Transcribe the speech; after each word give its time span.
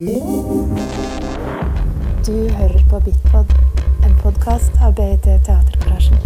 Du 0.00 0.06
hører 2.48 2.88
på 2.90 3.00
Bitpod, 3.00 3.46
en 4.04 4.14
podkast 4.22 4.70
av 4.80 4.94
BIT 4.94 5.22
Teatergarasjen. 5.22 6.18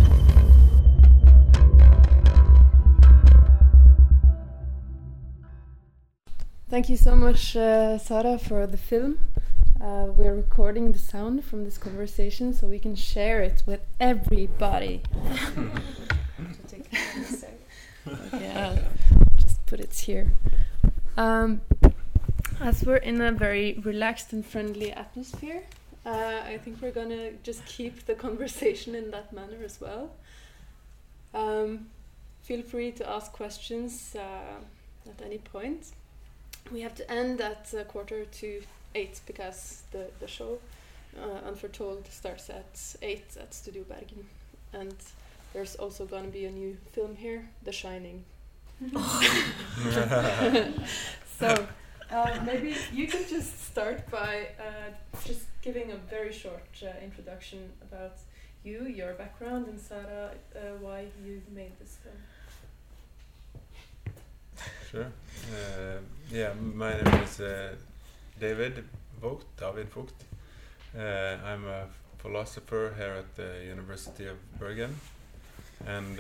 Thank 6.69 6.91
you 6.91 6.99
so 6.99 7.15
much, 7.17 7.57
uh, 7.57 7.99
Sara, 7.99 8.39
for 8.39 8.67
the 8.67 8.77
film. 8.77 9.19
Uh, 9.81 10.13
we're 10.19 10.37
recording 10.37 10.93
the 10.93 10.99
sound 10.99 11.43
from 11.43 11.65
this 11.65 11.79
conversation 11.79 12.53
so 12.53 12.67
we 12.67 12.79
can 12.79 12.95
share 12.95 13.43
it 13.43 13.63
with 13.67 13.81
everybody. 13.99 15.01
yeah, 18.35 18.77
just 19.39 19.65
put 19.65 19.81
it 19.81 19.95
here. 20.07 20.27
Um, 21.17 21.61
as 22.63 22.85
we're 22.85 22.97
in 22.97 23.21
a 23.21 23.33
very 23.33 23.81
relaxed 23.83 24.33
and 24.33 24.47
friendly 24.47 24.93
atmosphere, 24.93 25.63
uh, 26.07 26.43
I 26.45 26.59
think 26.59 26.81
we're 26.81 26.93
gonna 26.93 27.33
just 27.43 27.67
keep 27.67 28.07
the 28.07 28.15
conversation 28.15 28.95
in 28.95 29.11
that 29.11 29.33
manner 29.33 29.59
as 29.65 29.81
well. 29.81 30.11
Um, 31.35 31.87
feel 32.43 32.63
free 32.63 32.93
to 32.93 33.09
ask 33.09 33.33
questions 33.33 34.17
uh, 34.17 35.11
at 35.11 35.23
any 35.25 35.39
point. 35.39 35.87
We 36.71 36.83
have 36.83 36.95
to 36.97 37.11
end 37.11 37.41
at 37.41 37.75
a 37.75 37.85
quarter 37.85 38.25
to 38.25 38.63
eight 38.95 39.21
because 39.27 39.83
the, 39.91 40.07
the 40.21 40.29
show, 40.29 40.59
uh, 41.21 41.49
Unforetold, 41.49 42.07
starts 42.09 42.49
at 42.49 42.97
eight 43.03 43.37
at 43.41 43.53
Studio 43.55 43.83
Bergen. 43.83 44.27
And 44.73 44.95
there's 45.53 45.75
also 45.77 46.07
going 46.07 46.25
to 46.25 46.31
be 46.31 46.45
a 46.45 46.51
new 46.51 46.77
film 46.93 47.17
here, 47.17 47.49
The 47.65 47.73
Shining. 47.73 48.25
so 51.39 51.67
uh, 52.13 52.41
maybe 52.45 52.75
you 52.93 53.07
can 53.07 53.27
just 53.29 53.65
start 53.71 54.11
by 54.11 54.49
uh, 54.59 54.91
just 55.25 55.47
giving 55.63 55.91
a 55.93 55.97
very 55.97 56.33
short 56.33 56.69
uh, 56.83 57.05
introduction 57.05 57.71
about 57.81 58.17
you, 58.65 58.87
your 58.87 59.15
background, 59.15 59.67
and 59.67 59.81
Sara, 59.81 60.31
uh, 60.55 60.59
why 60.81 61.07
you 61.25 61.43
made 61.55 61.73
this 61.81 61.99
film. 62.03 62.17
Sure. 64.91 65.07
Uh, 65.51 65.99
yeah, 66.31 66.53
my 66.75 66.93
name 66.93 67.23
is 67.23 67.41
uh, 67.41 67.75
David 68.39 68.85
Vogt, 69.21 69.47
David 69.59 69.89
Vogt. 69.89 70.15
Uh, 70.97 71.37
I'm 71.45 71.67
a 71.67 71.87
philosopher 72.19 72.95
here 72.97 73.15
at 73.19 73.35
the 73.35 73.65
University 73.67 74.27
of 74.27 74.37
Bergen, 74.59 74.95
and 75.87 76.19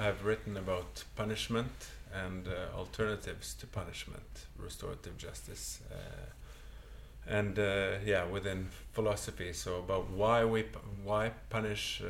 I've 0.00 0.24
written 0.24 0.56
about 0.56 1.04
punishment 1.16 1.72
and 2.14 2.46
uh, 2.46 2.76
alternatives 2.76 3.54
to 3.54 3.66
punishment, 3.66 4.46
restorative 4.56 5.18
justice, 5.18 5.80
uh, 5.90 7.30
and 7.30 7.58
yeah, 8.06 8.24
within 8.24 8.68
philosophy. 8.92 9.52
So 9.52 9.80
about 9.80 10.08
why 10.10 10.44
we 10.44 10.64
why 11.04 11.32
punish 11.50 12.00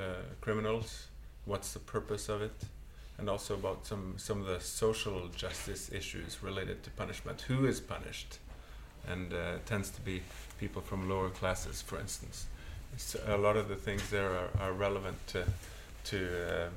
criminals, 0.40 1.08
what's 1.44 1.72
the 1.72 1.80
purpose 1.80 2.28
of 2.28 2.40
it, 2.42 2.54
and 3.18 3.28
also 3.28 3.54
about 3.54 3.84
some 3.86 4.14
some 4.16 4.40
of 4.40 4.46
the 4.46 4.60
social 4.60 5.28
justice 5.28 5.90
issues 5.90 6.42
related 6.42 6.84
to 6.84 6.90
punishment. 6.90 7.40
Who 7.42 7.66
is 7.66 7.80
punished, 7.80 8.38
and 9.08 9.32
uh, 9.32 9.58
tends 9.66 9.90
to 9.90 10.00
be 10.02 10.22
people 10.60 10.82
from 10.82 11.08
lower 11.08 11.30
classes, 11.30 11.82
for 11.82 11.98
instance. 11.98 12.46
So 12.96 13.18
a 13.26 13.36
lot 13.36 13.56
of 13.56 13.68
the 13.68 13.76
things 13.76 14.08
there 14.10 14.30
are, 14.30 14.50
are 14.60 14.72
relevant 14.72 15.16
to 15.28 15.44
to 16.04 16.18
uh, 16.48 16.68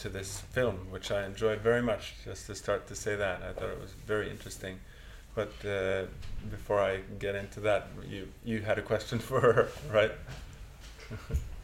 to 0.00 0.08
this 0.08 0.40
film, 0.52 0.76
which 0.90 1.10
I 1.10 1.24
enjoyed 1.24 1.60
very 1.60 1.82
much. 1.82 2.14
Just 2.24 2.46
to 2.46 2.54
start 2.54 2.86
to 2.88 2.94
say 2.94 3.16
that, 3.16 3.42
I 3.42 3.52
thought 3.52 3.70
it 3.70 3.80
was 3.80 3.92
very 4.06 4.30
interesting. 4.30 4.78
But 5.34 5.52
uh, 5.64 6.04
before 6.50 6.80
I 6.80 7.00
get 7.18 7.34
into 7.34 7.60
that, 7.60 7.88
you 8.08 8.28
you 8.44 8.60
had 8.62 8.78
a 8.78 8.82
question 8.82 9.18
for 9.28 9.40
her, 9.40 9.68
right? 9.92 10.12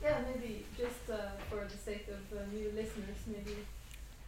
yeah, 0.02 0.18
maybe 0.28 0.64
just 0.76 1.10
uh, 1.10 1.16
for 1.50 1.64
the 1.72 1.78
sake 1.78 2.06
of 2.08 2.38
uh, 2.38 2.42
new 2.52 2.68
listeners, 2.80 3.18
maybe 3.26 3.56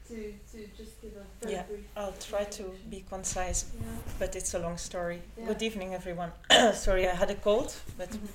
to, 0.09 0.33
to 0.53 0.67
just 0.77 1.01
give 1.03 1.13
a 1.17 1.25
very 1.45 1.53
yeah, 1.55 1.63
brief 1.65 1.85
I'll 1.97 2.15
try 2.31 2.45
to 2.45 2.65
be 2.91 3.05
concise, 3.09 3.67
Yeah. 3.75 3.87
but 4.19 4.35
it's 4.37 4.55
a 4.55 4.59
long 4.59 4.79
story. 4.79 5.21
Yeah. 5.37 5.47
Good 5.49 5.63
evening, 5.63 5.95
everyone. 5.95 6.33
Sorry, 6.75 7.07
I 7.07 7.15
had 7.15 7.31
a 7.31 7.35
cold, 7.35 7.75
but 7.99 8.11
Mhm. 8.11 8.29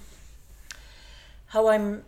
how 1.48 1.68
I'm 1.70 2.04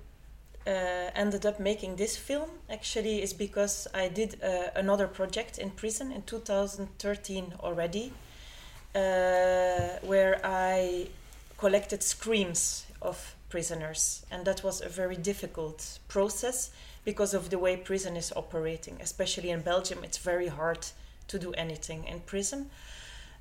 uh, 0.68 1.12
ended 1.16 1.46
up 1.46 1.60
making 1.60 1.96
this 1.96 2.18
film 2.18 2.50
actually 2.70 3.22
is 3.22 3.34
because 3.34 3.88
I 3.94 4.08
did 4.08 4.42
uh, 4.44 4.70
another 4.76 5.08
project 5.08 5.58
in 5.58 5.70
prison 5.70 6.12
in 6.12 6.24
2013 6.24 7.54
already, 7.60 8.12
uh, 8.96 10.00
where 10.02 10.40
I 10.44 11.08
collected 11.58 12.02
screams 12.02 12.86
of 13.02 13.36
prisoners, 13.50 14.26
and 14.32 14.46
that 14.46 14.64
was 14.64 14.82
a 14.82 14.90
very 14.90 15.16
difficult 15.16 16.00
process 16.08 16.72
because 17.04 17.34
of 17.34 17.50
the 17.50 17.60
way 17.60 17.78
prison 17.78 18.18
is 18.18 18.34
operating. 18.36 18.98
Especially 19.02 19.52
in 19.52 19.62
Belgium, 19.62 20.04
it's 20.04 20.18
very 20.18 20.48
hard 20.48 20.88
to 21.28 21.40
do 21.40 21.54
anything 21.54 22.06
in 22.06 22.22
prison. 22.22 22.70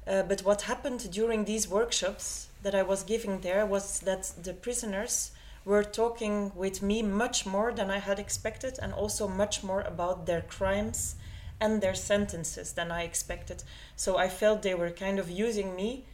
Uh, 0.07 0.23
but 0.23 0.43
what 0.43 0.63
happened 0.63 1.11
during 1.11 1.47
these 1.47 1.67
workshops 1.67 2.49
that 2.63 2.75
I 2.75 2.83
was 2.83 3.03
giving 3.03 3.41
there 3.41 3.65
was 3.65 4.01
that 4.01 4.33
the 4.43 4.53
prisoners 4.53 5.31
were 5.65 5.85
talking 5.85 6.53
with 6.55 6.83
me 6.83 7.03
much 7.03 7.47
more 7.47 7.73
than 7.73 7.91
I 7.91 7.99
had 7.99 8.19
expected, 8.19 8.79
and 8.83 8.93
also 8.93 9.27
much 9.29 9.63
more 9.63 9.81
about 9.83 10.27
their 10.27 10.43
crimes 10.43 11.17
and 11.61 11.81
their 11.81 11.95
sentences 11.95 12.73
than 12.73 12.91
I 12.91 13.03
expected. 13.05 13.63
So 13.97 14.17
I 14.19 14.29
felt 14.29 14.63
they 14.63 14.75
were 14.75 14.91
kind 14.91 15.19
of 15.19 15.31
using 15.31 15.75
me 15.75 16.05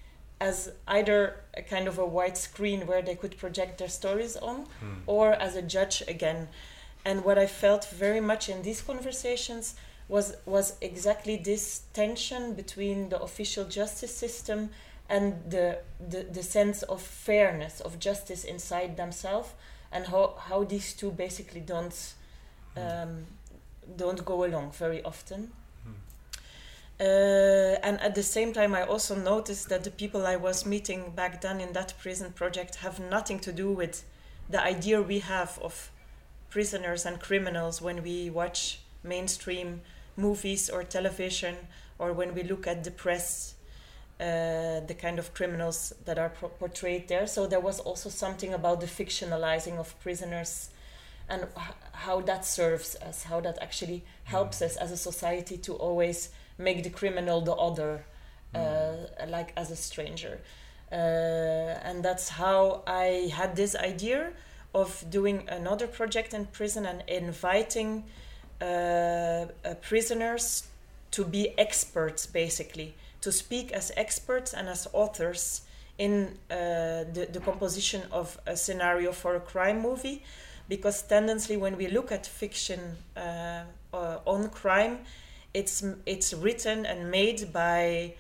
as 0.41 0.73
either 0.87 1.41
a 1.55 1.63
kind 1.63 1.87
of 1.89 1.99
a 1.99 2.07
white 2.07 2.39
screen 2.39 2.87
where 2.87 3.03
they 3.03 3.15
could 3.15 3.37
project 3.37 3.79
their 3.79 3.89
stories 3.89 4.37
on, 4.37 4.67
Hmm. 4.81 4.95
or 5.07 5.33
as 5.33 5.57
a 5.57 5.63
judge 5.63 6.03
again. 6.09 6.49
And 7.05 7.25
what 7.25 7.39
I 7.39 7.47
felt 7.47 7.85
very 7.87 8.21
much 8.21 8.49
in 8.49 8.63
these 8.63 8.83
conversations 8.83 9.75
was 10.09 10.37
was 10.47 10.75
exactly 10.81 11.37
this 11.37 11.83
tension 11.93 12.55
between 12.55 13.09
the 13.11 13.21
official 13.21 13.65
justice 13.65 14.15
system 14.17 14.71
and 15.11 15.35
the, 15.51 15.79
the, 16.09 16.23
the 16.23 16.43
sense 16.43 16.83
of 16.85 17.03
fairness 17.03 17.81
of 17.81 17.99
justice 17.99 18.45
inside 18.45 18.97
themselves 18.97 19.51
and 19.93 20.07
how, 20.07 20.35
how 20.39 20.65
these 20.65 20.95
two 20.95 21.11
basically 21.11 21.61
don't 21.61 22.15
um, 22.77 23.27
don't 23.97 24.25
go 24.25 24.45
along 24.45 24.71
very 24.73 25.03
often 25.03 25.51
Hmm. 25.85 25.93
uh, 27.01 27.05
and 27.83 28.01
at 28.01 28.15
the 28.15 28.23
same 28.23 28.53
time 28.53 28.75
i 28.75 28.83
also 28.83 29.15
noticed 29.17 29.69
that 29.71 29.83
the 29.83 29.91
people 29.91 30.27
i 30.27 30.37
was 30.37 30.65
meeting 30.67 31.11
back 31.17 31.41
then 31.41 31.61
in 31.61 31.73
that 31.73 31.95
prison 32.01 32.33
project 32.33 32.77
have 32.77 33.01
nothing 33.01 33.41
to 33.41 33.53
do 33.53 33.73
with 33.73 34.05
the 34.49 34.63
idea 34.63 35.01
we 35.01 35.21
have 35.21 35.59
of 35.63 35.91
prisoners 36.51 37.07
and 37.07 37.21
criminals 37.21 37.81
when 37.81 38.03
we 38.03 38.29
watch 38.31 38.81
mainstream 39.03 39.81
movies 40.17 40.69
or 40.69 40.85
television 40.85 41.57
or 41.99 42.13
when 42.13 42.35
we 42.35 42.43
look 42.43 42.67
at 42.67 42.85
the 42.85 42.91
press 42.91 43.55
uh, 44.21 44.81
the 44.87 44.95
kind 44.95 45.19
of 45.19 45.33
criminals 45.35 45.95
that 46.05 46.19
are 46.19 46.29
pro- 46.29 46.51
portrayed 46.51 47.09
there. 47.09 47.27
So 47.27 47.47
there 47.47 47.61
was 47.61 47.81
also 47.81 48.11
something 48.11 48.53
about 48.53 48.81
the 48.81 48.87
fictionalizing 48.87 49.79
of 49.79 49.99
prisoners 50.01 50.71
and 51.29 51.43
h- 51.57 51.75
how 51.93 52.21
that 52.23 52.45
serves 52.45 52.97
us 52.97 53.25
how 53.25 53.41
that 53.41 53.59
actually 53.63 54.03
helps 54.25 54.61
us 54.63 54.77
as 54.77 54.91
a 54.93 54.97
society 54.97 55.57
to 55.59 55.75
always 55.75 56.31
make 56.59 56.83
the 56.83 56.91
criminal 56.91 57.41
the 57.41 57.55
other 57.55 58.05
uh, 58.55 58.97
like 59.29 59.53
as 59.57 59.71
a 59.71 59.77
stranger. 59.77 60.41
Uh, 60.93 60.97
and 61.85 62.03
that's 62.05 62.29
how 62.31 62.83
i 62.85 63.31
had 63.33 63.55
this 63.55 63.77
idea 63.77 64.33
of 64.75 65.05
doing 65.09 65.49
another 65.49 65.87
project 65.87 66.35
in 66.35 66.47
prison 66.47 66.85
and 66.85 67.05
inviting 67.07 68.03
uh, 68.61 68.65
uh, 68.65 69.47
prisoners 69.81 70.65
to 71.13 71.25
be 71.25 71.57
experts 71.59 72.27
basically 72.27 72.93
to 73.21 73.33
speak 73.33 73.73
as 73.73 73.93
experts 73.97 74.55
and 74.55 74.69
as 74.69 74.87
authors 74.93 75.63
in 75.99 76.39
uh, 76.51 77.05
the, 77.13 77.29
the 77.33 77.41
composition 77.41 78.03
of 78.11 78.39
a 78.47 78.57
scenario 78.57 79.13
for 79.13 79.37
a 79.37 79.41
crime 79.41 79.81
movie 79.81 80.23
because 80.69 81.03
tendency 81.03 81.57
when 81.57 81.77
we 81.77 81.89
look 81.89 82.11
at 82.13 82.27
fiction 82.27 82.97
uh, 83.17 83.63
uh, 83.93 84.19
on 84.25 84.49
crime 84.49 84.99
it's 85.53 85.85
it's 86.07 86.33
written 86.33 86.87
and 86.87 87.11
made 87.11 87.53
by 87.53 88.15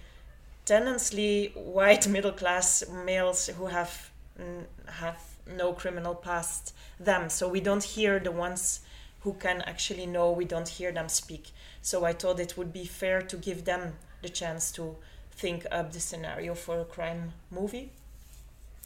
tendency 0.64 1.52
white 1.54 2.06
middle 2.14 2.32
class 2.32 2.84
males 3.04 3.46
who 3.46 3.66
have 3.66 4.10
mm, 4.38 4.64
have 4.86 5.20
no 5.56 5.72
criminal 5.72 6.14
past 6.14 6.74
them. 6.98 7.28
So 7.28 7.48
we 7.48 7.60
don't 7.60 7.82
hear 7.82 8.18
the 8.18 8.30
ones 8.32 8.80
who 9.20 9.34
can 9.34 9.62
actually 9.62 10.06
know 10.06 10.30
we 10.30 10.44
don't 10.44 10.68
hear 10.68 10.92
them 10.92 11.08
speak. 11.08 11.50
So 11.82 12.04
i 12.04 12.12
thought 12.12 12.40
it 12.40 12.56
would 12.56 12.72
be 12.72 12.84
fair 12.84 13.22
to 13.22 13.36
give 13.36 13.64
them 13.64 13.94
the 14.22 14.28
chance 14.28 14.72
to 14.72 14.96
think 15.32 15.66
up 15.70 15.92
the 15.92 16.00
scenario 16.00 16.54
for 16.54 16.80
a 16.80 16.84
crime 16.84 17.32
movie 17.50 17.90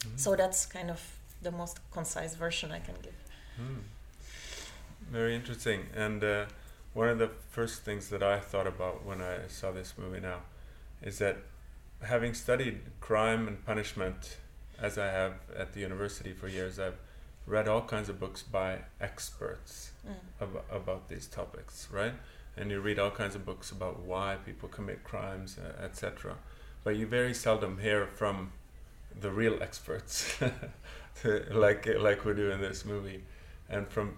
Mhm. 0.05 0.19
so 0.19 0.35
that's 0.35 0.65
kind 0.65 0.89
of 0.91 1.01
the 1.41 1.51
most 1.51 1.79
concise 1.91 2.35
version 2.35 2.71
i 2.71 2.79
can 2.79 2.95
give 3.01 3.13
Hmm. 3.57 3.79
Very 5.11 5.35
interesting. 5.35 5.85
And 5.95 6.23
uh, 6.23 6.45
one 6.93 7.09
of 7.09 7.19
the 7.19 7.29
first 7.51 7.83
things 7.83 8.09
that 8.09 8.23
I 8.23 8.39
thought 8.39 8.67
about 8.67 9.05
when 9.05 9.21
I 9.21 9.47
saw 9.47 9.71
this 9.71 9.93
movie 9.97 10.19
now 10.19 10.39
is 11.01 11.19
that 11.19 11.37
having 12.01 12.33
studied 12.33 12.81
crime 12.99 13.47
and 13.47 13.63
punishment 13.65 14.37
as 14.81 14.97
I 14.97 15.07
have 15.07 15.33
at 15.55 15.73
the 15.73 15.79
university 15.79 16.33
for 16.33 16.47
years, 16.47 16.79
I've 16.79 16.97
read 17.45 17.67
all 17.67 17.83
kinds 17.83 18.09
of 18.09 18.19
books 18.19 18.41
by 18.43 18.79
experts 18.99 19.91
Mm. 20.05 20.15
ab- 20.41 20.63
about 20.71 21.07
these 21.07 21.27
topics, 21.27 21.87
right? 21.91 22.13
And 22.57 22.71
you 22.71 22.79
read 22.79 22.99
all 22.99 23.11
kinds 23.11 23.35
of 23.35 23.45
books 23.45 23.71
about 23.71 23.99
why 24.01 24.37
people 24.45 24.69
commit 24.69 25.03
crimes, 25.03 25.57
uh, 25.57 25.83
etc. 25.83 26.35
But 26.83 26.95
you 26.95 27.05
very 27.05 27.33
seldom 27.33 27.79
hear 27.79 28.07
from 28.07 28.51
the 29.19 29.31
real 29.31 29.61
experts, 29.61 30.37
like 31.51 31.87
like 31.99 32.25
we 32.25 32.33
do 32.33 32.51
in 32.51 32.61
this 32.61 32.85
movie, 32.85 33.23
and 33.69 33.87
from 33.87 34.17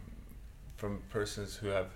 from 0.76 1.02
persons 1.10 1.56
who 1.56 1.68
have 1.68 1.88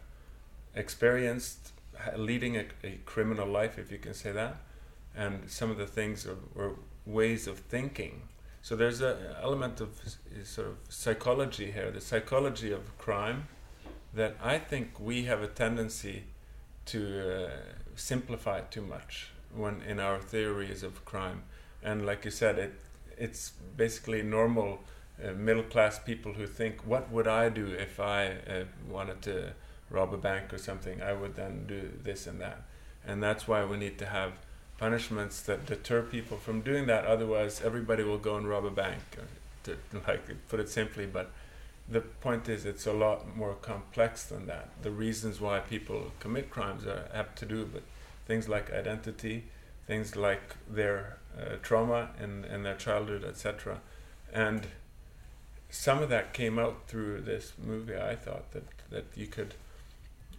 experienced 0.75 1.73
leading 2.15 2.57
a, 2.57 2.65
a 2.83 2.99
criminal 3.05 3.47
life, 3.47 3.77
if 3.77 3.91
you 3.91 3.97
can 3.97 4.13
say 4.13 4.31
that, 4.31 4.57
and 5.15 5.49
some 5.49 5.69
of 5.69 5.77
the 5.77 5.85
things 5.85 6.25
or, 6.25 6.37
or 6.55 6.75
ways 7.05 7.47
of 7.47 7.59
thinking. 7.59 8.23
So 8.61 8.75
there's 8.75 9.01
an 9.01 9.17
element 9.41 9.81
of 9.81 9.99
sort 10.43 10.67
of 10.67 10.77
psychology 10.89 11.71
here, 11.71 11.91
the 11.91 12.01
psychology 12.01 12.71
of 12.71 12.97
crime, 12.97 13.47
that 14.13 14.35
I 14.41 14.59
think 14.59 14.99
we 14.99 15.23
have 15.23 15.41
a 15.41 15.47
tendency 15.47 16.23
to 16.91 17.45
uh, 17.45 17.49
simplify 17.95 18.61
too 18.61 18.81
much 18.81 19.29
when 19.55 19.81
in 19.81 19.99
our 19.99 20.19
theories 20.19 20.83
of 20.83 21.03
crime. 21.05 21.43
And 21.83 22.05
like 22.05 22.25
you 22.25 22.31
said, 22.31 22.57
it 22.57 22.73
it's 23.17 23.51
basically 23.77 24.21
normal 24.23 24.79
uh, 25.23 25.31
middle 25.33 25.63
class 25.63 25.99
people 25.99 26.33
who 26.33 26.47
think, 26.47 26.85
what 26.87 27.11
would 27.11 27.27
I 27.27 27.49
do 27.49 27.67
if 27.67 27.99
I 27.99 28.27
uh, 28.27 28.63
wanted 28.89 29.21
to 29.23 29.53
rob 29.89 30.13
a 30.13 30.17
bank 30.17 30.53
or 30.53 30.57
something? 30.57 31.01
I 31.01 31.13
would 31.13 31.35
then 31.35 31.65
do 31.67 31.91
this 32.03 32.25
and 32.25 32.41
that. 32.41 32.63
And 33.05 33.21
that's 33.21 33.47
why 33.47 33.63
we 33.65 33.77
need 33.77 33.97
to 33.99 34.05
have 34.05 34.33
punishments 34.77 35.41
that 35.43 35.67
deter 35.67 36.01
people 36.01 36.37
from 36.37 36.61
doing 36.61 36.87
that. 36.87 37.05
Otherwise, 37.05 37.61
everybody 37.63 38.03
will 38.03 38.17
go 38.17 38.35
and 38.37 38.47
rob 38.47 38.65
a 38.65 38.71
bank, 38.71 39.01
to 39.63 39.77
like 40.07 40.23
put 40.49 40.59
it 40.59 40.69
simply. 40.69 41.05
But 41.05 41.31
the 41.89 42.01
point 42.01 42.47
is, 42.47 42.65
it's 42.65 42.85
a 42.87 42.93
lot 42.93 43.35
more 43.35 43.55
complex 43.55 44.23
than 44.23 44.47
that. 44.47 44.69
The 44.81 44.91
reasons 44.91 45.41
why 45.41 45.59
people 45.59 46.11
commit 46.19 46.49
crimes 46.49 46.85
are, 46.85 47.09
apt 47.13 47.37
to 47.39 47.45
do 47.45 47.65
with 47.73 47.83
things 48.25 48.47
like 48.47 48.71
identity, 48.71 49.45
things 49.87 50.15
like 50.15 50.55
their 50.69 51.17
uh, 51.37 51.55
trauma 51.61 52.09
in, 52.21 52.45
in 52.45 52.63
their 52.63 52.75
childhood, 52.75 53.23
etc. 53.25 53.81
And 54.31 54.67
some 55.69 56.01
of 56.01 56.09
that 56.09 56.33
came 56.33 56.59
out 56.59 56.87
through 56.87 57.21
this 57.21 57.53
movie. 57.61 57.95
I 57.95 58.15
thought 58.15 58.51
that 58.51 58.63
that 58.89 59.05
you 59.15 59.27
could, 59.27 59.53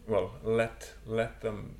well, 0.06 0.32
let 0.42 0.92
let 1.06 1.40
them 1.40 1.76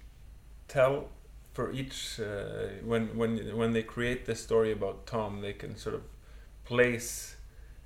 tell 0.69 1.08
for 1.53 1.70
each 1.73 2.19
uh, 2.19 2.69
when 2.85 3.17
when 3.17 3.56
when 3.56 3.73
they 3.73 3.82
create 3.82 4.26
the 4.26 4.35
story 4.35 4.73
about 4.73 5.06
Tom, 5.06 5.41
they 5.43 5.53
can 5.53 5.76
sort 5.76 5.94
of 5.94 6.03
place 6.65 7.37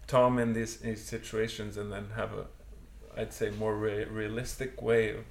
Tom 0.06 0.38
in 0.38 0.53
these, 0.53 0.79
these 0.79 1.05
situations 1.05 1.76
and 1.76 1.93
then 1.93 2.11
have 2.17 2.32
a, 2.32 2.47
I'd 3.17 3.32
say, 3.32 3.50
more 3.50 3.76
re- 3.76 4.05
realistic 4.05 4.82
way 4.82 5.11
of 5.11 5.25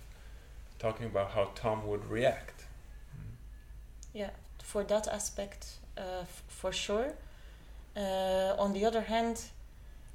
talking 0.80 1.08
about 1.08 1.32
how 1.32 1.52
Tom 1.56 1.88
would 1.88 2.06
react. 2.10 2.66
Yeah, 4.14 4.32
for 4.64 4.84
that 4.84 5.08
aspect, 5.08 5.78
uh, 5.98 6.22
f- 6.22 6.44
for 6.48 6.72
sure. 6.72 7.14
Uh, 7.96 8.56
on 8.60 8.74
the 8.74 8.86
other 8.86 9.02
hand, 9.02 9.44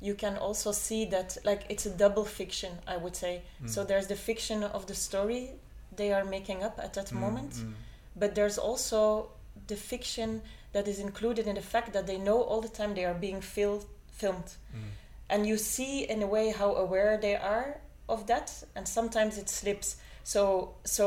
you 0.00 0.14
can 0.14 0.36
also 0.38 0.72
see 0.72 1.04
that 1.06 1.38
like 1.44 1.64
it's 1.68 1.86
a 1.86 1.90
double 1.90 2.24
fiction, 2.24 2.78
I 2.86 2.96
would 2.98 3.16
say. 3.16 3.42
So 3.66 3.84
Mm. 3.84 3.88
there's 3.88 4.06
the 4.08 4.16
fiction 4.16 4.64
of 4.64 4.86
the 4.86 4.94
story 4.94 5.52
they 5.96 6.12
are 6.12 6.24
making 6.24 6.62
up 6.64 6.78
at 6.78 6.94
that 6.94 7.12
Mm, 7.12 7.18
moment, 7.20 7.54
mm, 7.54 7.74
but 8.16 8.34
there's 8.34 8.58
also 8.58 9.30
the 9.68 9.76
fiction 9.76 10.42
that 10.72 10.88
is 10.88 10.98
included 11.00 11.46
in 11.46 11.56
the 11.56 11.62
fact 11.62 11.92
that 11.92 12.06
they 12.06 12.18
know 12.18 12.42
all 12.42 12.60
the 12.62 12.68
time 12.68 12.94
they 12.94 13.04
are 13.04 13.14
being 13.14 13.40
fil- 13.42 13.84
filmed. 14.20 14.50
mm, 14.74 14.90
and 15.32 15.46
you 15.50 15.56
see 15.56 15.94
in 16.14 16.22
a 16.22 16.26
way 16.36 16.46
how 16.60 16.70
aware 16.84 17.12
they 17.26 17.36
are 17.54 17.68
of 18.08 18.20
that 18.26 18.46
and 18.76 18.84
sometimes 18.98 19.38
it 19.42 19.48
slips 19.48 19.88
so 20.24 20.42
so 20.84 21.06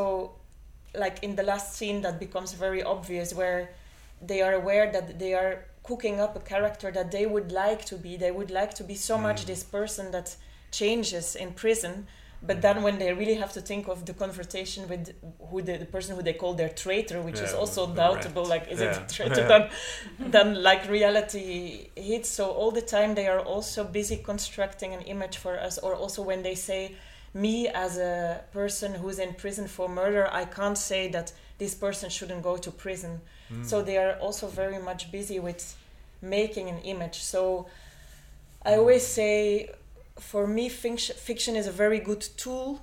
like 1.03 1.17
in 1.27 1.35
the 1.35 1.43
last 1.43 1.67
scene 1.77 2.01
that 2.05 2.15
becomes 2.25 2.53
very 2.65 2.81
obvious 2.95 3.33
where 3.41 3.61
they 4.29 4.41
are 4.41 4.53
aware 4.61 4.85
that 4.95 5.05
they 5.19 5.33
are 5.41 5.53
cooking 5.89 6.19
up 6.25 6.33
a 6.35 6.39
character 6.53 6.91
that 6.97 7.09
they 7.11 7.25
would 7.33 7.51
like 7.51 7.81
to 7.91 7.95
be 8.05 8.11
they 8.17 8.31
would 8.31 8.51
like 8.61 8.73
to 8.79 8.83
be 8.83 8.95
so 8.95 9.15
much 9.27 9.39
Mm. 9.41 9.47
this 9.47 9.63
person 9.77 10.05
that 10.11 10.27
changes 10.71 11.35
in 11.35 11.49
prison 11.63 11.93
but 12.45 12.61
then 12.61 12.83
when 12.83 12.99
they 12.99 13.13
really 13.13 13.35
have 13.35 13.53
to 13.53 13.61
think 13.61 13.87
of 13.87 14.05
the 14.05 14.13
confrontation 14.13 14.87
with 14.89 15.13
who 15.49 15.61
the, 15.61 15.77
the 15.77 15.85
person 15.85 16.15
who 16.15 16.21
they 16.21 16.33
call 16.33 16.53
their 16.53 16.69
traitor 16.69 17.21
which 17.21 17.39
is 17.39 17.53
also 17.53 17.87
doubtable 17.87 18.43
rat. 18.49 18.49
like 18.49 18.67
is 18.71 18.79
Yeah. 18.81 18.91
it 18.91 19.11
a 19.11 19.15
traitor 19.15 19.47
then 19.47 19.69
then 20.19 20.61
like 20.61 20.87
reality 20.89 21.89
hits 21.95 22.29
so 22.29 22.51
all 22.51 22.71
the 22.71 22.81
time 22.81 23.15
they 23.15 23.27
are 23.27 23.39
also 23.39 23.83
busy 23.83 24.17
constructing 24.17 24.93
an 24.93 25.01
image 25.01 25.37
for 25.37 25.57
us 25.59 25.77
or 25.77 25.95
also 25.95 26.21
when 26.21 26.43
they 26.43 26.55
say 26.55 26.95
me 27.33 27.67
as 27.69 27.97
a 27.97 28.41
person 28.51 28.93
who's 28.93 29.19
in 29.19 29.33
prison 29.33 29.67
for 29.67 29.87
murder 29.89 30.29
i 30.31 30.45
can't 30.45 30.77
say 30.77 31.07
that 31.07 31.31
this 31.57 31.73
person 31.73 32.09
shouldn't 32.09 32.43
go 32.43 32.57
to 32.57 32.69
prison 32.71 33.21
mm. 33.51 33.65
so 33.65 33.81
they 33.81 33.97
are 33.97 34.13
also 34.19 34.47
very 34.47 34.79
much 34.79 35.11
busy 35.11 35.39
with 35.39 35.75
making 36.21 36.69
an 36.69 36.79
image 36.79 37.19
so 37.21 37.65
i 38.65 38.75
always 38.75 39.05
say 39.05 39.69
for 40.19 40.47
me 40.47 40.69
fiction, 40.69 41.15
fiction 41.15 41.55
is 41.55 41.67
a 41.67 41.71
very 41.71 41.99
good 41.99 42.21
tool 42.37 42.81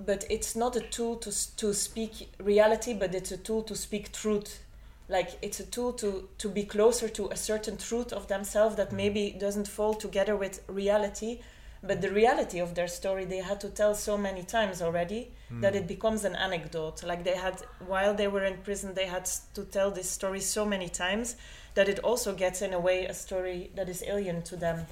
but 0.00 0.24
it's 0.30 0.54
not 0.54 0.76
a 0.76 0.80
tool 0.80 1.16
to, 1.16 1.32
to 1.56 1.74
speak 1.74 2.28
reality 2.38 2.94
but 2.94 3.14
it's 3.14 3.32
a 3.32 3.36
tool 3.36 3.62
to 3.64 3.74
speak 3.74 4.12
truth. 4.12 4.62
Like 5.08 5.30
it's 5.42 5.58
a 5.58 5.64
tool 5.66 5.92
to, 5.94 6.28
to 6.38 6.48
be 6.48 6.64
closer 6.64 7.08
to 7.08 7.28
a 7.28 7.36
certain 7.36 7.76
truth 7.76 8.12
of 8.12 8.28
themselves 8.28 8.76
that 8.76 8.92
maybe 8.92 9.36
doesn't 9.38 9.66
fall 9.66 9.94
together 9.94 10.36
with 10.36 10.62
reality 10.68 11.40
but 11.82 12.00
the 12.00 12.10
reality 12.10 12.58
of 12.58 12.74
their 12.74 12.88
story 12.88 13.24
they 13.24 13.38
had 13.38 13.60
to 13.60 13.68
tell 13.70 13.94
so 13.94 14.18
many 14.18 14.42
times 14.42 14.82
already 14.82 15.30
that 15.50 15.72
Mm. 15.72 15.76
it 15.76 15.86
becomes 15.86 16.24
an 16.24 16.34
anecdote. 16.36 17.02
Like 17.04 17.24
they 17.24 17.36
had 17.36 17.62
while 17.86 18.14
they 18.14 18.28
were 18.28 18.44
in 18.44 18.58
prison 18.58 18.94
they 18.94 19.06
had 19.06 19.24
to 19.54 19.64
tell 19.64 19.90
this 19.90 20.10
story 20.10 20.40
so 20.40 20.64
many 20.66 20.88
times 20.88 21.36
that 21.74 21.88
it 21.88 22.00
also 22.00 22.34
gets 22.34 22.62
in 22.62 22.72
a 22.74 22.80
way 22.80 23.06
a 23.06 23.14
story 23.14 23.70
that 23.76 23.88
is 23.88 24.02
alien 24.06 24.42
to 24.42 24.56
them 24.56 24.86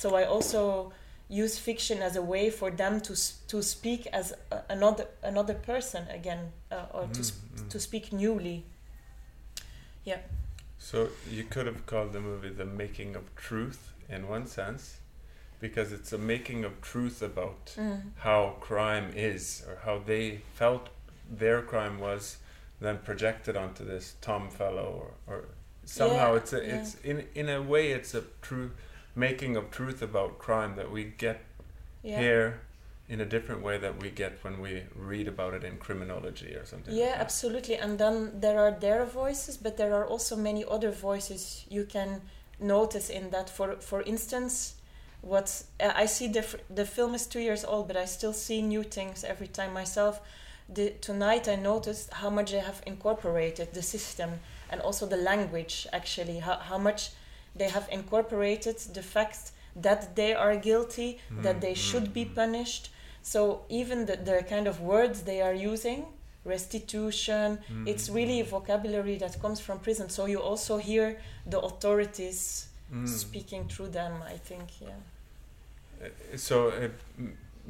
so 0.00 0.06
i 0.16 0.24
also 0.34 0.92
use 1.42 1.54
fiction 1.68 1.98
as 2.08 2.16
a 2.16 2.22
way 2.32 2.50
for 2.50 2.70
them 2.82 2.94
to 3.00 3.14
to 3.52 3.62
speak 3.62 4.02
as 4.20 4.26
another 4.76 5.06
another 5.22 5.54
person 5.70 6.02
again 6.18 6.42
uh, 6.72 6.96
or 6.96 7.04
to 7.16 7.20
Mm, 7.20 7.24
sp- 7.30 7.46
mm. 7.56 7.68
to 7.72 7.78
speak 7.88 8.04
newly 8.12 8.58
Yeah. 10.04 10.18
So 10.78 11.08
you 11.30 11.44
could 11.44 11.66
have 11.66 11.86
called 11.86 12.12
the 12.12 12.20
movie 12.20 12.48
"The 12.50 12.64
Making 12.64 13.16
of 13.16 13.24
Truth" 13.36 13.92
in 14.08 14.28
one 14.28 14.46
sense, 14.46 14.98
because 15.60 15.92
it's 15.92 16.12
a 16.12 16.18
making 16.18 16.64
of 16.64 16.80
truth 16.80 17.22
about 17.22 17.74
mm. 17.76 18.00
how 18.16 18.56
crime 18.60 19.12
is 19.14 19.62
or 19.68 19.76
how 19.84 19.98
they 19.98 20.40
felt 20.54 20.88
their 21.30 21.62
crime 21.62 21.98
was, 22.00 22.38
then 22.80 22.98
projected 23.04 23.56
onto 23.56 23.84
this 23.84 24.14
Tom 24.20 24.48
fellow 24.50 24.88
or, 25.26 25.34
or 25.34 25.44
somehow 25.84 26.32
Yeah, 26.32 26.36
it's 26.38 26.52
a 26.52 26.56
yeah. 26.66 26.76
it's 26.80 26.94
in 27.04 27.26
in 27.34 27.48
a 27.48 27.60
way 27.62 27.92
it's 27.92 28.14
a 28.14 28.22
true 28.42 28.70
making 29.28 29.56
of 29.56 29.70
truth 29.70 30.00
about 30.02 30.38
crime 30.38 30.72
that 30.76 30.90
we 30.90 31.04
get 31.04 31.38
yeah 32.02 32.18
here 32.18 32.60
in 33.10 33.20
a 33.20 33.24
different 33.24 33.60
way 33.60 33.76
that 33.76 34.00
we 34.00 34.08
get 34.08 34.38
when 34.44 34.60
we 34.60 34.84
read 34.94 35.26
about 35.26 35.52
it 35.52 35.64
in 35.64 35.76
criminology 35.78 36.54
or 36.54 36.64
something. 36.64 36.94
Yeah, 36.94 37.06
like 37.06 37.14
that. 37.14 37.20
absolutely. 37.22 37.74
And 37.74 37.98
then 37.98 38.38
there 38.38 38.60
are 38.60 38.70
their 38.70 39.04
voices, 39.04 39.56
but 39.56 39.76
there 39.76 39.92
are 39.94 40.06
also 40.06 40.36
many 40.36 40.64
other 40.64 40.92
voices 40.92 41.66
you 41.68 41.84
can 41.84 42.22
notice 42.60 43.10
in 43.10 43.30
that. 43.30 43.50
For 43.50 43.76
for 43.80 44.02
instance, 44.02 44.76
what 45.22 45.64
uh, 45.80 45.92
I 46.02 46.06
see 46.06 46.28
the 46.28 46.44
the 46.74 46.84
film 46.84 47.14
is 47.14 47.26
two 47.26 47.40
years 47.40 47.64
old, 47.64 47.88
but 47.88 47.96
I 47.96 48.06
still 48.06 48.32
see 48.32 48.62
new 48.62 48.84
things 48.84 49.24
every 49.24 49.48
time 49.48 49.72
myself. 49.74 50.20
The, 50.72 50.90
tonight 51.00 51.48
I 51.48 51.56
noticed 51.56 52.12
how 52.12 52.30
much 52.30 52.52
they 52.52 52.60
have 52.60 52.80
incorporated 52.86 53.74
the 53.74 53.82
system 53.82 54.30
and 54.70 54.80
also 54.80 55.04
the 55.06 55.16
language. 55.16 55.88
Actually, 55.92 56.38
how 56.38 56.58
how 56.70 56.78
much 56.78 57.10
they 57.54 57.68
have 57.68 57.88
incorporated 57.90 58.78
the 58.94 59.02
fact 59.02 59.52
that 59.76 60.16
they 60.16 60.34
are 60.34 60.56
guilty, 60.56 61.18
that 61.38 61.60
they 61.60 61.72
Mm, 61.72 61.76
should 61.76 62.12
be 62.12 62.24
punished. 62.24 62.90
So 63.22 63.64
even 63.68 64.06
the, 64.06 64.16
the 64.16 64.42
kind 64.48 64.66
of 64.66 64.80
words 64.80 65.22
they 65.22 65.40
are 65.42 65.54
using, 65.54 66.06
restitution, 66.44 67.58
Mm, 67.70 67.86
it's 67.86 68.08
really 68.08 68.42
vocabulary 68.42 69.16
that 69.18 69.40
comes 69.40 69.60
from 69.60 69.78
prison. 69.80 70.08
So 70.08 70.26
you 70.26 70.40
also 70.40 70.78
hear 70.78 71.18
the 71.46 71.60
authorities 71.60 72.68
Mm. 72.92 73.06
speaking 73.06 73.68
through 73.68 73.88
them. 73.90 74.22
I 74.26 74.36
think, 74.36 74.80
yeah. 74.80 75.00
Uh, 76.02 76.36
So 76.36 76.68
uh, 76.68 76.88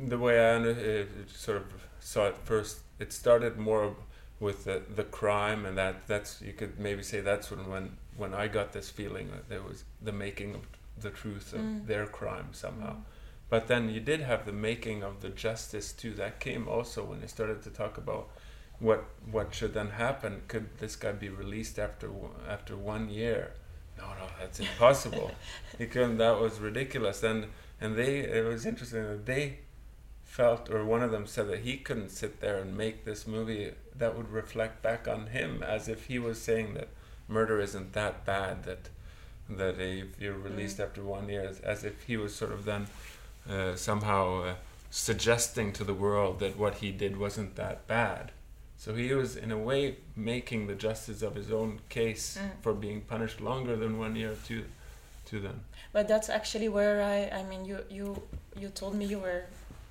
the 0.09 0.19
way 0.19 0.39
I 0.39 0.57
under, 0.57 0.71
uh, 0.71 1.05
sort 1.29 1.59
of 1.59 1.65
saw 2.01 2.29
it 2.29 2.37
first, 2.45 2.81
it 2.99 3.13
started 3.13 3.59
more 3.59 3.95
with 4.41 4.65
the, 4.65 4.83
the 4.97 5.05
crime, 5.05 5.67
and 5.67 5.77
that 5.77 6.07
that's 6.07 6.41
you 6.43 6.53
could 6.53 6.79
maybe 6.79 7.03
say 7.03 7.21
that's 7.21 7.51
when 7.51 7.69
when 7.71 7.97
when 8.21 8.33
I 8.35 8.47
got 8.49 8.73
this 8.73 8.91
feeling 8.91 9.27
that 9.35 9.49
there 9.49 9.63
was 9.63 9.85
the 10.09 10.13
making 10.13 10.55
of 10.55 10.63
the 11.05 11.11
truth 11.11 11.53
of 11.55 11.61
Mm. 11.61 11.87
their 11.87 12.07
crime 12.19 12.49
somehow. 12.53 12.95
Mm. 12.97 13.03
But 13.49 13.67
then 13.67 13.89
you 13.95 14.01
did 14.01 14.21
have 14.31 14.43
the 14.45 14.53
making 14.71 15.03
of 15.03 15.15
the 15.25 15.31
justice 15.47 15.93
too. 15.93 16.13
That 16.23 16.35
came 16.47 16.69
also 16.69 17.01
when 17.05 17.21
they 17.21 17.27
started 17.27 17.63
to 17.63 17.71
talk 17.71 17.99
about 17.99 18.25
what 18.79 19.05
what 19.37 19.55
should 19.55 19.75
then 19.75 19.91
happen? 19.91 20.33
Could 20.49 20.67
this 20.79 20.97
guy 20.97 21.13
be 21.13 21.29
released 21.43 21.79
after 21.79 22.09
after 22.57 22.75
one 22.77 23.09
year? 23.23 23.43
No, 23.99 24.05
no, 24.21 24.27
that's 24.39 24.61
impossible. 24.61 25.31
he 25.79 25.87
couldn't. 25.87 26.19
That 26.19 26.39
was 26.41 26.61
ridiculous. 26.61 27.23
And 27.23 27.41
and 27.81 27.97
they 27.97 28.13
it 28.39 28.45
was 28.53 28.65
interesting 28.67 29.03
that 29.11 29.27
they 29.27 29.45
felt, 30.25 30.71
or 30.71 30.85
one 30.85 31.03
of 31.03 31.11
them 31.11 31.27
said 31.27 31.49
that 31.49 31.61
he 31.61 31.77
couldn't 31.77 32.11
sit 32.11 32.41
there 32.41 32.59
and 32.63 32.77
make 32.77 33.05
this 33.05 33.27
movie 33.27 33.73
that 33.97 34.17
would 34.17 34.31
reflect 34.31 34.81
back 34.83 35.09
on 35.09 35.27
him 35.29 35.63
as 35.63 35.89
if 35.89 36.07
he 36.07 36.19
was 36.19 36.41
saying 36.41 36.75
that 36.75 36.89
murder 37.31 37.61
isn't 37.61 37.93
that 37.93 38.25
bad 38.25 38.65
that 38.65 38.89
that 39.49 39.81
if 39.81 40.21
you're 40.21 40.39
released 40.39 40.79
mm. 40.79 40.85
after 40.85 41.03
one 41.03 41.29
year, 41.29 41.53
as, 41.65 41.85
if 41.85 42.03
he 42.05 42.17
was 42.17 42.35
sort 42.35 42.53
of 42.53 42.65
then 42.65 42.87
uh, 43.49 43.75
somehow 43.75 44.43
uh, 44.43 44.55
suggesting 44.91 45.73
to 45.73 45.85
the 45.85 45.95
world 45.95 46.39
that 46.41 46.57
what 46.57 46.75
he 46.77 46.91
did 46.93 47.17
wasn't 47.17 47.57
that 47.57 47.87
bad. 47.87 48.33
So 48.77 48.95
he 48.95 49.13
was, 49.13 49.37
in 49.37 49.51
a 49.51 49.59
way, 49.59 49.97
making 50.17 50.67
the 50.67 50.75
justice 50.75 51.21
of 51.21 51.35
his 51.35 51.53
own 51.53 51.81
case 51.89 52.39
mm. 52.41 52.63
for 52.63 52.73
being 52.73 53.03
punished 53.03 53.41
longer 53.41 53.77
than 53.77 53.99
one 53.99 54.17
year 54.17 54.35
to, 54.47 54.65
to 55.27 55.41
them. 55.41 55.61
But 55.93 56.09
that's 56.09 56.29
actually 56.29 56.69
where 56.69 57.03
I, 57.03 57.41
I 57.41 57.43
mean, 57.43 57.65
you, 57.65 57.79
you, 57.91 58.23
you 58.59 58.69
told 58.69 58.95
me 58.95 59.05
you 59.05 59.19
were 59.19 59.45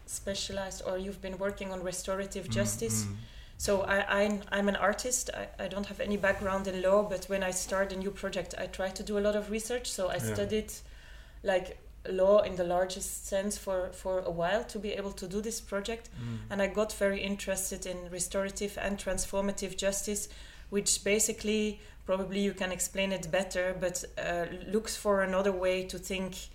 specialized 0.05 0.81
or 0.87 0.97
you've 0.97 1.21
been 1.21 1.37
working 1.37 1.71
on 1.71 1.83
restorative 1.83 2.47
mm, 2.47 2.51
justice. 2.51 3.03
Mm-hmm. 3.03 3.13
So 3.59 3.81
I, 3.81 4.21
I'm, 4.21 4.39
I'm 4.53 4.69
an 4.69 4.77
artist. 4.77 5.29
I, 5.33 5.65
I 5.65 5.67
don't 5.67 5.85
have 5.87 5.99
any 5.99 6.15
background 6.15 6.65
in 6.67 6.81
law, 6.81 7.03
but 7.03 7.25
when 7.25 7.43
I 7.43 7.51
start 7.51 7.91
a 7.91 7.97
new 7.97 8.09
project, 8.09 8.55
I 8.57 8.67
try 8.67 8.87
to 8.87 9.03
do 9.03 9.17
a 9.17 9.19
lot 9.19 9.35
of 9.35 9.51
research. 9.51 9.91
So 9.91 10.07
I 10.07 10.13
yeah. 10.13 10.33
studied 10.33 10.71
like 11.43 11.77
law 12.09 12.39
in 12.39 12.55
the 12.55 12.63
largest 12.63 13.27
sense 13.27 13.57
for, 13.57 13.89
for 13.91 14.19
a 14.19 14.31
while 14.31 14.63
to 14.63 14.79
be 14.79 14.93
able 14.93 15.11
to 15.11 15.27
do 15.27 15.41
this 15.41 15.59
project. 15.59 16.09
Mm. 16.15 16.37
And 16.49 16.61
I 16.61 16.67
got 16.67 16.93
very 16.93 17.21
interested 17.21 17.85
in 17.85 17.97
restorative 18.09 18.77
and 18.81 18.97
transformative 18.97 19.75
justice, 19.75 20.29
which 20.69 21.03
basically, 21.03 21.81
probably 22.05 22.39
you 22.39 22.53
can 22.53 22.71
explain 22.71 23.11
it 23.11 23.29
better, 23.29 23.75
but 23.77 24.05
uh, 24.17 24.45
looks 24.71 24.95
for 24.95 25.21
another 25.21 25.51
way 25.51 25.83
to 25.83 25.99
think 25.99 26.47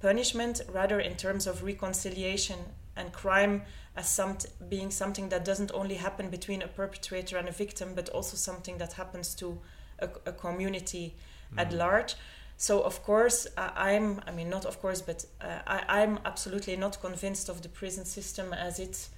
punishment 0.00 0.60
rather 0.72 1.00
in 1.00 1.16
terms 1.16 1.48
of 1.48 1.64
reconciliation 1.64 2.60
and 2.96 3.12
crime 3.12 3.62
as 3.96 4.08
some 4.08 4.36
being 4.68 4.90
something 4.90 5.28
that 5.28 5.44
doesn't 5.44 5.70
only 5.74 5.94
happen 5.94 6.30
between 6.30 6.62
a 6.62 6.68
perpetrator 6.68 7.36
and 7.36 7.48
a 7.48 7.52
victim 7.52 7.92
but 7.94 8.08
also 8.10 8.36
something 8.36 8.78
that 8.78 8.94
happens 8.94 9.34
to 9.34 9.58
a, 10.00 10.08
a 10.26 10.32
community 10.32 11.14
mm. 11.52 11.60
at 11.60 11.72
large 11.72 12.14
so 12.56 12.80
of 12.82 13.02
course 13.02 13.46
uh, 13.56 13.70
i'm 13.74 14.20
i 14.26 14.30
mean 14.30 14.48
not 14.48 14.64
of 14.64 14.80
course 14.80 15.00
but 15.00 15.24
uh, 15.40 15.58
I, 15.66 16.02
i'm 16.02 16.18
absolutely 16.24 16.76
not 16.76 17.00
convinced 17.00 17.48
of 17.48 17.62
the 17.62 17.68
prison 17.68 18.04
system 18.04 18.52
as 18.52 18.78
it 18.78 19.08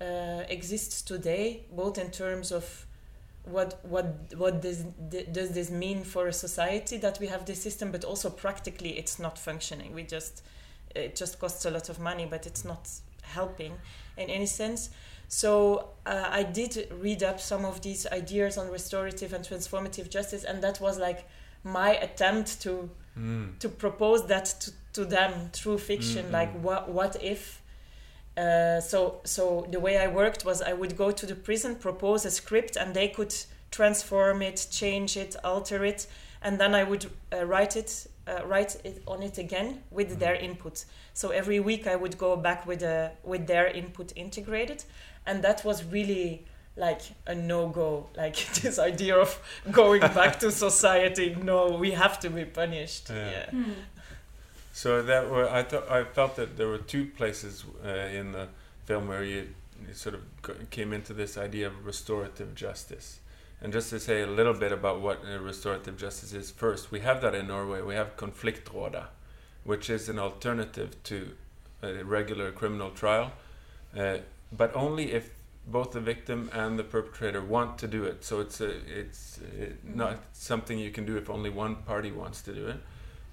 uh, 0.00 0.42
exists 0.48 1.02
today 1.02 1.64
both 1.72 1.98
in 1.98 2.10
terms 2.10 2.52
of 2.52 2.86
what 3.44 3.78
what 3.84 4.06
what 4.36 4.60
does 4.60 4.82
does 5.32 5.50
this 5.50 5.70
mean 5.70 6.02
for 6.02 6.26
a 6.26 6.32
society 6.32 6.96
that 6.98 7.18
we 7.20 7.28
have 7.28 7.44
this 7.44 7.62
system 7.62 7.92
but 7.92 8.04
also 8.04 8.28
practically 8.28 8.98
it's 8.98 9.18
not 9.18 9.38
functioning 9.38 9.94
we 9.94 10.02
just 10.02 10.42
it 10.94 11.14
just 11.14 11.38
costs 11.38 11.64
a 11.64 11.70
lot 11.70 11.88
of 11.88 12.00
money 12.00 12.26
but 12.28 12.46
it's 12.46 12.64
not 12.64 12.88
helping 13.34 13.72
in 14.16 14.30
any 14.30 14.46
sense 14.46 14.90
so 15.28 15.90
uh, 16.06 16.28
i 16.30 16.42
did 16.42 16.88
read 17.00 17.22
up 17.22 17.40
some 17.40 17.64
of 17.64 17.80
these 17.82 18.06
ideas 18.06 18.56
on 18.56 18.70
restorative 18.70 19.32
and 19.32 19.44
transformative 19.44 20.08
justice 20.08 20.44
and 20.44 20.62
that 20.62 20.80
was 20.80 20.98
like 20.98 21.28
my 21.64 21.96
attempt 21.96 22.60
to 22.60 22.88
mm. 23.18 23.58
to 23.58 23.68
propose 23.68 24.26
that 24.26 24.46
to, 24.60 24.70
to 24.92 25.04
them 25.04 25.50
through 25.52 25.78
fiction 25.78 26.24
mm-hmm. 26.24 26.32
like 26.32 26.52
what 26.62 26.88
what 26.88 27.22
if 27.22 27.60
uh, 28.36 28.80
so 28.80 29.20
so 29.24 29.66
the 29.70 29.80
way 29.80 29.96
I 29.96 30.08
worked 30.08 30.44
was 30.44 30.60
I 30.60 30.74
would 30.74 30.96
go 30.96 31.10
to 31.10 31.26
the 31.26 31.34
prison, 31.34 31.74
propose 31.76 32.26
a 32.26 32.30
script, 32.30 32.76
and 32.76 32.94
they 32.94 33.08
could 33.08 33.34
transform 33.70 34.42
it, 34.42 34.66
change 34.70 35.16
it, 35.16 35.36
alter 35.42 35.84
it, 35.84 36.06
and 36.42 36.60
then 36.60 36.74
I 36.74 36.84
would 36.84 37.06
uh, 37.32 37.44
write 37.46 37.76
it 37.76 38.06
uh, 38.26 38.44
write 38.46 38.76
it 38.84 39.02
on 39.06 39.22
it 39.22 39.38
again 39.38 39.82
with 39.90 40.10
mm-hmm. 40.10 40.18
their 40.18 40.34
input. 40.34 40.84
So 41.14 41.30
every 41.30 41.60
week 41.60 41.86
I 41.86 41.96
would 41.96 42.18
go 42.18 42.36
back 42.36 42.66
with 42.66 42.82
a 42.82 43.12
with 43.22 43.46
their 43.46 43.66
input 43.68 44.12
integrated, 44.16 44.84
and 45.26 45.42
that 45.42 45.64
was 45.64 45.84
really 45.84 46.44
like 46.76 47.02
a 47.26 47.34
no 47.34 47.68
go. 47.68 48.06
Like 48.16 48.36
this 48.62 48.78
idea 48.78 49.16
of 49.16 49.38
going 49.70 50.00
back 50.00 50.40
to 50.40 50.50
society. 50.66 51.36
No, 51.40 51.70
we 51.70 51.92
have 51.92 52.20
to 52.20 52.30
be 52.30 52.44
punished. 52.44 53.10
Yeah. 53.10 53.30
yeah. 53.30 53.50
Hmm. 53.50 53.72
So 54.72 55.02
that 55.02 55.30
were 55.30 55.48
I 55.48 55.62
thought 55.62 55.90
I 55.90 56.04
felt 56.04 56.36
that 56.36 56.56
there 56.56 56.68
were 56.68 56.78
two 56.78 57.06
places 57.06 57.64
uh, 57.84 57.88
in 57.88 58.32
the 58.32 58.48
film 58.84 59.08
where 59.08 59.24
you, 59.24 59.48
you 59.86 59.94
sort 59.94 60.14
of 60.14 60.70
came 60.70 60.92
into 60.92 61.12
this 61.12 61.38
idea 61.38 61.66
of 61.68 61.86
restorative 61.86 62.54
justice. 62.54 63.20
And 63.62 63.72
just 63.72 63.90
to 63.90 63.98
say 63.98 64.22
a 64.22 64.26
little 64.26 64.52
bit 64.52 64.72
about 64.72 65.00
what 65.00 65.22
uh, 65.24 65.38
restorative 65.38 65.96
justice 65.96 66.32
is 66.32 66.50
first, 66.50 66.90
we 66.90 67.00
have 67.00 67.20
that 67.22 67.34
in 67.34 67.48
Norway. 67.48 67.80
We 67.80 67.94
have 67.94 68.16
konfliktrådet, 68.16 69.06
which 69.64 69.88
is 69.88 70.08
an 70.08 70.18
alternative 70.18 71.02
to 71.04 71.32
a 71.82 72.04
regular 72.04 72.52
criminal 72.52 72.90
trial, 72.90 73.32
uh, 73.96 74.18
but 74.52 74.74
only 74.74 75.12
if 75.12 75.30
both 75.66 75.92
the 75.92 76.00
victim 76.00 76.48
and 76.52 76.78
the 76.78 76.84
perpetrator 76.84 77.42
want 77.42 77.78
to 77.78 77.88
do 77.88 78.04
it. 78.04 78.24
So 78.24 78.40
it's 78.40 78.60
a, 78.60 78.70
it's 78.86 79.38
mm-hmm. 79.38 79.98
not 79.98 80.20
something 80.32 80.78
you 80.78 80.90
can 80.90 81.04
do 81.04 81.16
if 81.16 81.28
only 81.28 81.50
one 81.50 81.76
party 81.76 82.12
wants 82.12 82.42
to 82.42 82.54
do 82.54 82.68
it. 82.68 82.76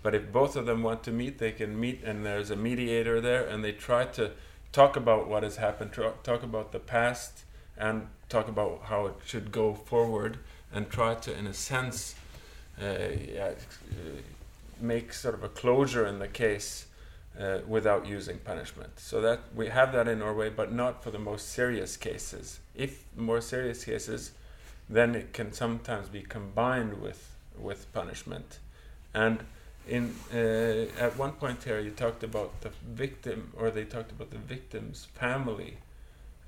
But 0.01 0.15
if 0.15 0.32
both 0.32 0.56
of 0.56 0.65
them 0.65 0.84
want 0.84 1.03
to 1.03 1.12
meet, 1.12 1.38
they 1.38 1.51
can 1.51 1.80
meet, 1.80 2.03
and 2.03 2.25
there's 2.25 2.50
a 2.50 2.56
mediator 2.56 3.22
there, 3.22 3.46
and 3.46 3.63
they 3.63 3.72
try 3.72 4.06
to 4.06 4.32
talk 4.72 4.98
about 4.98 5.30
what 5.30 5.44
has 5.44 5.58
happened, 5.58 5.94
talk 6.24 6.44
about 6.44 6.72
the 6.72 6.80
past, 6.80 7.44
and 7.77 8.08
talk 8.34 8.48
about 8.48 8.82
how 8.92 9.02
it 9.06 9.16
should 9.25 9.52
go 9.52 9.68
forward, 9.74 10.34
and 10.74 10.90
try 10.90 11.13
to, 11.25 11.38
in 11.40 11.46
a 11.48 11.54
sense, 11.54 12.16
uh, 12.82 12.86
yeah, 13.36 13.52
make 14.82 15.13
sort 15.13 15.36
of 15.36 15.44
a 15.44 15.50
closure 15.50 16.06
in 16.08 16.18
the 16.20 16.28
case 16.28 16.88
uh, 17.40 17.60
without 17.68 18.08
using 18.08 18.38
punishment. 18.40 19.00
So 19.00 19.22
that 19.22 19.40
we 19.56 19.68
have 19.68 19.92
that 19.94 20.08
in 20.08 20.20
Norway, 20.20 20.50
but 20.50 20.72
not 20.72 21.04
for 21.04 21.12
the 21.12 21.20
most 21.20 21.50
serious 21.50 21.98
cases. 21.98 22.60
If 22.75 23.04
more 23.16 23.42
serious 23.42 23.86
cases, 23.86 24.32
then 24.90 25.16
it 25.16 25.34
can 25.34 25.54
sometimes 25.54 26.10
be 26.10 26.22
combined 26.22 27.02
with 27.02 27.22
with 27.68 27.82
punishment, 27.94 28.60
and 29.13 29.38
in 29.88 30.16
uh, 30.34 31.06
at 31.06 31.18
one 31.18 31.34
point 31.34 31.63
here 31.63 31.80
you 31.80 31.92
talked 31.92 32.24
about 32.24 32.62
the 32.62 32.72
victim 33.04 33.40
or 33.58 33.70
they 33.70 33.86
talked 33.86 34.12
about 34.12 34.30
the 34.32 34.44
victim's 34.56 35.06
family 35.13 35.78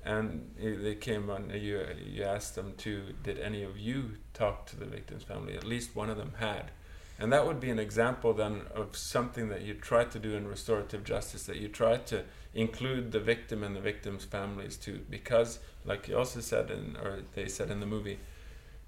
and 0.06 0.54
they 0.56 0.94
came 0.94 1.28
on 1.28 1.50
you 1.50 1.84
you 2.04 2.22
asked 2.22 2.54
them 2.54 2.72
to 2.76 3.12
did 3.22 3.38
any 3.38 3.62
of 3.62 3.76
you 3.76 4.12
talk 4.32 4.66
to 4.66 4.76
the 4.76 4.86
victim's 4.86 5.22
family 5.22 5.54
at 5.54 5.64
least 5.64 5.94
one 5.94 6.08
of 6.08 6.16
them 6.16 6.32
had 6.38 6.70
and 7.18 7.32
that 7.32 7.46
would 7.46 7.60
be 7.60 7.70
an 7.70 7.78
example 7.78 8.32
then 8.32 8.62
of 8.74 8.96
something 8.96 9.48
that 9.48 9.62
you 9.62 9.74
try 9.74 10.04
to 10.04 10.18
do 10.18 10.34
in 10.34 10.46
restorative 10.46 11.02
justice 11.04 11.44
that 11.44 11.56
you 11.56 11.68
try 11.68 11.96
to 11.96 12.22
include 12.54 13.12
the 13.12 13.20
victim 13.20 13.62
and 13.62 13.74
the 13.74 13.80
victim's 13.80 14.24
families 14.24 14.76
too 14.76 15.00
because 15.10 15.58
like 15.84 16.08
you 16.08 16.16
also 16.16 16.40
said 16.40 16.70
in 16.70 16.96
or 16.96 17.20
they 17.34 17.48
said 17.48 17.70
in 17.70 17.80
the 17.80 17.86
movie 17.86 18.18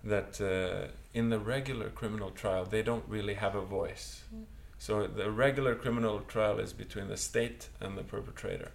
that 0.04 0.40
uh, 0.40 0.90
in 1.14 1.30
the 1.30 1.38
regular 1.38 1.90
criminal 1.90 2.30
trial 2.30 2.64
they 2.64 2.82
don't 2.82 3.04
really 3.08 3.34
have 3.34 3.54
a 3.54 3.60
voice. 3.60 4.22
Mm. 4.34 4.44
So 4.78 5.06
the 5.06 5.30
regular 5.30 5.74
criminal 5.74 6.20
trial 6.20 6.60
is 6.60 6.72
between 6.72 7.08
the 7.08 7.16
state 7.16 7.68
and 7.80 7.98
the 7.98 8.04
perpetrator, 8.04 8.70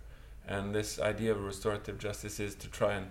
and 0.48 0.74
this 0.74 1.00
idea 1.00 1.32
of 1.32 1.44
restorative 1.44 1.98
justice 2.00 2.40
is 2.40 2.56
to 2.56 2.68
try 2.68 2.94
and 2.94 3.08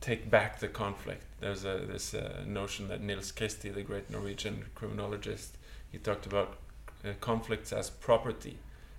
take 0.00 0.30
back 0.30 0.58
the 0.58 0.68
conflict. 0.68 1.24
There's 1.40 1.64
a 1.64 1.84
this 1.86 2.12
uh, 2.12 2.42
notion 2.46 2.88
that 2.88 3.00
Nils 3.00 3.32
Christie, 3.32 3.70
the 3.70 3.82
great 3.82 4.10
Norwegian 4.10 4.64
criminologist, 4.74 5.56
he 5.90 5.98
talked 5.98 6.26
about 6.26 6.56
uh, 7.04 7.10
conflicts 7.20 7.72
as 7.72 7.88
property. 7.88 8.58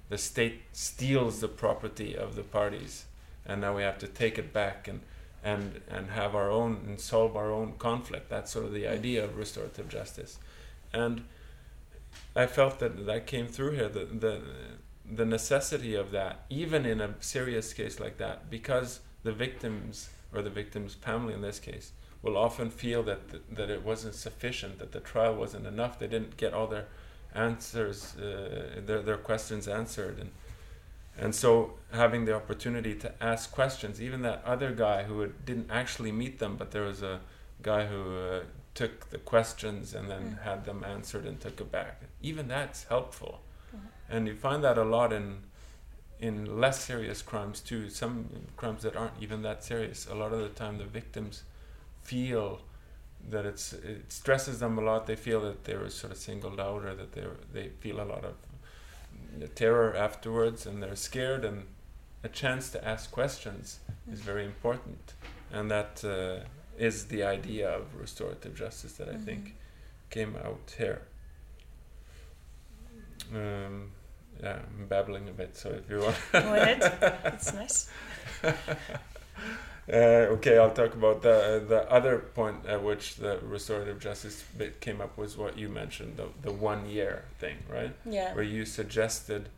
The 0.09 0.17
state 0.17 0.63
steals 0.71 1.39
the 1.39 1.47
property 1.47 2.15
of 2.15 2.35
the 2.35 2.43
parties, 2.43 3.05
and 3.45 3.61
now 3.61 3.75
we 3.75 3.83
have 3.83 3.97
to 3.99 4.07
take 4.07 4.37
it 4.37 4.53
back 4.53 4.87
and 4.87 5.01
and 5.43 5.81
and 5.89 6.09
have 6.11 6.35
our 6.35 6.49
own 6.49 6.83
and 6.87 6.99
solve 6.99 7.35
our 7.35 7.51
own 7.51 7.73
conflict. 7.77 8.29
That's 8.29 8.51
sort 8.51 8.65
of 8.65 8.73
the 8.73 8.87
idea 8.87 9.23
of 9.23 9.37
restorative 9.37 9.89
justice, 9.89 10.39
and 10.93 11.25
I 12.35 12.47
felt 12.47 12.79
that 12.79 13.05
that 13.05 13.27
came 13.27 13.47
through 13.47 13.71
here. 13.71 13.89
The 13.89 14.05
the 14.05 14.41
the 15.09 15.25
necessity 15.25 15.95
of 15.95 16.11
that, 16.11 16.45
even 16.49 16.85
in 16.85 17.01
a 17.01 17.15
serious 17.19 17.73
case 17.73 17.99
like 17.99 18.17
that, 18.17 18.49
because 18.49 19.01
the 19.23 19.33
victims 19.33 20.09
or 20.33 20.41
the 20.41 20.49
victim's 20.49 20.93
family 20.93 21.33
in 21.33 21.41
this 21.41 21.59
case 21.59 21.91
will 22.21 22.37
often 22.37 22.69
feel 22.69 23.03
that 23.03 23.29
th- 23.29 23.43
that 23.51 23.69
it 23.69 23.83
wasn't 23.83 24.15
sufficient, 24.15 24.79
that 24.79 24.91
the 24.91 24.99
trial 24.99 25.35
wasn't 25.35 25.67
enough. 25.67 25.99
They 25.99 26.07
didn't 26.07 26.37
get 26.37 26.53
all 26.53 26.67
their 26.67 26.87
answers, 27.35 28.15
uh, 28.15 28.81
their 28.85 29.01
their 29.01 29.17
questions 29.17 29.67
answered, 29.67 30.19
and 30.19 30.31
and 31.17 31.35
so 31.35 31.73
having 31.91 32.25
the 32.25 32.33
opportunity 32.33 32.95
to 32.95 33.11
ask 33.21 33.51
questions, 33.51 34.01
even 34.01 34.21
that 34.23 34.41
other 34.45 34.71
guy 34.71 35.03
who 35.03 35.27
didn't 35.45 35.69
actually 35.69 36.11
meet 36.11 36.39
them, 36.39 36.55
but 36.55 36.71
there 36.71 36.83
was 36.83 37.03
a 37.03 37.19
guy 37.61 37.85
who 37.85 38.17
uh, 38.17 38.39
took 38.73 39.09
the 39.11 39.19
questions 39.19 39.93
and 39.93 40.09
then 40.09 40.21
mm. 40.21 40.43
had 40.43 40.65
them 40.65 40.83
answered 40.83 41.25
and 41.25 41.39
took 41.39 41.61
it 41.61 41.71
back. 41.71 42.01
Even 42.21 42.47
that's 42.47 42.85
helpful. 42.85 43.41
And 44.09 44.27
you 44.27 44.35
find 44.35 44.63
that 44.63 44.77
a 44.77 44.83
lot 44.83 45.13
in 45.13 45.43
in 46.19 46.59
less 46.59 46.79
serious 46.79 47.21
crimes 47.21 47.59
too. 47.59 47.89
Some 47.89 48.29
crimes 48.55 48.83
that 48.83 48.95
aren't 48.95 49.21
even 49.21 49.41
that 49.41 49.63
serious. 49.63 50.07
A 50.07 50.15
lot 50.15 50.31
of 50.31 50.39
the 50.39 50.49
time, 50.49 50.77
the 50.77 50.85
victims 50.85 51.43
feel 52.03 52.61
that 53.29 53.45
it's 53.45 53.73
it 53.73 54.11
stresses 54.11 54.59
them 54.59 54.77
a 54.77 54.81
lot. 54.81 55.05
They 55.07 55.15
feel 55.15 55.41
that 55.41 55.63
they 55.65 55.75
were 55.75 55.89
sort 55.89 56.11
of 56.13 56.17
singled 56.19 56.59
out, 56.59 56.83
or 56.85 56.95
that 56.95 57.11
they 57.13 57.25
they 57.53 57.69
feel 57.79 57.99
a 58.01 58.05
lot 58.05 58.23
of 58.25 58.35
terror 59.55 59.95
afterwards, 59.95 60.65
and 60.65 60.81
they're 60.81 60.95
scared. 60.95 61.43
And 61.45 61.65
a 62.23 62.29
chance 62.29 62.69
to 62.71 62.87
ask 62.87 63.11
questions 63.11 63.79
is 64.11 64.19
very 64.21 64.45
important, 64.45 65.13
and 65.51 65.69
that 65.71 66.03
uh, 66.05 66.45
is 66.77 67.05
the 67.05 67.23
idea 67.23 67.69
of 67.69 67.95
restorative 67.99 68.55
justice 68.55 68.93
that 68.93 69.09
I 69.09 69.13
Mhm. 69.13 69.25
think 69.25 69.55
came 70.09 70.35
out 70.35 70.73
here. 70.77 71.01
Um, 73.35 73.91
yeah, 74.41 74.59
I'm 74.79 74.87
babbling 74.87 75.29
a 75.29 75.31
bit, 75.31 75.55
so 75.55 75.69
if 75.69 75.89
you 75.89 75.99
want. 75.99 76.15
Go 76.31 76.53
ahead. 76.53 76.81
It's 77.33 77.53
nice. 77.53 77.89
Uh, 79.91 80.31
okay, 80.37 80.57
I'll 80.57 80.71
talk 80.71 80.93
about 80.93 81.23
the 81.23 81.61
the 81.67 81.91
other 81.91 82.19
point 82.19 82.65
at 82.65 82.81
which 82.81 83.17
the 83.17 83.39
restorative 83.43 83.99
justice 83.99 84.41
bit 84.57 84.79
came 84.79 85.01
up 85.01 85.17
was 85.17 85.35
what 85.37 85.57
you 85.57 85.67
mentioned 85.67 86.15
the 86.15 86.27
the 86.41 86.53
one 86.53 86.89
year 86.89 87.25
thing, 87.37 87.57
right? 87.69 87.91
Yeah. 88.05 88.33
Where 88.33 88.45
you 88.45 88.63
suggested, 88.65 89.49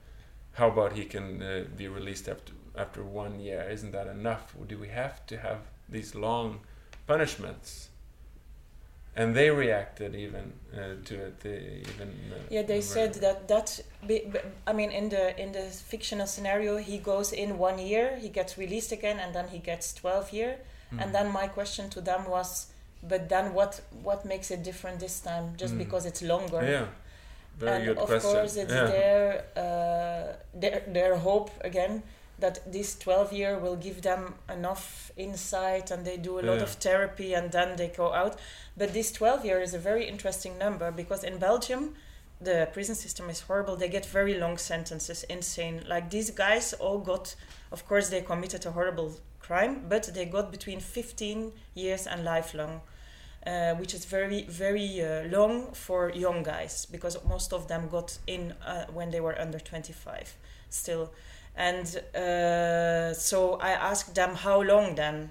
how 0.53 0.69
about 0.69 0.93
he 0.93 1.05
can 1.05 1.43
uh, 1.43 1.65
be 1.77 1.87
released 1.87 2.27
after 2.27 2.53
after 2.75 3.03
one 3.03 3.39
year? 3.39 3.67
Isn't 3.69 3.91
that 3.91 4.07
enough? 4.07 4.55
Do 4.67 4.79
we 4.79 4.87
have 4.87 5.27
to 5.27 5.37
have 5.37 5.59
these 5.87 6.15
long 6.15 6.61
punishments? 7.05 7.89
And 9.17 9.33
they 9.33 9.49
reacted 9.49 10.13
even 10.13 10.51
uh, 10.73 10.95
to 11.05 11.15
it. 11.27 11.39
They 11.39 11.83
even 11.93 12.09
uh, 12.31 12.35
Yeah, 12.49 12.63
they 12.63 12.81
said 12.81 13.13
that 13.15 13.47
that. 13.47 13.79
I 14.67 14.73
mean, 14.73 14.91
in 14.91 15.09
the 15.09 15.39
in 15.41 15.51
the 15.53 15.61
fictional 15.91 16.27
scenario, 16.27 16.77
he 16.77 16.97
goes 16.97 17.31
in 17.31 17.57
one 17.57 17.79
year, 17.79 18.17
he 18.17 18.29
gets 18.29 18.57
released 18.57 18.91
again, 18.91 19.19
and 19.19 19.33
then 19.33 19.47
he 19.47 19.59
gets 19.59 19.93
twelve 19.93 20.33
year. 20.33 20.57
Mm. 20.93 21.01
And 21.01 21.15
then 21.15 21.31
my 21.31 21.47
question 21.47 21.89
to 21.91 22.01
them 22.01 22.25
was, 22.29 22.67
but 23.01 23.29
then 23.29 23.53
what 23.53 23.81
what 24.03 24.25
makes 24.25 24.51
it 24.51 24.63
different 24.63 24.99
this 24.99 25.19
time? 25.21 25.53
Just 25.57 25.73
Mm. 25.75 25.77
because 25.83 26.05
it's 26.05 26.21
longer. 26.21 26.61
yeah, 26.63 26.85
very 27.57 27.75
and 27.77 27.85
good 27.85 27.97
of 27.97 28.07
question. 28.07 28.31
course, 28.31 28.55
it's 28.57 28.73
yeah. 28.73 28.85
their 28.87 29.45
uh, 29.55 30.59
their 30.61 30.81
their 30.93 31.15
hope 31.17 31.51
again 31.63 32.03
that 32.39 32.71
this 32.71 32.95
twelve 32.97 33.31
year 33.33 33.57
will 33.57 33.75
give 33.75 34.01
them 34.01 34.35
enough 34.49 35.11
insight, 35.17 35.91
and 35.91 36.05
they 36.05 36.17
do 36.17 36.39
a 36.39 36.41
lot 36.41 36.57
Yeah. 36.57 36.63
of 36.63 36.69
therapy, 36.71 37.33
and 37.33 37.51
then 37.51 37.75
they 37.77 37.87
go 37.87 38.13
out. 38.13 38.39
But 38.77 38.93
this 38.93 39.11
twelve 39.11 39.45
year 39.45 39.61
is 39.61 39.73
a 39.73 39.79
very 39.79 40.07
interesting 40.07 40.57
number 40.57 40.91
because 40.91 41.23
in 41.23 41.37
Belgium. 41.39 41.95
The 42.41 42.67
prison 42.73 42.95
system 42.95 43.29
is 43.29 43.39
horrible. 43.39 43.77
They 43.77 43.87
get 43.87 44.05
very 44.05 44.33
long 44.37 44.57
sentences, 44.57 45.23
insane. 45.29 45.85
Like 45.87 46.09
these 46.09 46.31
guys 46.31 46.73
all 46.73 46.99
got, 46.99 47.33
of 47.71 47.87
course, 47.87 48.09
they 48.09 48.21
committed 48.21 48.65
a 48.65 48.71
horrible 48.71 49.13
crime, 49.39 49.85
but 49.87 50.13
they 50.13 50.25
got 50.25 50.51
between 50.51 50.81
15 50.81 51.53
years 51.75 52.05
and 52.07 52.25
lifelong, 52.25 52.81
uh, 53.47 53.75
which 53.75 53.93
is 53.93 54.03
very, 54.03 54.43
very 54.49 55.01
uh, 55.01 55.23
long 55.29 55.71
for 55.73 56.11
young 56.11 56.43
guys 56.43 56.85
because 56.91 57.17
most 57.25 57.53
of 57.53 57.67
them 57.69 57.87
got 57.87 58.17
in 58.27 58.51
uh, 58.65 58.85
when 58.93 59.11
they 59.11 59.21
were 59.21 59.39
under 59.39 59.57
25 59.59 60.35
still. 60.69 61.11
And 61.57 61.85
uh, 62.15 63.13
so 63.13 63.55
I 63.61 63.71
asked 63.71 64.13
them 64.15 64.35
how 64.35 64.61
long 64.61 64.95
then. 64.95 65.29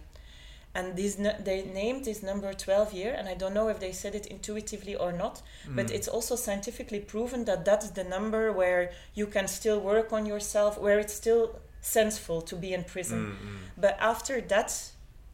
And 0.77 0.97
these 0.97 1.17
they 1.45 1.63
named 1.73 2.05
this 2.05 2.21
number 2.23 2.53
12 2.53 2.93
year, 2.93 3.15
and 3.17 3.29
I 3.29 3.35
don't 3.35 3.55
know 3.55 3.69
if 3.69 3.79
they 3.79 3.93
said 3.93 4.15
it 4.17 4.27
intuitively 4.27 4.97
or 4.97 5.13
not, 5.13 5.41
but 5.69 5.87
Mm. 5.87 5.95
it's 5.95 6.09
also 6.09 6.35
scientifically 6.37 6.99
proven 6.99 7.45
that 7.45 7.65
that's 7.65 7.91
the 7.91 8.03
number 8.03 8.51
where 8.53 8.91
you 9.15 9.29
can 9.29 9.47
still 9.47 9.79
work 9.81 10.13
on 10.13 10.27
yourself, 10.27 10.77
where 10.79 10.99
it's 10.99 11.15
still 11.15 11.61
senseful 11.81 12.43
to 12.43 12.57
be 12.57 12.73
in 12.75 12.83
prison. 12.85 13.19
Mm, 13.21 13.31
mm, 13.49 13.59
But 13.77 13.97
after 14.01 14.41
that 14.41 14.73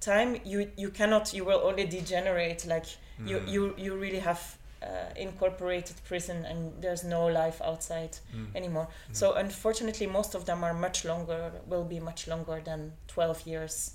time, 0.01 0.41
you 0.45 0.71
you 0.77 0.91
cannot. 0.91 1.33
You 1.33 1.45
will 1.47 1.61
only 1.65 1.87
degenerate. 1.87 2.67
Like 2.67 2.87
you 3.25 3.39
mm, 3.39 3.49
you 3.49 3.75
you 3.79 3.95
really 3.97 4.21
have 4.21 4.41
uh, 4.83 5.13
incorporated 5.17 5.97
prison, 6.09 6.45
and 6.45 6.73
there's 6.83 7.05
no 7.05 7.27
life 7.27 7.61
outside 7.65 8.17
mm, 8.35 8.55
anymore. 8.55 8.89
mm. 9.11 9.17
So 9.17 9.35
unfortunately, 9.35 10.07
most 10.07 10.35
of 10.35 10.45
them 10.45 10.65
are 10.65 10.75
much 10.75 11.04
longer. 11.04 11.52
Will 11.69 11.85
be 11.85 12.00
much 12.00 12.26
longer 12.28 12.61
than 12.65 12.93
twelve 13.07 13.47
years. 13.47 13.93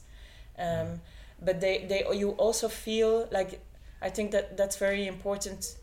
Um, 0.58 0.66
Mm. 0.66 1.00
But 1.46 1.60
they 1.60 1.86
they 1.88 2.06
you 2.14 2.32
also 2.38 2.70
feel 2.70 3.28
like 3.32 3.60
I 4.02 4.10
think 4.10 4.32
that 4.32 4.56
that's 4.58 4.78
very 4.78 5.06
important 5.08 5.76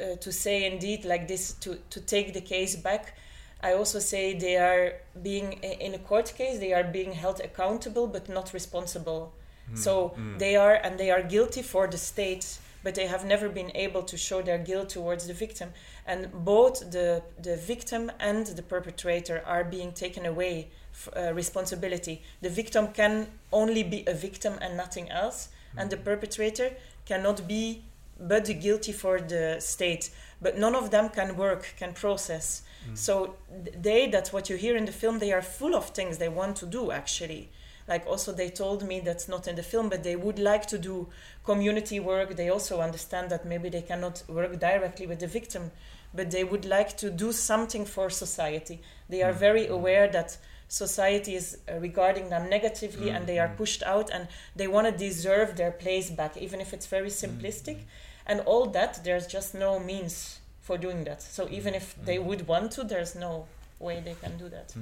uh, 0.00 0.16
to 0.16 0.32
say 0.32 0.64
indeed 0.66 1.04
like 1.04 1.26
this 1.28 1.52
to 1.60 1.76
to 1.90 2.00
take 2.00 2.32
the 2.32 2.40
case 2.40 2.76
back. 2.76 3.14
I 3.62 3.72
also 3.74 3.98
say 4.00 4.38
they 4.38 4.56
are 4.56 4.92
being 5.22 5.52
in 5.62 5.94
a 5.94 5.98
court 5.98 6.34
case 6.36 6.58
they 6.58 6.72
are 6.74 6.84
being 6.84 7.12
held 7.12 7.40
accountable 7.40 8.06
but 8.06 8.28
not 8.28 8.52
responsible. 8.52 9.32
Mm, 9.70 9.78
So 9.78 10.14
mm. 10.16 10.38
they 10.38 10.56
are 10.56 10.74
and 10.84 10.98
they 10.98 11.10
are 11.10 11.22
guilty 11.22 11.62
for 11.62 11.88
the 11.88 11.98
state, 11.98 12.58
but 12.82 12.94
they 12.94 13.06
have 13.06 13.24
never 13.24 13.48
been 13.48 13.70
able 13.74 14.02
to 14.02 14.16
show 14.16 14.42
their 14.42 14.58
guilt 14.58 14.90
towards 14.90 15.26
the 15.26 15.34
victim. 15.34 15.72
And 16.06 16.32
both 16.44 16.90
the 16.90 17.22
the 17.42 17.56
victim 17.56 18.10
and 18.20 18.46
the 18.46 18.62
perpetrator 18.62 19.42
are 19.46 19.64
being 19.64 19.92
taken 19.92 20.26
away 20.26 20.68
f- 20.92 21.08
uh, 21.16 21.32
responsibility. 21.34 22.22
The 22.40 22.50
victim 22.50 22.88
can 22.88 23.28
only 23.52 23.82
be 23.82 24.04
a 24.06 24.14
victim 24.14 24.54
and 24.60 24.76
nothing 24.76 25.10
else, 25.10 25.48
and 25.76 25.90
the 25.90 25.96
perpetrator 25.96 26.70
cannot 27.04 27.46
be 27.46 27.82
but 28.20 28.46
guilty 28.60 28.92
for 28.92 29.20
the 29.20 29.56
state. 29.60 30.10
But 30.40 30.58
none 30.58 30.74
of 30.74 30.90
them 30.90 31.08
can 31.08 31.36
work, 31.36 31.74
can 31.76 31.92
process. 31.92 32.62
Mm. 32.88 32.96
So 32.96 33.36
they, 33.80 34.08
that's 34.08 34.32
what 34.32 34.50
you 34.50 34.56
hear 34.56 34.76
in 34.76 34.84
the 34.84 34.92
film, 34.92 35.18
they 35.18 35.32
are 35.32 35.42
full 35.42 35.74
of 35.74 35.90
things 35.90 36.18
they 36.18 36.28
want 36.28 36.56
to 36.56 36.66
do 36.66 36.90
actually. 36.90 37.50
Like 37.88 38.06
also 38.06 38.32
they 38.32 38.50
told 38.50 38.82
me 38.86 39.00
that's 39.00 39.28
not 39.28 39.48
in 39.48 39.56
the 39.56 39.62
film, 39.62 39.88
but 39.88 40.02
they 40.02 40.14
would 40.16 40.38
like 40.38 40.66
to 40.66 40.78
do 40.78 41.08
community 41.44 41.98
work. 42.00 42.36
They 42.36 42.50
also 42.50 42.80
understand 42.80 43.30
that 43.30 43.44
maybe 43.46 43.70
they 43.70 43.82
cannot 43.82 44.22
work 44.28 44.58
directly 44.60 45.06
with 45.06 45.20
the 45.20 45.26
victim, 45.26 45.70
but 46.14 46.30
they 46.30 46.44
would 46.44 46.64
like 46.66 46.96
to 46.98 47.10
do 47.10 47.32
something 47.32 47.86
for 47.86 48.10
society. 48.10 48.80
They 49.08 49.22
are 49.22 49.32
Mm. 49.32 49.38
very 49.40 49.66
aware 49.66 50.06
that 50.12 50.36
society 50.68 51.34
is 51.34 51.56
uh, 51.66 51.80
regarding 51.80 52.28
them 52.28 52.50
negatively 52.50 53.08
and 53.10 53.26
they 53.26 53.38
are 53.38 53.48
Mm. 53.48 53.56
pushed 53.56 53.82
out 53.82 54.10
and 54.10 54.28
they 54.54 54.68
want 54.68 54.86
to 54.86 54.92
deserve 55.08 55.56
their 55.56 55.70
place 55.72 56.10
back, 56.10 56.36
even 56.36 56.60
if 56.60 56.72
it's 56.74 56.86
very 56.86 57.10
simplistic. 57.10 57.78
And 58.26 58.40
all 58.40 58.66
that, 58.72 59.00
there's 59.04 59.26
just 59.26 59.54
no 59.54 59.78
means 59.80 60.40
for 60.60 60.76
doing 60.76 61.04
that. 61.04 61.22
So 61.22 61.48
even 61.50 61.74
if 61.74 61.94
they 62.04 62.18
Mm. 62.18 62.24
would 62.26 62.46
want 62.46 62.72
to, 62.72 62.84
there's 62.84 63.14
no 63.14 63.46
way 63.78 64.02
they 64.04 64.14
can 64.20 64.36
do 64.36 64.50
that. 64.50 64.74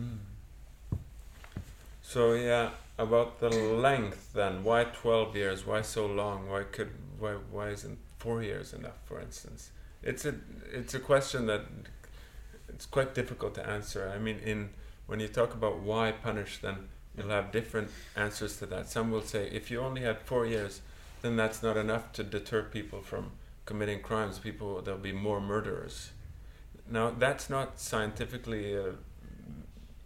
So 2.02 2.34
yeah, 2.34 2.70
about 2.98 3.40
the 3.40 3.50
length 3.50 4.32
then. 4.32 4.64
Why 4.64 4.84
twelve 4.84 5.36
years? 5.36 5.66
Why 5.66 5.82
so 5.82 6.06
long? 6.06 6.48
Why 6.48 6.64
could 6.64 6.90
why 7.18 7.32
why 7.50 7.68
isn't 7.68 7.98
four 8.18 8.42
years 8.42 8.72
enough? 8.72 8.98
For 9.04 9.20
instance, 9.20 9.70
it's 10.02 10.24
a 10.24 10.34
it's 10.72 10.94
a 10.94 11.00
question 11.00 11.46
that 11.46 11.62
it's 12.68 12.86
quite 12.86 13.14
difficult 13.14 13.54
to 13.54 13.66
answer. 13.66 14.12
I 14.14 14.18
mean, 14.18 14.38
in 14.38 14.70
when 15.06 15.20
you 15.20 15.28
talk 15.28 15.54
about 15.54 15.80
why 15.80 16.12
punish, 16.12 16.58
then 16.58 16.88
you'll 17.16 17.28
have 17.28 17.52
different 17.52 17.90
answers 18.16 18.56
to 18.58 18.66
that. 18.66 18.88
Some 18.88 19.10
will 19.10 19.22
say 19.22 19.48
if 19.48 19.70
you 19.70 19.80
only 19.80 20.02
had 20.02 20.20
four 20.20 20.46
years, 20.46 20.80
then 21.22 21.36
that's 21.36 21.62
not 21.62 21.76
enough 21.76 22.12
to 22.12 22.24
deter 22.24 22.62
people 22.62 23.02
from 23.02 23.32
committing 23.64 24.00
crimes. 24.00 24.38
People 24.38 24.80
there'll 24.82 25.00
be 25.00 25.12
more 25.12 25.40
murderers. 25.40 26.10
Now 26.90 27.10
that's 27.10 27.50
not 27.50 27.80
scientifically 27.80 28.76
uh, 28.76 28.92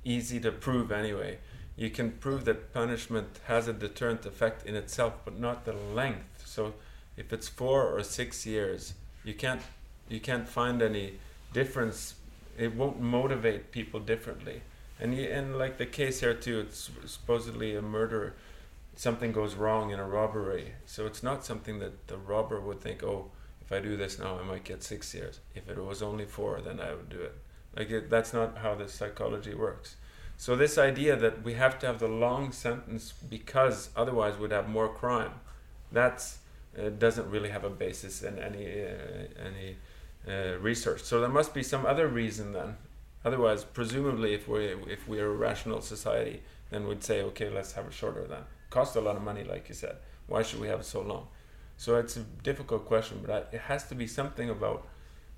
easy 0.05 0.41
to 0.41 0.51
prove 0.51 0.91
anyway. 0.91 1.39
You 1.81 1.89
can 1.89 2.11
prove 2.11 2.45
that 2.45 2.75
punishment 2.75 3.41
has 3.47 3.67
a 3.67 3.73
deterrent 3.73 4.27
effect 4.27 4.67
in 4.67 4.77
itself, 4.77 5.15
but 5.25 5.41
not 5.41 5.65
the 5.65 5.73
length. 5.73 6.43
So 6.45 6.75
if 7.17 7.33
it's 7.33 7.49
four 7.49 7.89
or 7.89 8.03
six 8.03 8.45
years, 8.45 8.93
you 9.25 9.33
can't 9.33 9.63
you 10.07 10.21
can't 10.21 10.47
find 10.47 10.83
any 10.83 11.15
difference. 11.55 12.17
It 12.59 12.75
won't 12.77 13.01
motivate 13.01 13.73
people 13.73 13.99
differently. 13.99 14.61
And 15.01 15.17
you, 15.17 15.25
and 15.31 15.57
like 15.57 15.79
the 15.79 15.87
case 15.87 16.21
here 16.21 16.35
too, 16.35 16.61
it's 16.61 16.91
supposedly 17.07 17.75
a 17.75 17.81
murder. 17.81 18.35
Something 18.95 19.33
goes 19.33 19.55
wrong 19.55 19.91
in 19.91 19.99
a 19.99 20.07
robbery, 20.07 20.75
so 20.85 21.07
it's 21.07 21.23
not 21.23 21.47
something 21.47 21.79
that 21.79 22.09
the 22.09 22.19
robber 22.19 22.61
would 22.61 22.83
think, 22.83 23.03
oh, 23.03 23.31
if 23.63 23.73
I 23.73 23.81
do 23.81 23.97
this 23.97 24.19
now, 24.19 24.39
I 24.39 24.43
might 24.43 24.65
get 24.65 24.83
six 24.83 25.15
years. 25.15 25.41
If 25.55 25.67
it 25.71 25.83
was 25.83 26.03
only 26.03 26.27
four, 26.27 26.61
then 26.61 26.79
I 26.79 26.91
would 26.91 27.09
do 27.09 27.23
it. 27.23 27.37
Like 27.75 27.89
it, 27.91 28.11
that's 28.11 28.35
not 28.35 28.59
how 28.59 28.75
the 28.75 28.87
psychology 28.87 29.55
works. 29.55 29.97
So 30.41 30.57
this 30.57 30.79
idea 30.79 31.17
that 31.17 31.45
we 31.45 31.53
have 31.53 31.79
to 31.81 31.87
have 31.87 31.99
the 31.99 32.09
long 32.09 32.51
sentence 32.53 33.13
because 33.13 33.91
otherwise 33.95 34.39
we'd 34.39 34.53
have 34.53 34.71
more 34.71 34.89
crime, 34.89 35.33
that 35.93 36.27
uh, 36.79 36.89
doesn't 36.89 37.31
really 37.31 37.51
have 37.51 37.63
a 37.63 37.69
basis 37.69 38.23
in 38.23 38.39
any 38.39 38.65
uh, 38.65 39.49
any 39.49 39.77
uh, 40.27 40.57
research. 40.59 41.03
So 41.03 41.21
there 41.21 41.29
must 41.29 41.53
be 41.53 41.63
some 41.63 41.85
other 41.85 42.09
reason 42.09 42.55
then. 42.55 42.79
Otherwise, 43.23 43.65
presumably, 43.65 44.33
if 44.33 44.49
we 44.49 44.65
if 44.89 45.07
we 45.07 45.21
are 45.21 45.31
a 45.31 45.37
rational 45.37 45.83
society, 45.83 46.43
then 46.71 46.89
we'd 46.89 47.05
say, 47.05 47.21
okay, 47.21 47.51
let's 47.51 47.73
have 47.73 47.89
it 47.89 47.93
shorter. 47.93 48.27
Then 48.27 48.45
cost 48.71 48.97
a 48.97 49.03
lot 49.03 49.17
of 49.17 49.23
money, 49.23 49.45
like 49.45 49.69
you 49.69 49.75
said. 49.75 49.97
Why 50.27 50.41
should 50.43 50.61
we 50.61 50.69
have 50.69 50.81
it 50.81 50.87
so 50.87 51.03
long? 51.03 51.29
So 51.77 51.97
it's 51.97 52.17
a 52.17 52.25
difficult 52.43 52.87
question, 52.87 53.19
but 53.21 53.31
I, 53.31 53.57
it 53.57 53.61
has 53.73 53.87
to 53.89 53.95
be 53.95 54.07
something 54.07 54.49
about 54.49 54.89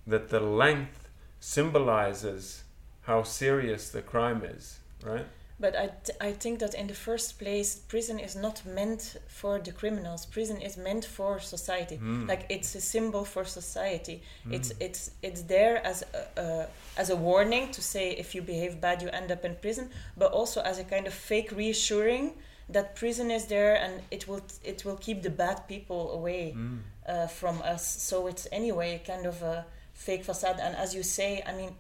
that 0.07 0.29
the 0.29 0.39
length 0.39 1.09
symbolizes 1.41 2.63
how 3.01 3.25
serious 3.25 3.91
the 3.91 4.03
crime 4.03 4.45
is. 4.45 4.79
Right? 5.05 5.27
But 5.61 5.77
I, 5.77 5.91
th- 6.05 6.19
I 6.21 6.33
think 6.33 6.59
that 6.59 6.75
in 6.75 6.89
the 6.89 6.95
first 6.95 7.39
place, 7.39 7.77
prison 7.77 8.19
is 8.19 8.35
not 8.35 8.65
meant 8.67 9.17
for 9.29 9.61
the 9.61 9.71
criminals. 9.71 10.27
Prison 10.27 10.61
is 10.61 10.77
meant 10.77 11.05
for 11.05 11.39
society. 11.39 11.99
Mm. 12.03 12.27
Like 12.29 12.47
it's 12.49 12.75
a 12.75 12.81
symbol 12.81 13.25
for 13.25 13.45
society. 13.45 14.23
It's 14.51 14.73
Mm. 14.73 14.81
it's 14.87 15.11
it's 15.23 15.43
there 15.43 15.77
as 15.87 16.03
a, 16.03 16.41
a 16.41 16.67
as 16.97 17.11
a 17.11 17.17
warning 17.17 17.71
to 17.73 17.81
say 17.81 18.11
if 18.19 18.35
you 18.35 18.43
behave 18.43 18.81
bad, 18.81 19.03
you 19.03 19.09
end 19.11 19.31
up 19.31 19.45
in 19.45 19.55
prison. 19.55 19.91
But 20.17 20.33
also 20.33 20.61
as 20.63 20.79
a 20.79 20.85
kind 20.85 21.07
of 21.07 21.15
fake 21.15 21.53
reassuring 21.53 22.33
that 22.69 22.97
prison 22.97 23.31
is 23.31 23.47
there 23.47 23.77
and 23.85 24.03
it 24.11 24.27
will 24.27 24.43
it 24.65 24.85
will 24.85 24.97
keep 24.97 25.23
the 25.23 25.31
bad 25.31 25.69
people 25.69 26.11
away 26.13 26.55
Mm. 26.57 26.79
uh, 27.09 27.27
from 27.29 27.63
us. 27.75 27.85
So 28.03 28.27
it's 28.27 28.49
anyway 28.51 29.01
kind 29.07 29.27
of 29.27 29.43
a 29.43 29.65
fake 29.95 30.25
facade. 30.25 30.59
And 30.61 30.75
as 30.77 30.93
you 30.95 31.03
say, 31.05 31.43
I 31.47 31.53
mean, 31.55 31.71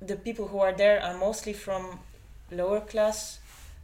the 0.00 0.16
people 0.16 0.46
who 0.46 0.60
are 0.60 0.72
there 0.76 1.02
are 1.02 1.16
mostly 1.18 1.52
from 1.52 1.98
lower 2.50 2.80
class 2.80 3.38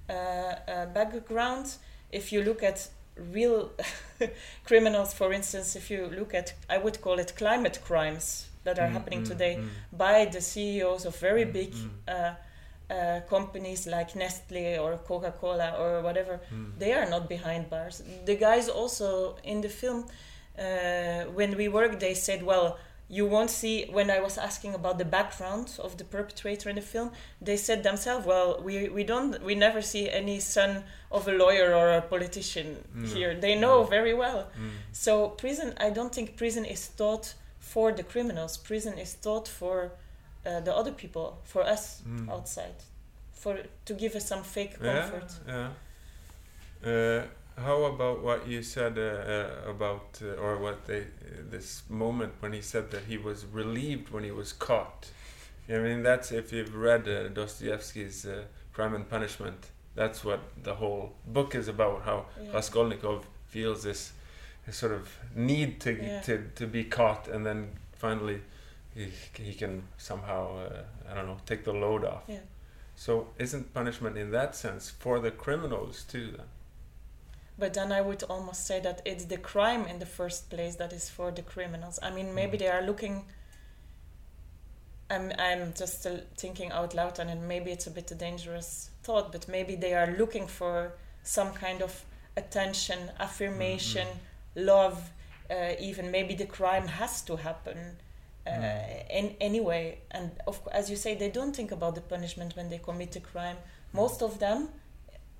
uh, 0.09 0.12
uh, 0.12 0.87
background. 0.87 1.74
If 2.12 2.33
you 2.33 2.42
look 2.42 2.62
at 2.62 2.88
real 3.16 3.70
criminals, 4.64 5.14
for 5.14 5.33
instance, 5.33 5.77
if 5.77 5.90
you 5.90 6.07
look 6.07 6.35
at, 6.35 6.55
I 6.68 6.79
would 6.79 7.00
call 7.00 7.18
it 7.18 7.35
climate 7.37 7.81
crimes 7.85 8.48
that 8.64 8.79
are 8.79 8.88
Mm, 8.88 8.92
happening 8.92 9.22
mm, 9.22 9.29
today 9.29 9.57
mm. 9.61 9.68
by 9.92 10.24
the 10.27 10.40
CEOs 10.40 11.05
of 11.07 11.16
very 11.20 11.44
Mm, 11.44 11.53
big 11.53 11.72
mm. 11.74 11.90
uh, 12.09 12.35
uh, 12.90 13.20
companies 13.29 13.87
like 13.87 14.14
Nestle 14.16 14.79
or 14.79 14.98
Coca 14.98 15.33
Cola 15.33 15.74
or 15.79 16.03
whatever 16.03 16.40
Mm. 16.53 16.79
they 16.79 16.92
are 16.92 17.07
not 17.09 17.29
behind 17.29 17.68
bars. 17.70 18.03
The 18.24 18.37
guys 18.37 18.68
also 18.68 19.37
in 19.44 19.61
the 19.61 19.68
film, 19.68 20.07
uh, 20.59 21.24
when 21.35 21.57
we 21.57 21.68
worked, 21.68 22.00
they 22.00 22.14
said, 22.14 22.42
well, 22.42 22.79
you 23.09 23.27
won't 23.27 23.51
see, 23.51 23.85
when 23.90 24.11
I 24.11 24.21
was 24.21 24.38
asking 24.38 24.75
about 24.75 24.99
the 24.99 25.05
background 25.05 25.79
of 25.79 25.97
the 25.99 26.05
perpetrator 26.05 26.69
in 26.71 26.77
the 26.77 26.83
film, 26.83 27.11
they 27.40 27.57
said 27.57 27.83
themselves, 27.83 28.27
well, 28.27 28.61
we, 28.62 28.88
we 28.88 29.05
don't, 29.05 29.43
we 29.45 29.55
never 29.55 29.83
see 29.83 30.09
any 30.11 30.40
son 30.40 30.85
of 31.12 31.29
a 31.29 31.33
lawyer 31.33 31.75
or 31.75 31.93
a 31.93 32.01
politician 32.03 32.83
No, 32.95 33.07
here. 33.07 33.35
They 33.38 33.55
know 33.55 33.83
no. 33.83 33.85
very 33.85 34.14
well. 34.14 34.49
Mm. 34.59 34.71
So 34.93 35.29
prison, 35.29 35.75
I 35.77 35.90
don't 35.90 36.14
think 36.14 36.37
prison 36.37 36.64
is 36.64 36.87
thought 36.87 37.35
for 37.59 37.93
the 37.93 38.03
criminals. 38.03 38.57
Prison 38.57 38.99
is 38.99 39.12
thought 39.14 39.49
for 39.49 39.93
uh, 40.47 40.61
the 40.61 40.75
other 40.75 40.93
people, 40.93 41.38
for 41.45 41.62
us 41.62 42.03
Mm. 42.09 42.31
outside, 42.31 42.75
for 43.33 43.59
to 43.85 43.95
give 43.95 44.14
us 44.17 44.27
some 44.27 44.43
fake 44.43 44.77
Yeah, 44.83 45.01
comfort. 45.11 45.33
yeah. 45.47 45.69
Uh, 46.85 47.23
how 47.57 47.85
about 47.85 48.23
what 48.23 48.47
you 48.49 48.62
said 48.62 48.99
uh, 48.99 49.71
about, 49.71 50.21
uh, 50.23 50.40
or 50.40 50.59
what 50.59 50.87
they, 50.87 51.01
uh, 51.01 51.05
this 51.51 51.83
moment 51.88 52.33
when 52.40 52.53
he 52.53 52.61
said 52.61 52.90
that 52.90 53.05
he 53.05 53.17
was 53.17 53.45
relieved 53.47 54.11
when 54.11 54.25
he 54.25 54.31
was 54.31 54.53
caught? 54.53 55.07
I 55.69 55.79
mean, 55.79 56.03
that's 56.03 56.33
if 56.33 56.53
you've 56.53 56.75
read 56.75 57.09
uh, 57.09 57.29
Dostoevsky's 57.29 58.27
uh, 58.27 58.45
Crime 58.73 58.95
and 58.95 59.09
Punishment. 59.09 59.71
That's 59.95 60.25
what 60.25 60.40
the 60.62 60.75
whole 60.75 61.14
book 61.27 61.55
is 61.55 61.69
about. 61.69 62.03
How 62.03 62.27
Yeah. 62.43 62.53
Raskolnikov 62.53 63.27
feels 63.47 63.85
this, 63.85 64.12
this 64.67 64.77
sort 64.77 64.93
of 64.93 65.09
need 65.35 65.81
to, 65.83 65.93
Yeah. 65.93 66.21
to 66.23 66.51
to 66.57 66.67
be 66.67 66.85
caught, 66.85 67.29
and 67.29 67.47
then 67.47 67.69
finally 67.93 68.40
he, 68.95 69.11
he 69.38 69.55
can 69.55 69.85
somehow 69.97 70.57
uh, 70.59 70.83
I 71.11 71.14
don't 71.14 71.27
know 71.27 71.38
take 71.47 71.62
the 71.64 71.73
load 71.73 72.05
off. 72.05 72.25
Yeah. 72.29 72.40
So 72.97 73.29
isn't 73.38 73.73
punishment 73.73 74.19
in 74.19 74.33
that 74.33 74.55
sense 74.57 74.90
for 74.90 75.21
the 75.21 75.31
criminals 75.31 76.03
too 76.05 76.33
then? 76.37 76.47
But 77.59 77.75
then 77.75 77.93
I 77.93 78.01
would 78.01 78.23
almost 78.25 78.67
say 78.67 78.81
that 78.81 79.01
it's 79.05 79.27
the 79.27 79.37
crime 79.37 79.87
in 79.87 79.99
the 80.01 80.07
first 80.07 80.51
place 80.51 80.77
that 80.77 80.93
is 80.93 81.09
for 81.09 81.31
the 81.31 81.43
criminals. 81.43 81.99
I 82.03 82.11
mean, 82.11 82.35
maybe 82.35 82.57
Mm. 82.57 82.61
they 82.61 82.69
are 82.69 82.83
looking. 82.83 83.25
I'm 85.11 85.33
I'm 85.38 85.73
just 85.75 86.07
thinking 86.37 86.73
out 86.73 86.95
loud, 86.95 87.19
and 87.19 87.47
maybe 87.49 87.71
it's 87.71 87.87
a 87.87 87.90
bit 87.90 88.11
a 88.11 88.14
dangerous 88.14 88.90
thought, 89.03 89.33
but 89.33 89.47
maybe 89.49 89.77
they 89.77 89.95
are 89.95 90.11
looking 90.19 90.47
for 90.49 90.93
some 91.23 91.53
kind 91.53 91.83
of 91.83 92.05
attention, 92.37 93.11
affirmation, 93.21 94.09
love. 94.55 95.11
Uh, 95.51 95.75
even 95.79 96.11
maybe 96.11 96.35
the 96.35 96.47
crime 96.47 96.88
has 96.88 97.21
to 97.23 97.37
happen 97.37 97.99
uh, 98.47 98.51
Mm. 98.51 99.11
in 99.11 99.37
anyway. 99.40 99.99
And 100.11 100.31
of 100.47 100.61
as 100.73 100.88
you 100.90 100.97
say, 100.97 101.14
they 101.14 101.31
don't 101.31 101.55
think 101.55 101.71
about 101.73 101.95
the 101.95 102.01
punishment 102.01 102.57
when 102.57 102.71
they 102.71 102.79
commit 102.79 103.14
a 103.17 103.21
crime. 103.21 103.59
Most 103.93 104.23
of 104.23 104.38
them 104.38 104.69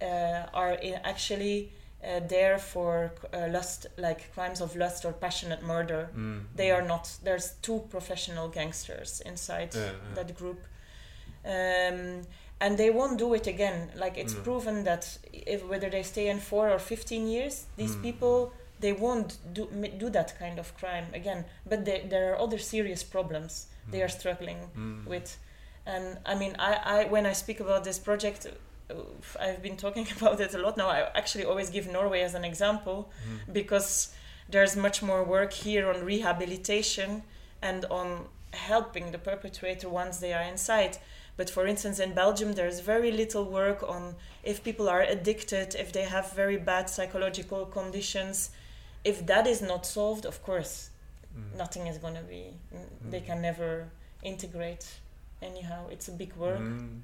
uh, 0.03 0.47
are 0.53 0.75
in 0.75 0.95
actually 1.05 1.73
uh, 2.05 2.21
there 2.29 2.59
for 2.59 3.13
uh, 3.33 3.49
lust, 3.49 3.87
like 3.97 4.33
crimes 4.35 4.61
of 4.61 4.77
lust 4.77 5.05
or 5.05 5.13
passionate 5.13 5.63
murder. 5.63 6.09
Mm. 6.17 6.43
They 6.57 6.71
are 6.71 6.83
not. 6.83 7.11
There's 7.25 7.55
two 7.63 7.81
professional 7.91 8.49
gangsters 8.49 9.21
inside 9.27 9.75
Yeah, 9.75 9.85
yeah. 9.87 10.15
that 10.15 10.35
group, 10.37 10.59
um, 11.45 12.23
and 12.61 12.79
they 12.79 12.91
won't 12.91 13.19
do 13.19 13.35
it 13.35 13.47
again. 13.47 13.91
Like 13.95 14.17
it's 14.17 14.35
Mm. 14.35 14.45
proven 14.45 14.85
that 14.85 15.19
if 15.33 15.65
whether 15.69 15.91
they 15.91 16.03
stay 16.03 16.29
in 16.29 16.41
four 16.41 16.71
or 16.71 16.79
fifteen 16.79 17.27
years, 17.29 17.67
these 17.77 17.97
Mm. 17.97 18.03
people 18.03 18.53
they 18.81 18.93
won't 18.93 19.39
do 19.55 19.67
do 19.99 20.11
that 20.11 20.39
kind 20.39 20.59
of 20.59 20.75
crime 20.77 21.07
again. 21.15 21.45
But 21.69 21.85
they, 21.85 22.07
there 22.09 22.33
are 22.33 22.39
other 22.45 22.59
serious 22.59 23.03
problems 23.05 23.67
they 23.91 24.03
are 24.03 24.09
struggling 24.09 24.59
Mm. 24.77 25.07
with 25.07 25.39
and 25.87 26.19
i 26.25 26.35
mean 26.35 26.57
i, 26.59 27.03
I 27.03 27.05
when 27.11 27.27
i 27.27 27.35
speak 27.35 27.61
about 27.61 27.85
this 27.85 27.99
project 27.99 28.47
i've 29.41 29.63
been 29.63 29.77
talking 29.77 30.07
about 30.17 30.41
it 30.41 30.55
a 30.55 30.59
lot 30.59 30.77
now 30.77 30.89
i 30.89 31.01
actually 31.15 31.45
always 31.45 31.71
give 31.71 31.87
norway 31.91 32.21
as 32.23 32.35
an 32.35 32.45
example 32.45 33.11
Mm. 33.29 33.53
because 33.53 34.15
there's 34.49 34.77
much 34.77 35.03
more 35.03 35.23
work 35.25 35.53
here 35.53 35.89
on 35.89 36.05
rehabilitation 36.05 37.23
and 37.63 37.85
on 37.87 38.27
helping 38.53 39.11
the 39.11 39.19
perpetrator 39.19 39.89
once 39.89 40.19
they 40.19 40.33
are 40.33 40.43
inside 40.43 40.99
but 41.37 41.49
for 41.51 41.67
instance 41.67 41.99
in 41.99 42.13
belgium 42.15 42.53
there's 42.53 42.81
very 42.81 43.11
little 43.11 43.45
work 43.45 43.83
on 43.83 44.15
if 44.45 44.63
people 44.63 44.89
are 44.89 45.01
addicted 45.03 45.75
if 45.75 45.93
they 45.93 46.05
have 46.05 46.31
very 46.33 46.57
bad 46.59 46.89
psychological 46.91 47.65
conditions 47.67 48.51
if 49.05 49.25
that 49.27 49.47
is 49.47 49.61
not 49.63 49.85
solved 49.87 50.25
of 50.27 50.43
course 50.43 50.91
Mm. 51.37 51.57
nothing 51.57 51.87
is 51.89 51.99
going 51.99 52.15
to 52.15 52.23
be 52.23 52.43
n- 52.73 52.91
they 53.11 53.21
Mm. 53.21 53.27
can 53.27 53.43
never 53.43 53.89
integrate 54.23 54.87
anyhow 55.43 55.89
it's 55.91 56.07
a 56.09 56.13
big 56.13 56.33
work 56.37 56.61
Mm. 56.61 57.01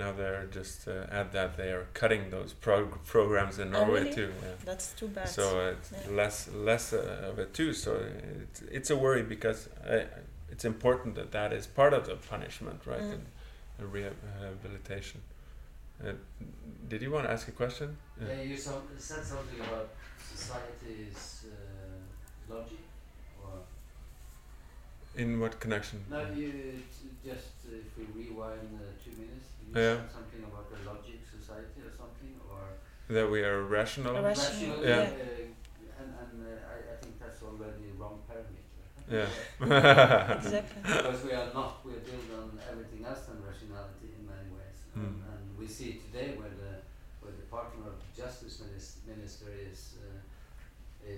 Now 0.00 0.12
they're 0.18 0.46
just 0.58 0.88
uh, 0.88 1.20
at 1.20 1.26
that 1.36 1.50
they 1.60 1.70
are 1.76 1.86
cutting 2.00 2.22
those 2.36 2.52
prog- 2.64 3.04
programs 3.14 3.58
in 3.58 3.68
Oh, 3.68 3.76
Norway 3.78 4.00
really? 4.00 4.14
too. 4.14 4.30
Yeah. 4.42 4.48
that's 4.64 4.88
too 5.00 5.08
bad 5.08 5.28
So 5.28 5.44
it's 5.72 5.90
Yeah. 5.92 6.16
less 6.20 6.36
less 6.70 6.84
uh, 6.92 7.30
of 7.30 7.38
it 7.38 7.50
too. 7.60 7.72
So 7.84 7.90
it's, 8.42 8.60
it's 8.76 8.90
a 8.90 8.96
worry 9.04 9.22
because 9.34 9.60
I, 9.94 9.96
it's 10.52 10.64
important 10.64 11.10
that 11.18 11.30
that 11.38 11.50
is 11.58 11.64
part 11.80 11.92
of 11.98 12.02
the 12.08 12.16
punishment, 12.32 12.80
right? 12.92 13.06
Mm. 13.08 13.14
And 13.16 13.24
the 13.80 13.86
rehabilitation. 13.98 15.20
Uh, 16.02 16.12
did 16.90 17.02
you 17.02 17.10
want 17.14 17.24
to 17.26 17.32
ask 17.36 17.44
a 17.54 17.56
question? 17.62 17.88
Yeah, 18.20 18.42
you 18.50 18.56
some, 18.56 18.82
said 18.98 19.22
something 19.32 19.60
about 19.68 19.88
society's 20.34 21.44
uh, 21.52 22.54
logic, 22.54 22.78
or 22.78 22.89
In 25.16 25.40
what 25.40 25.58
connection? 25.60 26.04
no? 26.10 26.20
You 26.34 26.50
t- 26.94 27.10
just 27.24 27.66
uh, 27.66 27.74
if 27.84 27.90
we 27.98 28.04
rewind 28.22 28.70
uh, 28.78 28.86
two 29.02 29.10
minutes, 29.22 29.48
you 29.66 29.74
Yeah. 29.74 29.96
said 29.96 30.10
something 30.18 30.42
about 30.50 30.66
the 30.70 30.78
logic 30.90 31.20
society 31.36 31.80
or 31.86 31.92
something, 32.02 32.34
or 32.48 32.62
That 33.14 33.28
we 33.30 33.42
are 33.42 33.62
rational. 33.64 34.16
A 34.16 34.22
rational, 34.22 34.78
rational, 34.78 34.88
yeah. 34.88 35.10
uh, 35.10 36.00
and 36.00 36.10
and 36.22 36.32
uh, 36.46 36.74
I, 36.74 36.76
I 36.94 36.96
think 37.02 37.18
that's 37.22 37.42
already 37.42 37.90
wrong 37.98 38.22
parameter. 38.28 38.84
Yeah. 39.18 39.30
exactly 40.38 40.80
because 40.84 41.24
we 41.26 41.32
are 41.32 41.50
not, 41.52 41.84
we 41.84 41.92
are 41.98 42.04
built 42.08 42.28
on 42.40 42.48
everything 42.70 43.04
else 43.04 43.22
than 43.26 43.38
rationality 43.50 44.08
in 44.16 44.22
many 44.34 44.48
ways. 44.58 44.78
And, 44.94 45.00
Mm. 45.00 45.22
and 45.32 45.44
we 45.60 45.66
see 45.78 45.90
today 46.06 46.28
where 46.38 46.54
the 46.62 46.72
where 47.22 47.34
the 47.40 47.46
partner 47.56 47.84
of 47.92 47.98
justice 48.20 48.54
minis- 48.62 49.00
minister 49.12 49.50
is 49.70 49.80
uh, 50.04 50.18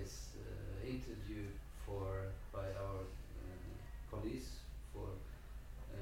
is 0.01 0.13
uh, 0.41 0.87
interviewed 0.93 1.53
for 1.85 2.05
by 2.57 2.67
our 2.83 3.01
uh, 3.05 3.73
police 4.11 4.49
for 4.93 5.07
uh, 5.93 5.97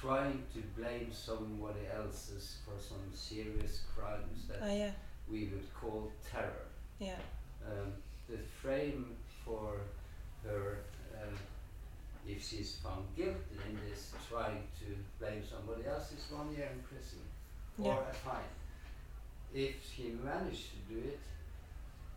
trying 0.00 0.42
to 0.54 0.60
blame 0.80 1.08
somebody 1.12 1.80
else's 1.94 2.56
for 2.64 2.80
some 2.80 3.04
serious 3.12 3.82
crimes 3.94 4.46
that 4.48 4.58
ah 4.62 4.72
yeah 4.72 4.92
we 5.30 5.40
would 5.52 5.68
call 5.74 6.10
terror. 6.30 6.66
yeah 6.98 7.18
Um, 7.66 7.92
the 8.28 8.38
frame 8.62 9.04
for 9.44 9.70
her, 10.44 10.78
um, 11.20 11.36
if 12.26 12.38
she's 12.48 12.76
found 12.84 13.04
guilty 13.16 13.56
in 13.68 13.76
this 13.88 14.12
trying 14.30 14.64
to 14.80 14.88
blame 15.18 15.42
somebody 15.44 15.86
else, 15.86 16.12
is 16.12 16.24
one 16.32 16.48
year 16.56 16.68
in 16.72 16.80
prison 16.82 17.20
or 17.78 17.98
a 18.10 18.14
fine. 18.14 18.52
If 19.52 19.74
she 19.90 20.04
managed 20.24 20.66
to 20.74 20.80
do 20.94 20.98
it, 21.12 21.20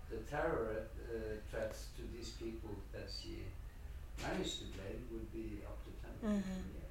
the 0.10 0.18
terror 0.32 0.72
uh, 1.12 1.36
threats 1.50 1.88
to 1.98 2.02
these 2.16 2.32
people 2.44 2.74
that 2.94 3.08
she 3.12 3.44
managed 4.22 4.60
to 4.60 4.66
blame 4.78 5.02
would 5.12 5.28
be 5.34 5.60
up 5.70 5.78
to 5.86 5.92
10 6.02 6.12
to 6.22 6.38
15 6.38 6.42
Mhm. 6.42 6.74
years. 6.78 6.83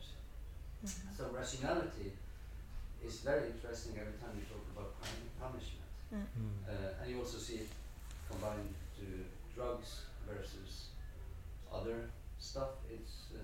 Rationality 1.43 2.13
is 3.05 3.15
very 3.21 3.49
interesting 3.49 3.95
every 3.99 4.17
time 4.23 4.31
you 4.39 4.45
talk 4.47 4.65
about 4.75 4.89
crime 5.01 5.19
and 5.27 5.35
punishment. 5.43 5.91
Mm. 6.15 6.23
Mm. 6.39 6.71
Uh, 6.71 7.03
and 7.03 7.11
you 7.11 7.19
also 7.19 7.39
see 7.39 7.55
it 7.65 7.69
combined 8.31 8.73
to 8.99 9.05
drugs 9.53 10.03
versus 10.29 10.91
other 11.75 12.11
stuff. 12.39 12.71
It's 12.89 13.15
uh, 13.35 13.39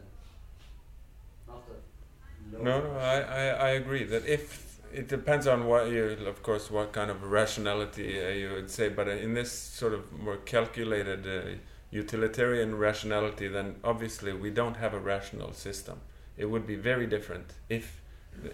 not 1.49 1.65
a 1.75 2.57
low. 2.57 2.63
No, 2.63 2.75
no, 2.87 2.99
I, 3.01 3.17
I, 3.21 3.45
I 3.67 3.71
agree 3.71 4.05
that 4.05 4.25
if 4.27 4.79
it 4.95 5.09
depends 5.09 5.49
on 5.49 5.67
what 5.67 5.91
you, 5.91 6.05
of 6.25 6.41
course, 6.45 6.71
what 6.71 6.93
kind 6.93 7.11
of 7.11 7.25
rationality 7.25 8.25
uh, 8.25 8.29
you 8.29 8.51
would 8.55 8.71
say, 8.71 8.91
but 8.91 9.09
in 9.09 9.35
this 9.35 9.51
sort 9.51 9.93
of 9.93 10.13
more 10.13 10.37
calculated 10.37 11.27
uh, 11.27 11.57
utilitarian 11.91 12.79
rationality, 12.79 13.49
then 13.49 13.75
obviously 13.83 14.33
we 14.33 14.51
don't 14.51 14.77
have 14.77 14.95
a 14.95 15.01
rational 15.01 15.53
system. 15.53 16.01
It 16.39 16.47
would 16.47 16.67
be 16.67 16.77
very 16.77 17.07
different 17.07 17.53
if 17.69 18.01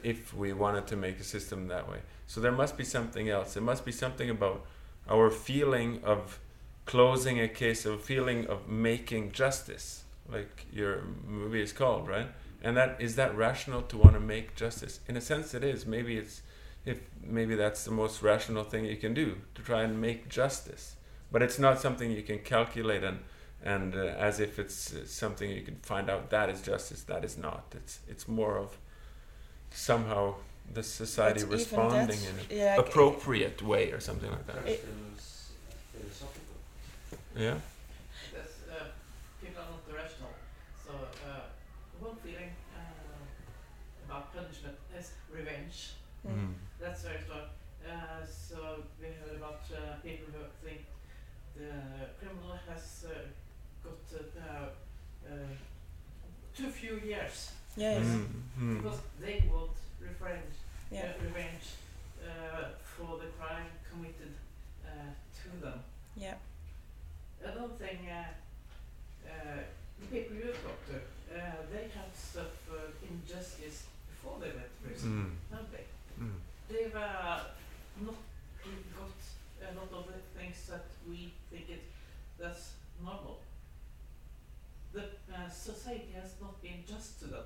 if 0.02 0.32
we 0.34 0.52
wanted 0.52 0.86
to 0.86 0.96
make 0.96 1.20
a 1.20 1.24
system 1.24 1.68
that 1.68 1.88
way. 1.88 1.98
So 2.26 2.40
there 2.40 2.52
must 2.52 2.76
be 2.76 2.84
something 2.84 3.28
else. 3.28 3.54
There 3.54 3.62
must 3.62 3.84
be 3.84 3.92
something 3.92 4.30
about 4.30 4.64
our 5.08 5.30
feeling 5.30 6.02
of 6.02 6.40
closing 6.86 7.38
a 7.38 7.48
case, 7.48 7.84
a 7.84 7.98
feeling 7.98 8.46
of 8.46 8.66
making 8.68 9.32
justice, 9.32 10.04
like 10.30 10.66
your 10.72 11.02
movie 11.26 11.62
is 11.62 11.72
called, 11.72 12.08
right? 12.08 12.28
And 12.62 12.76
that 12.78 12.96
is 12.98 13.16
that 13.16 13.36
rational 13.36 13.82
to 13.82 13.98
want 13.98 14.14
to 14.14 14.20
make 14.20 14.56
justice. 14.56 15.00
In 15.06 15.16
a 15.16 15.20
sense, 15.20 15.52
it 15.52 15.62
is. 15.62 15.84
Maybe 15.84 16.16
it's 16.16 16.42
if 16.86 17.00
maybe 17.22 17.54
that's 17.54 17.84
the 17.84 17.90
most 17.90 18.22
rational 18.22 18.64
thing 18.64 18.84
you 18.84 18.96
can 18.96 19.14
do 19.14 19.36
to 19.54 19.62
try 19.62 19.82
and 19.82 20.00
make 20.00 20.28
justice. 20.28 20.96
But 21.30 21.42
it's 21.42 21.58
not 21.58 21.80
something 21.80 22.10
you 22.10 22.22
can 22.22 22.38
calculate 22.38 23.04
and 23.04 23.18
and 23.64 23.94
uh, 23.94 24.28
as 24.28 24.40
if 24.40 24.58
it's 24.58 24.92
uh, 24.94 25.06
something 25.06 25.50
you 25.50 25.62
can 25.62 25.76
find 25.82 26.08
out 26.10 26.30
that 26.30 26.48
is 26.50 26.60
justice. 26.62 27.02
That 27.04 27.24
is 27.24 27.36
not. 27.38 27.64
It's 27.74 28.00
it's 28.08 28.28
more 28.28 28.58
of 28.58 28.76
somehow 29.70 30.34
the 30.74 30.82
society 30.82 31.40
But 31.40 31.50
responding 31.52 32.06
that- 32.06 32.28
in 32.30 32.38
an 32.38 32.46
yeah, 32.50 32.76
appropriate 32.76 33.62
way 33.62 33.90
or 33.92 34.00
something 34.00 34.30
like 34.30 34.46
that. 34.46 34.66
It- 34.66 34.84
philosophical. 35.92 36.56
Yeah. 37.36 37.56
That's, 38.34 38.56
uh, 38.70 38.84
people 39.42 39.62
are 39.62 39.70
not 39.74 39.84
rational. 40.02 40.34
So 40.84 40.92
uh, 41.28 41.40
one 42.06 42.16
feeling 42.24 42.50
uh, 42.76 44.04
about 44.06 44.32
punishment 44.34 44.76
is 44.98 45.12
revenge. 45.32 45.78
Mm. 46.26 46.52
That's 46.80 47.02
very 47.02 47.20
strong. 47.26 47.48
Uh, 47.84 48.24
so 48.48 48.56
we 49.00 49.06
heard 49.20 49.36
about 49.36 49.60
uh, 49.72 49.78
people 50.02 50.28
who 50.34 50.44
think 50.66 50.80
the 51.56 51.72
criminal 52.18 52.56
has 52.68 53.04
uh, 53.08 53.14
got 53.84 54.20
uh, 54.20 54.66
uh, 55.26 55.52
too 56.56 56.70
few 56.70 56.96
years 57.04 57.52
yes. 57.76 58.04
Mm, 58.04 58.26
mm. 58.60 58.76
because 58.82 59.00
they 59.20 59.42
want 59.52 59.76
revenge, 60.00 60.54
yeah. 60.90 61.12
uh, 61.18 61.24
revenge 61.24 61.66
uh, 62.22 62.68
for 62.82 63.18
the 63.18 63.26
crime 63.38 63.70
committed 63.90 64.34
uh, 64.86 65.10
to 65.42 65.64
them. 65.64 65.80
Yeah. 66.16 66.34
Another 67.42 67.74
thing, 67.74 67.98
uh, 68.08 69.28
uh, 69.28 69.58
the 70.00 70.06
people 70.06 70.36
you 70.36 70.52
talk 70.64 70.78
to, 70.88 70.96
uh, 71.36 71.40
they 71.72 71.84
have 71.94 72.12
suffered 72.14 72.94
injustice 73.02 73.84
before 74.08 74.38
they 74.40 74.48
went 74.48 74.70
to 74.80 74.88
prison, 74.88 75.10
Mm, 75.10 75.54
haven't 75.54 75.72
they? 75.72 75.86
mm. 76.24 76.38
They've 76.68 76.96
uh, 76.96 77.40
not 78.00 78.14
got 78.96 79.18
a 79.60 79.70
lot 79.76 79.90
of 79.92 80.06
the 80.06 80.20
things 80.38 80.56
that 80.70 80.86
we 81.08 81.32
think 81.50 81.68
it 81.68 81.82
that's 82.38 82.72
normal. 83.02 83.38
The 85.54 85.72
society 85.72 86.12
has 86.20 86.32
not 86.40 86.60
been 86.62 86.82
just 86.86 87.20
to 87.20 87.26
them. 87.26 87.44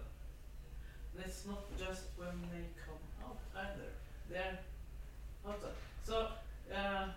It's 1.18 1.44
not 1.47 1.64
just 1.79 2.03
when 2.16 2.35
they 2.53 2.64
come 2.87 3.03
out 3.25 3.38
either. 3.57 3.90
They're 4.31 4.59
outside. 5.47 5.73
So 6.05 6.29
uh, 6.75 7.09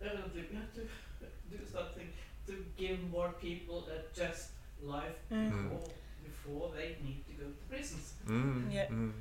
evidently 0.00 0.44
we 0.50 0.56
have 0.56 0.72
to 0.74 0.80
do 1.50 1.58
something 1.70 2.08
to 2.46 2.64
give 2.76 2.98
more 3.10 3.32
people 3.40 3.86
a 3.90 3.98
just 4.18 4.50
life 4.82 5.16
Mm. 5.30 5.50
Before, 5.50 5.90
before 6.24 6.70
they 6.76 6.96
need 7.04 7.24
to 7.26 7.32
go 7.34 7.44
to 7.50 7.62
prisons. 7.68 8.14
Mm, 8.26 8.72
Yeah. 8.72 8.86
mm. 8.88 9.12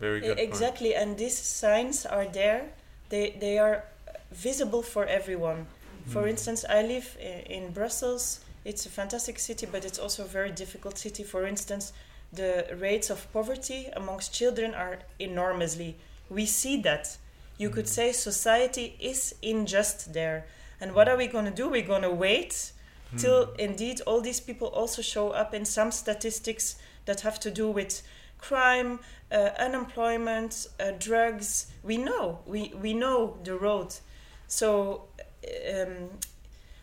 Very 0.00 0.20
good. 0.20 0.36
point. 0.36 0.40
Exactly, 0.48 0.94
and 0.94 1.16
these 1.16 1.38
signs 1.38 2.04
are 2.06 2.26
there. 2.26 2.72
They 3.08 3.30
they 3.40 3.58
are 3.58 3.84
visible 4.30 4.82
for 4.82 5.06
everyone. 5.06 5.66
For 6.06 6.22
Mm. 6.24 6.30
instance, 6.30 6.64
I 6.68 6.82
live 6.82 7.16
i- 7.20 7.44
in 7.48 7.72
Brussels. 7.72 8.40
It's 8.64 8.86
a 8.86 8.90
fantastic 8.90 9.38
city, 9.38 9.66
but 9.66 9.84
it's 9.84 9.98
also 9.98 10.24
a 10.24 10.28
very 10.28 10.50
difficult 10.50 10.98
city. 10.98 11.22
For 11.22 11.46
instance, 11.46 11.92
the 12.32 12.66
rates 12.80 13.10
of 13.10 13.30
poverty 13.32 13.88
amongst 13.94 14.32
children 14.32 14.74
are 14.74 14.98
enormously. 15.18 15.96
We 16.30 16.46
see 16.46 16.80
that. 16.82 17.16
You 17.58 17.70
could 17.70 17.84
Mm. 17.86 17.94
say 17.94 18.12
society 18.12 18.96
is 18.98 19.34
unjust 19.42 20.12
there. 20.12 20.46
And 20.80 20.94
what 20.94 21.08
are 21.08 21.16
we 21.16 21.26
going 21.28 21.44
to 21.44 21.50
do? 21.62 21.68
We're 21.68 21.86
going 21.86 22.02
to 22.02 22.10
wait 22.10 22.72
till 23.18 23.46
Mm. 23.46 23.58
indeed 23.60 24.00
all 24.06 24.20
these 24.20 24.40
people 24.40 24.68
also 24.68 25.02
show 25.02 25.30
up 25.30 25.54
in 25.54 25.64
some 25.64 25.92
statistics 25.92 26.76
that 27.04 27.20
have 27.20 27.38
to 27.40 27.50
do 27.50 27.70
with 27.70 28.02
crime, 28.38 28.98
uh, 29.30 29.50
unemployment, 29.58 30.66
uh, 30.80 30.90
drugs. 30.98 31.66
We 31.84 31.96
know, 31.96 32.40
we, 32.46 32.72
we 32.82 32.92
know 32.92 33.38
the 33.44 33.54
road. 33.56 33.94
So, 34.48 35.08
um, 35.72 36.10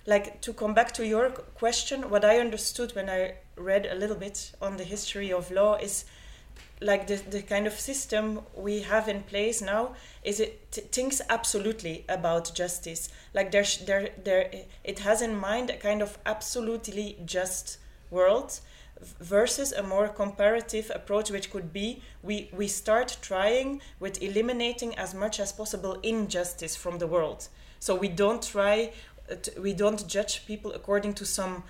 like 0.05 0.41
to 0.41 0.53
come 0.53 0.73
back 0.73 0.91
to 0.93 1.05
your 1.05 1.29
question, 1.29 2.09
what 2.09 2.25
I 2.25 2.39
understood 2.39 2.95
when 2.95 3.09
I 3.09 3.35
read 3.55 3.85
a 3.85 3.95
little 3.95 4.15
bit 4.15 4.51
on 4.61 4.77
the 4.77 4.83
history 4.83 5.31
of 5.31 5.51
law 5.51 5.75
is 5.75 6.05
like 6.81 7.05
the, 7.05 7.15
the 7.15 7.41
kind 7.43 7.67
of 7.67 7.73
system 7.79 8.39
we 8.55 8.81
have 8.81 9.07
in 9.07 9.21
place 9.23 9.61
now 9.61 9.93
is 10.23 10.39
it 10.39 10.89
thinks 10.91 11.21
absolutely 11.29 12.03
about 12.09 12.53
justice. 12.55 13.09
Like 13.33 13.51
there's 13.51 13.77
there 13.85 14.09
there 14.23 14.49
it 14.83 14.99
has 14.99 15.21
in 15.21 15.35
mind 15.35 15.69
a 15.69 15.77
kind 15.77 16.01
of 16.01 16.17
absolutely 16.25 17.17
just 17.25 17.77
world 18.09 18.59
versus 19.19 19.71
a 19.71 19.83
more 19.83 20.07
comparative 20.07 20.91
approach 20.93 21.31
which 21.31 21.51
could 21.51 21.71
be 21.71 22.01
we 22.23 22.49
we 22.51 22.67
start 22.67 23.17
trying 23.21 23.81
with 23.99 24.21
eliminating 24.21 24.97
as 24.97 25.13
much 25.13 25.39
as 25.39 25.51
possible 25.51 25.97
injustice 26.01 26.75
from 26.75 26.97
the 26.97 27.07
world. 27.07 27.47
So 27.79 27.95
we 27.95 28.09
don't 28.09 28.43
try 28.43 28.93
we 29.59 29.73
don't 29.73 30.07
judge 30.07 30.45
people 30.45 30.71
according 30.73 31.13
to 31.13 31.25
some 31.25 31.63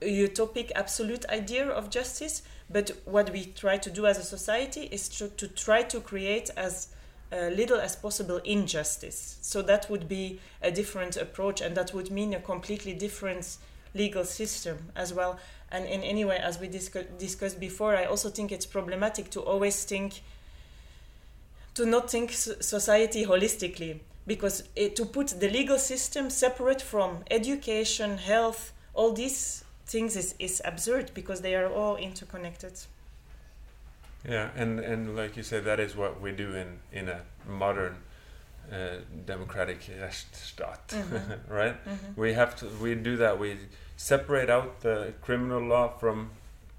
utopic 0.00 0.70
absolute 0.74 1.24
idea 1.26 1.66
of 1.68 1.88
justice 1.90 2.42
but 2.68 2.90
what 3.04 3.30
we 3.32 3.46
try 3.46 3.78
to 3.78 3.90
do 3.90 4.06
as 4.06 4.18
a 4.18 4.22
society 4.22 4.88
is 4.90 5.08
to, 5.08 5.28
to 5.28 5.48
try 5.48 5.82
to 5.82 6.00
create 6.00 6.50
as 6.56 6.88
uh, 7.32 7.48
little 7.48 7.80
as 7.80 7.96
possible 7.96 8.38
injustice. 8.44 9.38
So 9.42 9.62
that 9.62 9.90
would 9.90 10.08
be 10.08 10.40
a 10.62 10.70
different 10.70 11.16
approach, 11.16 11.60
and 11.60 11.76
that 11.76 11.92
would 11.92 12.10
mean 12.10 12.34
a 12.34 12.40
completely 12.40 12.94
different 12.94 13.56
legal 13.94 14.24
system 14.24 14.78
as 14.94 15.12
well. 15.12 15.38
And 15.70 15.86
in 15.86 16.02
any 16.02 16.24
way, 16.24 16.38
as 16.38 16.60
we 16.60 16.68
discu- 16.68 17.18
discussed 17.18 17.58
before, 17.58 17.96
I 17.96 18.04
also 18.04 18.30
think 18.30 18.52
it's 18.52 18.66
problematic 18.66 19.30
to 19.30 19.40
always 19.40 19.84
think, 19.84 20.20
to 21.74 21.84
not 21.84 22.10
think 22.10 22.30
society 22.32 23.26
holistically, 23.26 24.00
because 24.26 24.64
it, 24.74 24.96
to 24.96 25.04
put 25.04 25.28
the 25.40 25.48
legal 25.48 25.78
system 25.78 26.30
separate 26.30 26.82
from 26.82 27.24
education, 27.30 28.18
health, 28.18 28.72
all 28.94 29.12
these 29.12 29.64
things 29.86 30.16
is, 30.16 30.34
is 30.38 30.60
absurd 30.64 31.12
because 31.14 31.40
they 31.42 31.54
are 31.54 31.68
all 31.72 31.96
interconnected. 31.96 32.72
Yeah, 34.28 34.50
and, 34.56 34.80
and 34.80 35.14
like 35.16 35.36
you 35.36 35.42
said, 35.44 35.64
that 35.64 35.78
is 35.78 35.94
what 35.94 36.20
we 36.20 36.32
do 36.32 36.54
in, 36.54 36.78
in 36.92 37.08
a 37.08 37.20
modern 37.48 37.96
uh, 38.72 38.96
democratic 39.24 39.80
Rechtsstaat, 40.00 40.88
Mhm. 40.88 41.38
right? 41.48 41.76
Mm-hmm. 41.84 42.20
We 42.20 42.32
have 42.32 42.56
to 42.56 42.66
we 42.82 42.96
do 42.96 43.16
that. 43.18 43.38
We 43.38 43.56
separate 43.96 44.50
out 44.50 44.80
the 44.80 45.12
criminal 45.22 45.62
law 45.62 45.88
from 45.88 46.30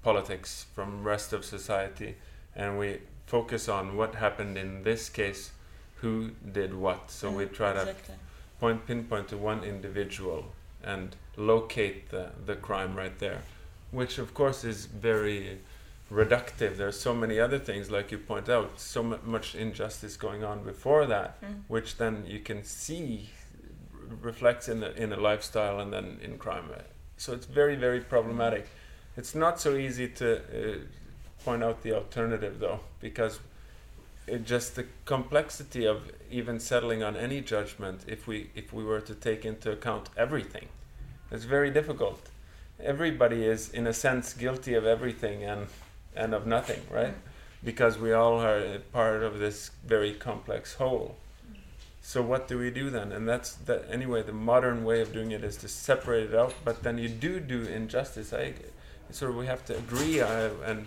politics, 0.02 0.66
from 0.74 1.02
rest 1.02 1.32
of 1.32 1.46
society, 1.46 2.16
and 2.54 2.78
we 2.78 2.98
focus 3.26 3.68
on 3.68 3.96
what 3.96 4.16
happened 4.16 4.58
in 4.58 4.82
this 4.82 5.08
case, 5.08 5.50
who 6.00 6.30
did 6.52 6.74
what. 6.74 7.10
So 7.10 7.30
we 7.30 7.46
try 7.46 7.72
to 7.72 7.94
point 8.60 8.86
pinpoint 8.86 9.28
to 9.28 9.36
one 9.36 9.62
individual 9.64 10.46
and 10.82 11.14
locate 11.36 12.10
the, 12.10 12.30
the 12.46 12.56
crime 12.56 12.94
right 12.96 13.18
there 13.18 13.42
which 13.90 14.18
of 14.18 14.34
course 14.34 14.64
is 14.64 14.86
very 14.86 15.58
reductive 16.12 16.76
There 16.76 16.88
are 16.88 16.92
so 16.92 17.14
many 17.14 17.38
other 17.40 17.58
things 17.58 17.90
like 17.90 18.10
you 18.12 18.18
point 18.18 18.48
out 18.48 18.78
so 18.80 19.02
mu- 19.02 19.18
much 19.24 19.54
injustice 19.54 20.16
going 20.16 20.42
on 20.44 20.64
before 20.64 21.06
that 21.06 21.40
Mm. 21.42 21.62
which 21.68 21.96
then 21.96 22.24
you 22.26 22.40
can 22.40 22.64
see 22.64 23.28
r- 23.94 24.00
reflects 24.22 24.68
in 24.68 24.80
the, 24.80 24.90
in 25.02 25.12
a 25.12 25.16
lifestyle 25.20 25.80
and 25.80 25.92
then 25.92 26.18
in 26.22 26.38
crime 26.38 26.64
so 27.16 27.32
it's 27.32 27.46
very 27.46 27.76
very 27.76 28.00
problematic 28.00 28.66
it's 29.16 29.34
not 29.34 29.60
so 29.60 29.76
easy 29.76 30.08
to 30.08 30.36
uh, 30.36 30.78
point 31.44 31.62
out 31.62 31.82
the 31.82 31.92
alternative 31.94 32.58
though 32.58 32.80
because 33.00 33.38
it 34.28 34.44
just 34.44 34.76
the 34.76 34.86
complexity 35.04 35.86
of 35.86 36.10
even 36.30 36.60
settling 36.60 37.02
on 37.02 37.16
any 37.16 37.40
judgment 37.40 38.04
if 38.06 38.26
we 38.26 38.50
if 38.54 38.72
we 38.72 38.84
were 38.84 39.00
to 39.00 39.14
take 39.14 39.44
into 39.44 39.72
account 39.72 40.08
everything 40.16 40.68
it's 41.30 41.44
very 41.44 41.70
difficult. 41.70 42.30
Everybody 42.82 43.44
is 43.44 43.70
in 43.70 43.86
a 43.86 43.92
sense 43.92 44.32
guilty 44.32 44.74
of 44.74 44.86
everything 44.86 45.44
and 45.44 45.66
and 46.16 46.34
of 46.34 46.46
nothing 46.46 46.80
right? 46.90 47.14
Because 47.62 47.98
we 47.98 48.12
all 48.12 48.40
are 48.40 48.78
part 48.92 49.22
of 49.22 49.38
this 49.38 49.70
very 49.84 50.14
complex 50.14 50.74
whole. 50.74 51.16
So 52.00 52.22
what 52.22 52.48
do 52.48 52.56
we 52.58 52.70
do 52.70 52.88
then? 52.88 53.12
And 53.12 53.28
that's 53.28 53.54
that 53.66 53.84
anyway 53.90 54.22
the 54.22 54.32
modern 54.32 54.84
way 54.84 55.00
of 55.02 55.12
doing 55.12 55.32
it 55.32 55.44
is 55.44 55.56
to 55.58 55.68
separate 55.68 56.30
it 56.30 56.34
out 56.34 56.54
but 56.64 56.82
then 56.82 56.96
you 56.98 57.08
do 57.08 57.40
do 57.40 57.62
injustice. 57.62 58.32
I 58.32 58.54
sort 59.10 59.32
of 59.32 59.36
we 59.36 59.46
have 59.46 59.64
to 59.66 59.76
agree 59.76 60.20
uh, 60.20 60.50
and 60.64 60.86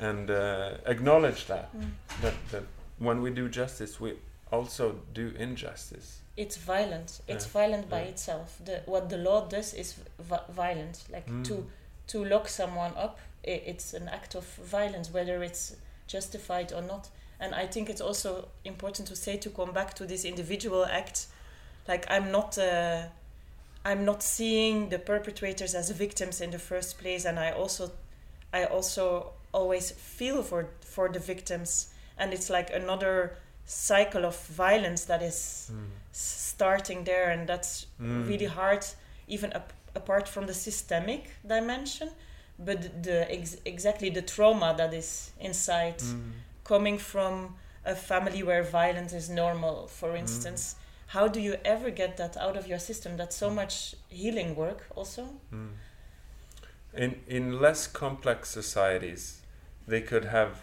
and 0.00 0.30
uh, 0.30 0.70
acknowledge 0.86 1.46
that, 1.46 1.68
Mm. 1.76 1.90
that 2.22 2.34
that 2.50 2.62
when 2.98 3.22
we 3.22 3.30
do 3.30 3.48
justice, 3.48 4.00
we 4.00 4.14
also 4.50 4.94
do 5.14 5.32
injustice. 5.38 6.20
It's 6.36 6.56
violent. 6.56 7.20
It's 7.28 7.44
Yeah. 7.46 7.52
violent 7.62 7.88
by 7.90 8.00
Yeah. 8.02 8.08
itself. 8.10 8.58
The 8.64 8.82
what 8.86 9.08
the 9.08 9.16
law 9.18 9.48
does 9.48 9.74
is 9.74 9.94
vi- 10.18 10.44
violent. 10.48 11.04
Like 11.10 11.26
Mm. 11.30 11.44
to 11.48 11.70
to 12.08 12.24
lock 12.24 12.48
someone 12.48 12.92
up, 12.96 13.18
it's 13.44 13.94
an 13.94 14.08
act 14.08 14.34
of 14.34 14.44
violence, 14.70 15.10
whether 15.12 15.42
it's 15.44 15.76
justified 16.06 16.72
or 16.72 16.82
not. 16.82 17.08
And 17.40 17.54
I 17.54 17.66
think 17.66 17.88
it's 17.88 18.00
also 18.00 18.48
important 18.64 19.08
to 19.08 19.16
say 19.16 19.36
to 19.38 19.50
come 19.50 19.72
back 19.72 19.94
to 19.94 20.06
this 20.06 20.24
individual 20.24 20.84
act. 20.84 21.26
Like 21.88 22.06
I'm 22.10 22.30
not. 22.30 22.58
Uh, 22.58 23.08
I'm 23.84 24.04
not 24.04 24.22
seeing 24.22 24.90
the 24.90 24.98
perpetrators 24.98 25.74
as 25.74 25.90
victims 25.90 26.40
in 26.40 26.50
the 26.50 26.58
first 26.58 26.98
place, 26.98 27.24
and 27.28 27.36
I 27.38 27.50
also, 27.50 27.90
I 28.52 28.64
also 28.66 29.32
always 29.52 29.90
feel 29.90 30.42
for 30.42 30.66
for 30.80 31.08
the 31.08 31.18
victims, 31.18 31.92
and 32.18 32.32
it's 32.32 32.50
like 32.50 32.70
another 32.74 33.36
cycle 33.66 34.24
of 34.26 34.36
violence 34.48 35.04
that 35.06 35.22
is 35.22 35.70
Mm. 35.72 35.88
starting 36.12 37.04
there, 37.04 37.30
and 37.30 37.48
that's 37.48 37.86
Mm. 38.00 38.28
really 38.28 38.46
hard, 38.46 38.84
even 39.28 39.52
ap- 39.52 39.72
apart 39.94 40.28
from 40.28 40.46
the 40.46 40.54
systemic 40.54 41.30
dimension, 41.46 42.10
but 42.58 43.02
the 43.02 43.30
ex- 43.30 43.56
exactly 43.64 44.10
the 44.10 44.22
trauma 44.22 44.74
that 44.76 44.92
is 44.94 45.30
inside, 45.40 45.98
Mm. 45.98 46.32
coming 46.64 46.98
from 46.98 47.56
a 47.84 47.94
family 47.94 48.42
where 48.42 48.62
violence 48.62 49.12
is 49.16 49.28
normal, 49.28 49.86
for 49.88 50.16
instance. 50.16 50.76
How 51.06 51.28
do 51.28 51.40
you 51.40 51.56
ever 51.64 51.90
get 51.90 52.16
that 52.16 52.36
out 52.36 52.56
of 52.56 52.66
your 52.66 52.78
system? 52.80 53.16
That's 53.16 53.36
so 53.36 53.50
much 53.50 53.94
healing 54.08 54.54
work, 54.56 54.86
also. 54.96 55.22
Mm. 55.52 55.70
In 56.94 57.22
in 57.26 57.60
less 57.60 57.86
complex 57.86 58.50
societies, 58.50 59.41
they 59.86 60.00
could 60.00 60.26
have 60.26 60.60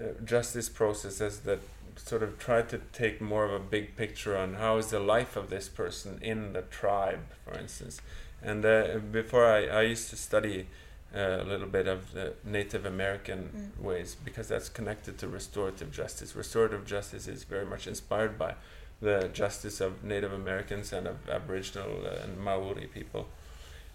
uh, 0.00 0.06
justice 0.24 0.68
processes 0.68 1.40
that 1.40 1.60
sort 1.96 2.22
of 2.22 2.38
try 2.38 2.62
to 2.62 2.78
take 2.92 3.20
more 3.20 3.44
of 3.44 3.52
a 3.52 3.58
big 3.58 3.96
picture 3.96 4.36
on 4.36 4.54
how 4.54 4.78
is 4.78 4.88
the 4.88 4.98
life 4.98 5.36
of 5.36 5.50
this 5.50 5.68
person 5.68 6.18
in 6.22 6.52
the 6.54 6.62
tribe, 6.62 7.20
for 7.44 7.58
instance. 7.58 8.00
And 8.42 8.64
uh, 8.64 8.98
before 9.10 9.46
I, 9.46 9.66
I 9.66 9.82
used 9.82 10.08
to 10.10 10.16
study 10.16 10.66
uh, 11.14 11.38
a 11.42 11.44
little 11.44 11.68
bit 11.68 11.86
of 11.86 12.12
the 12.12 12.32
Native 12.44 12.86
American 12.86 13.50
Mm. 13.54 13.84
ways 13.84 14.16
because 14.24 14.48
that's 14.48 14.70
connected 14.70 15.18
to 15.18 15.28
restorative 15.28 15.92
justice. 15.92 16.34
Restorative 16.34 16.86
justice 16.86 17.28
is 17.28 17.44
very 17.44 17.66
much 17.66 17.86
inspired 17.86 18.38
by 18.38 18.54
the 19.02 19.28
justice 19.34 19.80
of 19.80 20.02
Native 20.02 20.32
Americans 20.32 20.92
and 20.92 21.06
of 21.06 21.28
Aboriginal 21.28 22.06
uh, 22.06 22.24
and 22.24 22.38
Maori 22.38 22.86
people. 22.86 23.28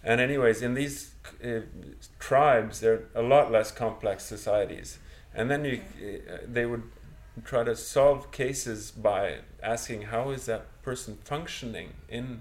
And 0.08 0.22
anyways, 0.22 0.62
in 0.62 0.72
these 0.72 1.10
uh, 1.44 1.60
tribes, 2.18 2.80
they're 2.80 3.02
a 3.14 3.20
lot 3.20 3.52
less 3.52 3.70
complex 3.70 4.24
societies. 4.24 4.98
And 5.34 5.50
then 5.50 5.66
you, 5.66 5.82
uh, 6.02 6.38
they 6.46 6.64
would 6.64 6.84
try 7.44 7.62
to 7.62 7.76
solve 7.76 8.30
cases 8.32 8.90
by 8.90 9.40
asking 9.62 10.02
how 10.02 10.30
is 10.30 10.46
that 10.46 10.64
person 10.82 11.18
functioning 11.24 11.90
in 12.08 12.40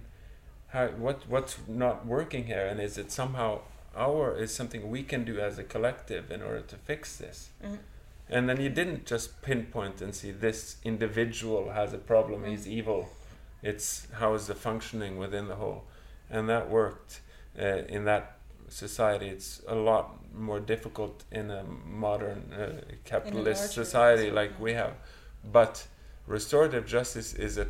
how 0.70 0.88
what 0.88 1.28
what's 1.28 1.58
not 1.68 2.06
working 2.06 2.46
here 2.46 2.66
and 2.66 2.80
is 2.80 2.98
it 2.98 3.12
somehow 3.12 3.60
our 3.96 4.36
is 4.36 4.52
something 4.54 4.90
we 4.90 5.04
can 5.04 5.24
do 5.24 5.40
as 5.40 5.60
a 5.60 5.64
collective 5.64 6.32
in 6.32 6.42
order 6.42 6.62
to 6.62 6.76
fix 6.78 7.16
this 7.18 7.50
Mhm. 7.64 7.78
and 8.30 8.50
then 8.50 8.60
you 8.60 8.70
didn't 8.70 9.06
just 9.06 9.42
pinpoint 9.44 10.02
and 10.02 10.16
see 10.16 10.32
this 10.32 10.78
individual 10.84 11.72
has 11.72 11.94
a 11.94 11.98
problem 12.00 12.42
Mm. 12.42 12.50
he's 12.50 12.68
evil 12.68 13.10
it's 13.62 14.08
how 14.20 14.34
is 14.34 14.48
the 14.48 14.56
functioning 14.56 15.18
within 15.18 15.48
the 15.48 15.56
whole 15.56 15.84
and 16.30 16.50
that 16.50 16.70
worked 16.70 17.22
in 17.58 18.06
that 18.06 18.38
society 18.70 19.28
it's 19.28 19.62
a 19.68 19.76
lot 19.76 20.06
more 20.36 20.60
difficult 20.60 21.24
in 21.32 21.50
a 21.52 21.64
modern 21.86 22.52
uh, 22.54 22.82
capitalist 23.06 23.72
society 23.74 24.30
like 24.30 24.60
we 24.60 24.74
have 24.74 24.94
but 25.52 25.88
restorative 26.28 26.86
justice 26.86 27.34
is 27.34 27.58
a 27.58 27.68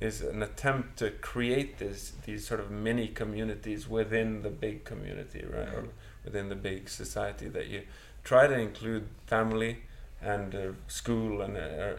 is 0.00 0.22
an 0.22 0.42
attempt 0.42 0.96
to 0.98 1.10
create 1.20 1.78
this 1.78 2.12
these 2.24 2.46
sort 2.46 2.60
of 2.60 2.70
mini 2.70 3.08
communities 3.08 3.88
within 3.88 4.42
the 4.42 4.48
big 4.50 4.84
community 4.84 5.44
right 5.52 5.68
or 5.74 5.84
within 6.24 6.48
the 6.48 6.54
big 6.56 6.88
society 6.88 7.48
that 7.48 7.66
you 7.66 7.82
try 8.24 8.46
to 8.46 8.54
include 8.58 9.06
family 9.26 9.78
and 10.22 10.54
uh, 10.54 10.60
school 10.88 11.42
and 11.42 11.56
uh, 11.56 11.60
uh, 11.60 11.94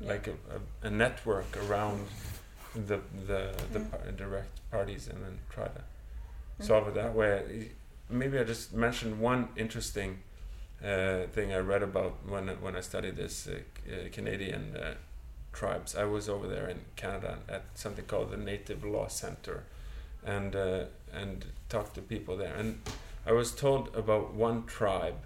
like 0.00 0.26
a, 0.26 0.32
a, 0.56 0.86
a 0.88 0.90
network 0.90 1.56
around 1.68 2.06
the 2.74 2.98
the, 3.26 3.52
the 3.72 3.78
Mm. 3.78 3.90
par- 3.90 4.12
direct 4.16 4.70
parties 4.70 5.08
and 5.08 5.22
then 5.24 5.38
try 5.48 5.64
to. 5.68 5.82
Solve 6.60 6.88
it 6.88 6.94
that 6.94 7.14
way 7.14 7.70
maybe 8.08 8.38
I 8.38 8.44
just 8.44 8.72
mentioned 8.72 9.20
one 9.20 9.48
interesting 9.56 10.20
uh, 10.84 11.26
thing 11.32 11.52
I 11.52 11.58
read 11.58 11.82
about 11.82 12.18
when 12.28 12.48
when 12.60 12.76
I 12.76 12.80
studied 12.80 13.16
this 13.16 13.48
uh, 13.48 13.58
uh, 13.90 14.08
Canadian 14.12 14.76
uh, 14.76 14.94
tribes. 15.52 15.96
I 15.96 16.04
was 16.04 16.28
over 16.28 16.46
there 16.46 16.68
in 16.68 16.80
Canada 16.96 17.38
at 17.48 17.62
something 17.74 18.04
called 18.04 18.30
the 18.30 18.36
Native 18.36 18.84
Law 18.84 19.08
Center, 19.08 19.64
and 20.24 20.54
uh, 20.54 20.84
and 21.12 21.46
talked 21.68 21.94
to 21.94 22.02
people 22.02 22.36
there. 22.36 22.54
And 22.54 22.80
I 23.26 23.32
was 23.32 23.52
told 23.52 23.94
about 23.94 24.34
one 24.34 24.66
tribe 24.66 25.24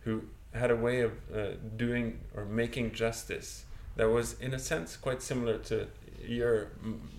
who 0.00 0.24
had 0.52 0.70
a 0.70 0.76
way 0.76 1.00
of 1.00 1.12
uh, 1.34 1.56
doing 1.76 2.20
or 2.36 2.44
making 2.44 2.92
justice 2.92 3.64
that 3.96 4.08
was, 4.08 4.38
in 4.40 4.54
a 4.54 4.58
sense, 4.58 4.96
quite 4.96 5.22
similar 5.22 5.58
to 5.58 5.88
your 6.24 6.68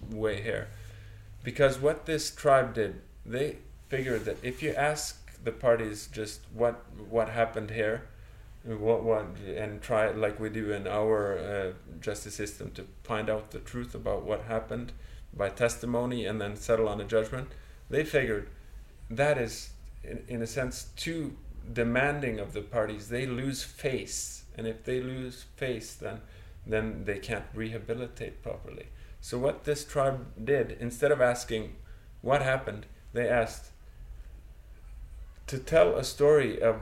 way 0.10 0.42
here, 0.42 0.70
because 1.44 1.80
what 1.80 2.06
this 2.06 2.34
tribe 2.34 2.74
did, 2.76 3.02
they 3.26 3.58
figured 3.90 4.26
that 4.26 4.38
if 4.44 4.62
you 4.62 4.74
ask 4.74 5.22
the 5.44 5.52
parties 5.52 6.08
just 6.12 6.42
what 6.54 6.84
what 7.10 7.30
happened 7.30 7.70
here 7.70 8.08
what 8.64 9.04
what 9.04 9.26
and 9.56 9.82
try 9.82 10.10
like 10.12 10.40
we 10.40 10.50
do 10.50 10.72
in 10.72 10.88
our 10.88 11.38
uh, 11.38 11.72
justice 12.00 12.36
system 12.36 12.72
to 12.72 12.86
find 13.04 13.30
out 13.30 13.52
the 13.52 13.60
truth 13.60 13.94
about 13.94 14.24
what 14.24 14.42
happened 14.44 14.92
by 15.34 15.50
testimony 15.50 16.26
and 16.26 16.42
then 16.42 16.56
settle 16.56 16.88
on 16.88 17.00
a 17.00 17.04
judgment 17.04 17.48
they 17.90 18.04
figured 18.04 18.50
that 19.10 19.38
is 19.38 19.70
in, 20.04 20.24
in 20.28 20.42
a 20.42 20.48
sense 20.48 20.88
too 20.96 21.36
demanding 21.72 22.40
of 22.40 22.54
the 22.54 22.62
parties. 22.62 23.10
They 23.10 23.26
lose 23.26 23.64
face 23.64 24.44
and 24.58 24.68
if 24.68 24.84
they 24.84 25.02
lose 25.02 25.46
face 25.56 25.94
then 25.94 26.22
then 26.68 27.04
they 27.06 27.20
can't 27.20 27.46
rehabilitate 27.54 28.42
properly. 28.42 28.88
So 29.22 29.38
what 29.38 29.66
this 29.66 29.86
tribe 29.86 30.26
did 30.44 30.78
instead 30.80 31.12
of 31.12 31.22
asking 31.22 31.76
what 32.22 32.42
happened 32.42 32.88
they 33.16 33.28
asked 33.28 33.72
to 35.48 35.58
tell 35.58 35.96
a 35.96 36.04
story 36.04 36.62
of 36.62 36.76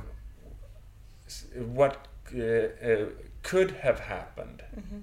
what 1.55 2.07
uh, 2.35 2.41
uh, 2.41 3.05
could 3.43 3.71
have 3.85 3.99
happened. 3.99 4.63
Mhm. 4.75 5.01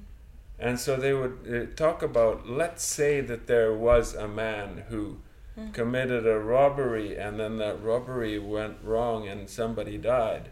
And 0.58 0.78
so 0.78 0.96
they 0.96 1.14
would 1.14 1.36
uh, 1.48 1.74
talk 1.76 2.02
about, 2.02 2.46
let's 2.48 2.84
say 2.84 3.20
that 3.22 3.46
there 3.46 3.72
was 3.72 4.14
a 4.14 4.28
man 4.28 4.84
who 4.88 5.18
Mm. 5.58 5.74
committed 5.74 6.26
a 6.28 6.38
robbery 6.38 7.16
and 7.18 7.40
then 7.40 7.58
that 7.58 7.82
robbery 7.82 8.38
went 8.38 8.76
wrong 8.84 9.26
and 9.26 9.50
somebody 9.50 9.98
died. 9.98 10.48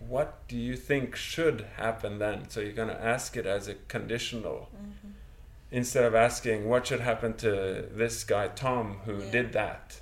What 0.00 0.28
do 0.48 0.56
you 0.56 0.76
think 0.76 1.14
should 1.14 1.60
happen 1.76 2.18
then? 2.18 2.48
So 2.50 2.58
you're 2.60 2.72
going 2.72 2.88
to 2.88 3.00
ask 3.14 3.36
it 3.36 3.46
as 3.46 3.68
a 3.68 3.74
conditional 3.86 4.68
Mhm. 4.74 5.12
instead 5.70 6.04
of 6.04 6.16
asking 6.16 6.68
what 6.68 6.86
should 6.88 7.00
happen 7.00 7.34
to 7.34 7.86
this 7.94 8.24
guy 8.24 8.48
Tom 8.48 8.98
who 9.04 9.18
Yeah. 9.22 9.30
did 9.30 9.52
that. 9.52 10.00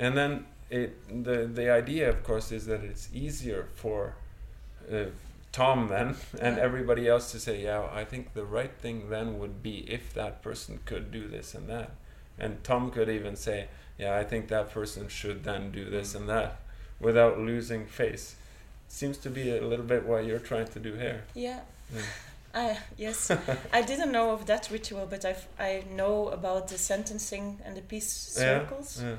And 0.00 0.16
then 0.16 0.46
it 0.70 0.90
the 1.24 1.46
the 1.60 1.68
idea 1.70 2.08
of 2.08 2.18
course 2.24 2.50
is 2.58 2.64
that 2.66 2.82
it's 2.90 3.08
easier 3.12 3.68
for 3.74 4.14
uh, 4.90 5.06
Tom 5.52 5.88
then 5.88 6.08
and 6.40 6.56
Yeah. 6.56 6.62
everybody 6.68 7.04
else 7.08 7.32
to 7.32 7.38
say 7.40 7.54
yeah 7.62 7.82
I 8.02 8.04
think 8.04 8.24
the 8.34 8.44
right 8.58 8.74
thing 8.84 9.10
then 9.10 9.38
would 9.40 9.62
be 9.62 9.76
if 9.96 10.14
that 10.14 10.42
person 10.42 10.78
could 10.86 11.10
do 11.10 11.28
this 11.28 11.54
and 11.54 11.68
that 11.68 11.90
and 12.38 12.62
Tom 12.64 12.90
could 12.90 13.08
even 13.08 13.34
say 13.36 13.58
yeah 13.98 14.16
I 14.20 14.24
think 14.30 14.48
that 14.48 14.70
person 14.72 15.08
should 15.08 15.42
then 15.44 15.72
do 15.72 15.84
this 15.96 16.14
and 16.14 16.28
that 16.28 16.50
without 17.00 17.38
losing 17.38 17.86
face 17.86 18.36
seems 18.88 19.18
to 19.18 19.30
be 19.30 19.50
a 19.56 19.60
little 19.70 19.84
bit 19.94 20.06
what 20.06 20.24
you're 20.24 20.46
trying 20.52 20.68
to 20.68 20.78
do 20.78 20.92
here 20.94 21.24
Yeah. 21.34 21.60
Yeah. 21.94 22.02
I, 22.54 22.78
yes, 22.96 23.30
I 23.72 23.82
didn't 23.82 24.10
know 24.10 24.30
of 24.32 24.46
that 24.46 24.68
ritual, 24.72 25.06
but 25.08 25.24
I've, 25.24 25.46
I 25.56 25.84
know 25.94 26.28
about 26.30 26.66
the 26.66 26.78
sentencing 26.78 27.60
and 27.64 27.76
the 27.76 27.80
peace 27.80 28.34
Yeah, 28.36 28.42
circles. 28.42 29.00
yeah. 29.02 29.14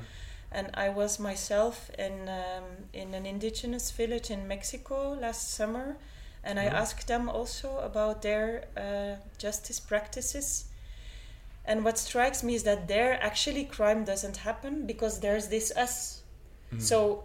And 0.54 0.70
I 0.74 0.88
was 0.90 1.18
myself 1.18 1.90
in 1.98 2.28
um, 2.28 2.64
in 2.92 3.14
an 3.14 3.26
indigenous 3.26 3.90
village 3.90 4.30
in 4.30 4.46
Mexico 4.48 5.14
last 5.20 5.54
summer, 5.54 5.96
and 6.44 6.58
I 6.60 6.66
Mhm. 6.68 6.74
asked 6.82 7.06
them 7.06 7.28
also 7.28 7.78
about 7.78 8.22
their 8.22 8.64
uh, 8.76 9.16
justice 9.38 9.80
practices. 9.80 10.66
And 11.64 11.84
what 11.84 11.98
strikes 11.98 12.42
me 12.42 12.54
is 12.54 12.64
that 12.64 12.88
there 12.88 13.18
actually 13.22 13.64
crime 13.64 14.04
doesn't 14.04 14.38
happen 14.38 14.86
because 14.86 15.20
there's 15.20 15.48
this 15.48 15.70
us. 15.76 16.22
Mhm. 16.72 16.80
So 16.80 17.24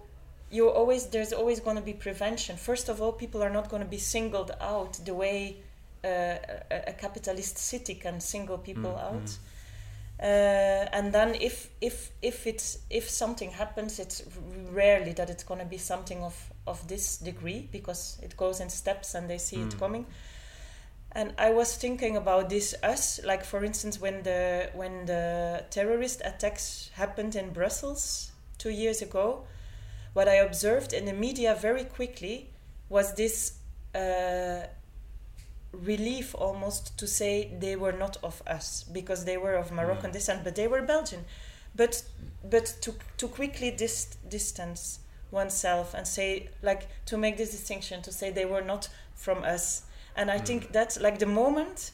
you 0.49 0.69
always 0.69 1.07
there's 1.07 1.34
always 1.34 1.59
going 1.59 1.78
to 1.78 1.84
be 1.84 1.93
prevention. 1.93 2.57
First 2.57 2.89
of 2.89 3.01
all, 3.01 3.11
people 3.13 3.41
are 3.43 3.49
not 3.49 3.69
going 3.69 3.84
to 3.84 3.89
be 3.89 3.97
singled 3.99 4.51
out 4.61 4.93
the 5.05 5.13
way 5.13 5.57
uh, 6.05 6.09
a, 6.71 6.89
a 6.89 6.93
capitalist 6.93 7.57
city 7.57 7.95
can 7.95 8.19
single 8.21 8.57
people 8.57 8.91
Mm, 8.91 9.03
out. 9.13 9.25
mm. 9.25 9.38
Uh, 10.20 10.88
and 10.93 11.13
then 11.13 11.36
if 11.36 11.70
if 11.80 12.11
if 12.24 12.47
it's 12.47 12.80
if 12.89 13.07
something 13.09 13.51
happens, 13.51 13.99
it's 13.99 14.24
rarely 14.72 15.13
that 15.13 15.30
it's 15.30 15.43
gonna 15.43 15.65
be 15.65 15.78
something 15.78 16.24
of 16.24 16.36
of 16.65 16.88
this 16.88 17.18
degree 17.18 17.70
because 17.72 18.18
it 18.24 18.36
goes 18.36 18.59
in 18.59 18.70
steps 18.70 19.13
and 19.15 19.30
they 19.30 19.38
see 19.38 19.61
it 19.61 19.76
Mm. 19.76 19.80
coming. 19.80 20.05
And 21.11 21.34
I 21.38 21.51
was 21.51 21.76
thinking 21.78 22.18
about 22.18 22.49
this 22.49 22.76
us, 22.84 23.20
like 23.24 23.43
for 23.45 23.63
instance, 23.63 23.99
when 24.01 24.24
the 24.24 24.70
when 24.74 25.05
the 25.05 25.63
terrorist 25.70 26.22
attacks 26.26 26.89
happened 26.95 27.36
in 27.36 27.53
Brussels 27.53 28.32
two 28.57 28.72
years 28.72 29.01
ago, 29.03 29.45
what 30.13 30.28
I 30.28 30.36
observed 30.36 30.93
in 30.93 31.05
the 31.05 31.13
media 31.13 31.53
very 31.55 31.84
quickly 31.86 32.49
was 32.89 33.13
this 33.13 33.53
uh, 33.93 34.65
relief 35.72 36.34
almost 36.36 36.97
to 36.97 37.07
say 37.07 37.51
they 37.59 37.76
were 37.76 37.91
not 37.91 38.18
of 38.24 38.41
us 38.47 38.84
because 38.84 39.26
they 39.26 39.38
were 39.38 39.55
of 39.55 39.72
Moroccan 39.72 40.09
Mm. 40.09 40.13
descent, 40.13 40.43
but 40.43 40.55
they 40.55 40.68
were 40.68 40.82
Belgian. 40.82 41.26
But 41.76 42.03
but 42.43 42.76
to 42.82 42.93
to 43.18 43.28
quickly 43.28 43.72
dis- 43.72 44.18
distance 44.30 44.99
oneself 45.32 45.93
and 45.93 46.07
say 46.07 46.49
like 46.61 46.88
to 47.05 47.18
make 47.18 47.36
this 47.38 47.51
distinction 47.51 48.01
to 48.03 48.11
say 48.11 48.32
they 48.32 48.45
were 48.45 48.61
not 48.63 48.89
from 49.15 49.43
us, 49.43 49.84
and 50.15 50.32
I 50.32 50.39
think 50.39 50.63
Mm. 50.68 50.72
that's 50.74 50.99
like 50.99 51.20
the 51.20 51.26
moment. 51.26 51.91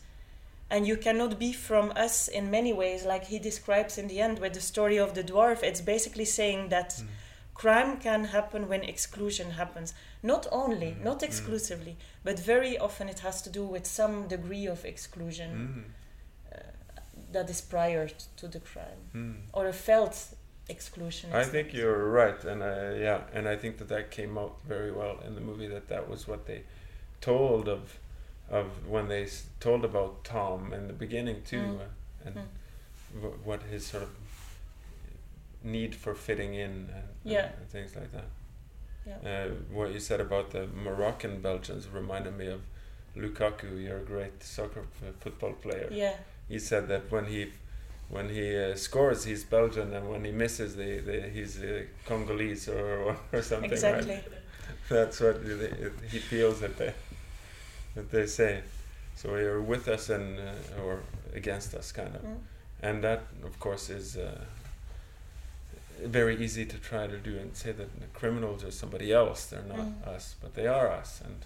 And 0.70 0.88
you 0.88 0.98
cannot 0.98 1.38
be 1.38 1.54
from 1.54 1.92
us 1.96 2.28
in 2.28 2.50
many 2.50 2.74
ways, 2.74 3.04
like 3.06 3.26
he 3.26 3.38
describes 3.38 3.98
in 3.98 4.08
the 4.08 4.20
end 4.22 4.40
with 4.40 4.54
the 4.54 4.62
story 4.62 4.98
of 4.98 5.14
the 5.14 5.24
dwarf. 5.24 5.62
It's 5.62 5.82
basically 5.82 6.26
saying 6.26 6.70
that 6.70 6.90
Mm. 6.96 7.08
Crime 7.54 7.98
can 7.98 8.26
happen 8.26 8.68
when 8.68 8.84
exclusion 8.84 9.52
happens 9.52 9.94
not 10.24 10.48
only 10.52 10.88
Mm, 10.92 11.04
not 11.04 11.20
mm. 11.20 11.28
exclusively 11.28 11.96
but 12.24 12.40
very 12.40 12.78
often 12.78 13.10
it 13.10 13.20
has 13.20 13.42
to 13.42 13.50
do 13.50 13.64
with 13.74 13.86
some 13.86 14.28
degree 14.28 14.68
of 14.72 14.86
exclusion 14.86 15.50
Mm. 15.52 16.56
uh, 16.56 16.60
that 17.32 17.50
is 17.50 17.62
prior 17.62 18.08
t- 18.08 18.16
to 18.38 18.48
the 18.48 18.60
crime 18.60 19.02
Mm. 19.14 19.36
or 19.54 19.68
a 19.68 19.74
felt 19.74 20.16
exclusion 20.70 21.34
I 21.34 21.44
think 21.44 21.74
you're 21.74 22.10
right, 22.10 22.44
and 22.46 22.62
uh, 22.64 22.94
yeah, 23.08 23.22
and 23.34 23.48
I 23.50 23.58
think 23.58 23.78
that 23.78 23.90
that 23.90 24.12
came 24.12 24.38
out 24.38 24.56
very 24.68 24.92
well 24.92 25.20
in 25.28 25.36
the 25.36 25.42
movie. 25.42 25.68
That 25.68 25.88
that 25.90 26.08
was 26.10 26.28
what 26.28 26.46
they 26.46 26.64
told 27.22 27.68
of 27.68 28.00
of 28.50 28.66
when 28.88 29.08
they 29.10 29.24
s- 29.24 29.46
told 29.60 29.84
about 29.86 30.24
Tom 30.24 30.74
in 30.74 30.88
the 30.88 30.94
beginning 30.94 31.44
too, 31.44 31.58
Mm. 31.58 31.80
uh, 31.82 32.26
and 32.26 32.36
Mm. 32.36 32.48
wh- 33.22 33.48
what 33.48 33.62
his 33.64 33.86
sort 33.88 34.04
of 34.04 34.10
need 35.64 35.96
for 35.96 36.14
fitting 36.14 36.54
in 36.54 36.72
and, 36.72 36.90
Yeah. 37.24 37.50
and 37.58 37.70
things 37.70 37.96
like 37.96 38.12
that. 38.12 38.26
Yeah. 39.06 39.18
Uh, 39.30 39.50
what 39.72 39.92
you 39.94 40.00
said 40.00 40.22
about 40.22 40.52
the 40.52 40.68
Moroccan 40.68 41.42
Belgians 41.42 41.88
reminded 41.90 42.38
me 42.38 42.48
of 42.48 42.62
Lukaku, 43.16 43.84
your 43.84 44.00
great 44.00 44.42
soccer 44.44 44.84
football 45.20 45.54
player. 45.54 45.88
yeah 45.92 46.16
He 46.48 46.60
said 46.60 46.88
that 46.88 47.12
when 47.12 47.26
he 47.26 47.52
when 48.10 48.30
he 48.30 48.56
uh, 48.56 48.76
scores, 48.76 49.24
he's 49.24 49.44
Belgian, 49.44 49.94
and 49.94 50.08
when 50.10 50.24
he 50.26 50.32
misses, 50.32 50.76
they, 50.76 51.00
they, 51.00 51.30
he's 51.30 51.60
uh, 51.62 51.84
Congolese 52.06 52.68
or 52.70 53.18
or 53.32 53.42
something. 53.42 53.72
exactly 53.72 54.16
Right? 54.16 54.24
That's 54.90 55.20
what 55.20 55.44
they, 55.46 55.72
he 56.12 56.20
feels 56.20 56.60
that 56.60 56.78
they 56.78 56.94
that 57.96 58.12
they 58.12 58.28
say. 58.28 58.62
So 59.16 59.36
you're 59.38 59.62
with 59.62 59.88
us 59.88 60.10
and 60.10 60.38
uh, 60.40 60.82
or 60.84 61.00
against 61.34 61.74
us, 61.76 61.92
kind 61.92 62.16
of. 62.16 62.22
Mm. 62.24 62.38
And 62.82 63.04
that, 63.04 63.22
of 63.46 63.58
course, 63.60 63.90
is 63.90 64.18
uh, 64.18 64.44
very 66.02 66.36
easy 66.44 66.66
to 66.66 66.78
try 66.78 67.08
to 67.08 67.18
do 67.18 67.38
and 67.38 67.56
say 67.56 67.72
that 67.72 68.00
the 68.00 68.08
criminals 68.08 68.64
are 68.64 68.72
somebody 68.72 69.12
else. 69.12 69.46
They're 69.46 69.62
not 69.64 69.78
Mm. 69.80 70.08
us, 70.08 70.36
but 70.42 70.54
they 70.56 70.68
are 70.68 70.88
us. 70.90 71.22
And 71.22 71.46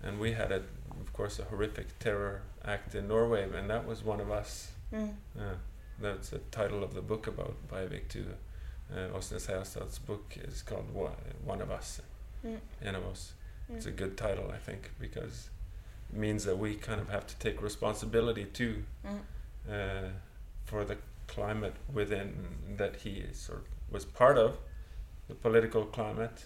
and 0.00 0.20
we 0.20 0.32
had, 0.32 0.52
a, 0.52 0.62
of 1.00 1.12
course, 1.12 1.40
a 1.40 1.44
horrific 1.44 1.98
terror 1.98 2.42
act 2.64 2.94
in 2.94 3.08
Norway, 3.08 3.42
and 3.52 3.68
that 3.68 3.84
was 3.84 4.04
one 4.04 4.20
of 4.20 4.30
us. 4.30 4.70
Mm. 4.92 5.14
Yeah, 5.36 5.54
that's 6.00 6.28
the 6.28 6.38
title 6.52 6.84
of 6.84 6.94
the 6.94 7.02
book 7.02 7.26
about 7.26 7.56
Breivik 7.68 8.08
too. 8.08 8.26
Uh, 8.92 9.08
Åsne 9.16 9.40
Seierstad's 9.40 9.98
book 9.98 10.36
is 10.36 10.62
called 10.62 10.94
One, 10.94 11.16
One 11.44 11.60
of 11.60 11.70
Us, 11.72 12.00
Mm. 12.44 12.60
En 12.80 12.94
of 12.94 13.04
Us. 13.06 13.32
It's 13.74 13.86
a 13.86 13.90
Mm. 13.92 13.96
good 13.96 14.16
title, 14.16 14.52
I 14.52 14.58
think, 14.58 14.92
because 15.00 15.50
it 16.12 16.16
means 16.16 16.44
that 16.44 16.56
we 16.58 16.76
kind 16.76 17.00
of 17.00 17.08
have 17.08 17.26
to 17.26 17.36
take 17.38 17.60
responsibility 17.60 18.44
too 18.44 18.84
Mm. 19.04 19.20
uh, 19.68 20.08
for 20.64 20.84
the 20.84 20.98
climate 21.26 21.74
within 21.92 22.76
that 22.78 22.96
he 23.02 23.18
is, 23.18 23.36
sort 23.36 23.58
of 23.58 23.66
was 23.90 24.04
part 24.04 24.38
of, 24.38 24.56
the 25.28 25.34
political 25.34 25.84
climate, 25.84 26.44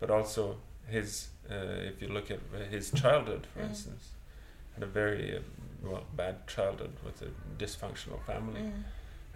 but 0.00 0.10
also 0.10 0.56
his. 0.88 1.28
Uh, 1.50 1.54
if 1.90 2.02
you 2.02 2.08
look 2.08 2.30
at 2.30 2.40
his 2.70 2.90
childhood, 2.90 3.46
for 3.54 3.60
Mm. 3.60 3.68
instance, 3.68 4.08
had 4.74 4.82
a 4.82 4.86
very 4.86 5.36
uh, 5.36 5.40
well 5.82 6.04
bad 6.16 6.46
childhood 6.48 6.92
with 7.04 7.22
a 7.22 7.30
dysfunctional 7.62 8.20
family, 8.26 8.60
Mm. 8.60 8.82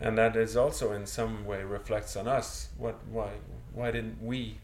and 0.01 0.19
that 0.19 0.37
is 0.37 0.57
also 0.57 0.93
in 0.93 1.07
some 1.07 1.45
way 1.47 1.63
reflects 1.63 2.17
on 2.17 2.27
us. 2.27 2.69
What 2.79 2.97
why 3.07 3.31
why 3.73 3.91
didn't 3.93 4.21
we 4.23 4.59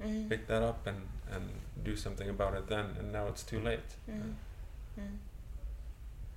Mm. 0.00 0.28
pick 0.28 0.46
that 0.46 0.62
up 0.62 0.86
and 0.86 1.08
and 1.30 1.50
do 1.84 1.96
something 1.96 2.28
about 2.30 2.54
it 2.54 2.66
then? 2.68 2.96
And 2.98 3.12
now 3.12 3.26
it's 3.28 3.42
too 3.42 3.60
late. 3.60 3.96
Mm. 4.08 4.36
Mm. 4.98 5.02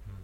Mm. 0.10 0.24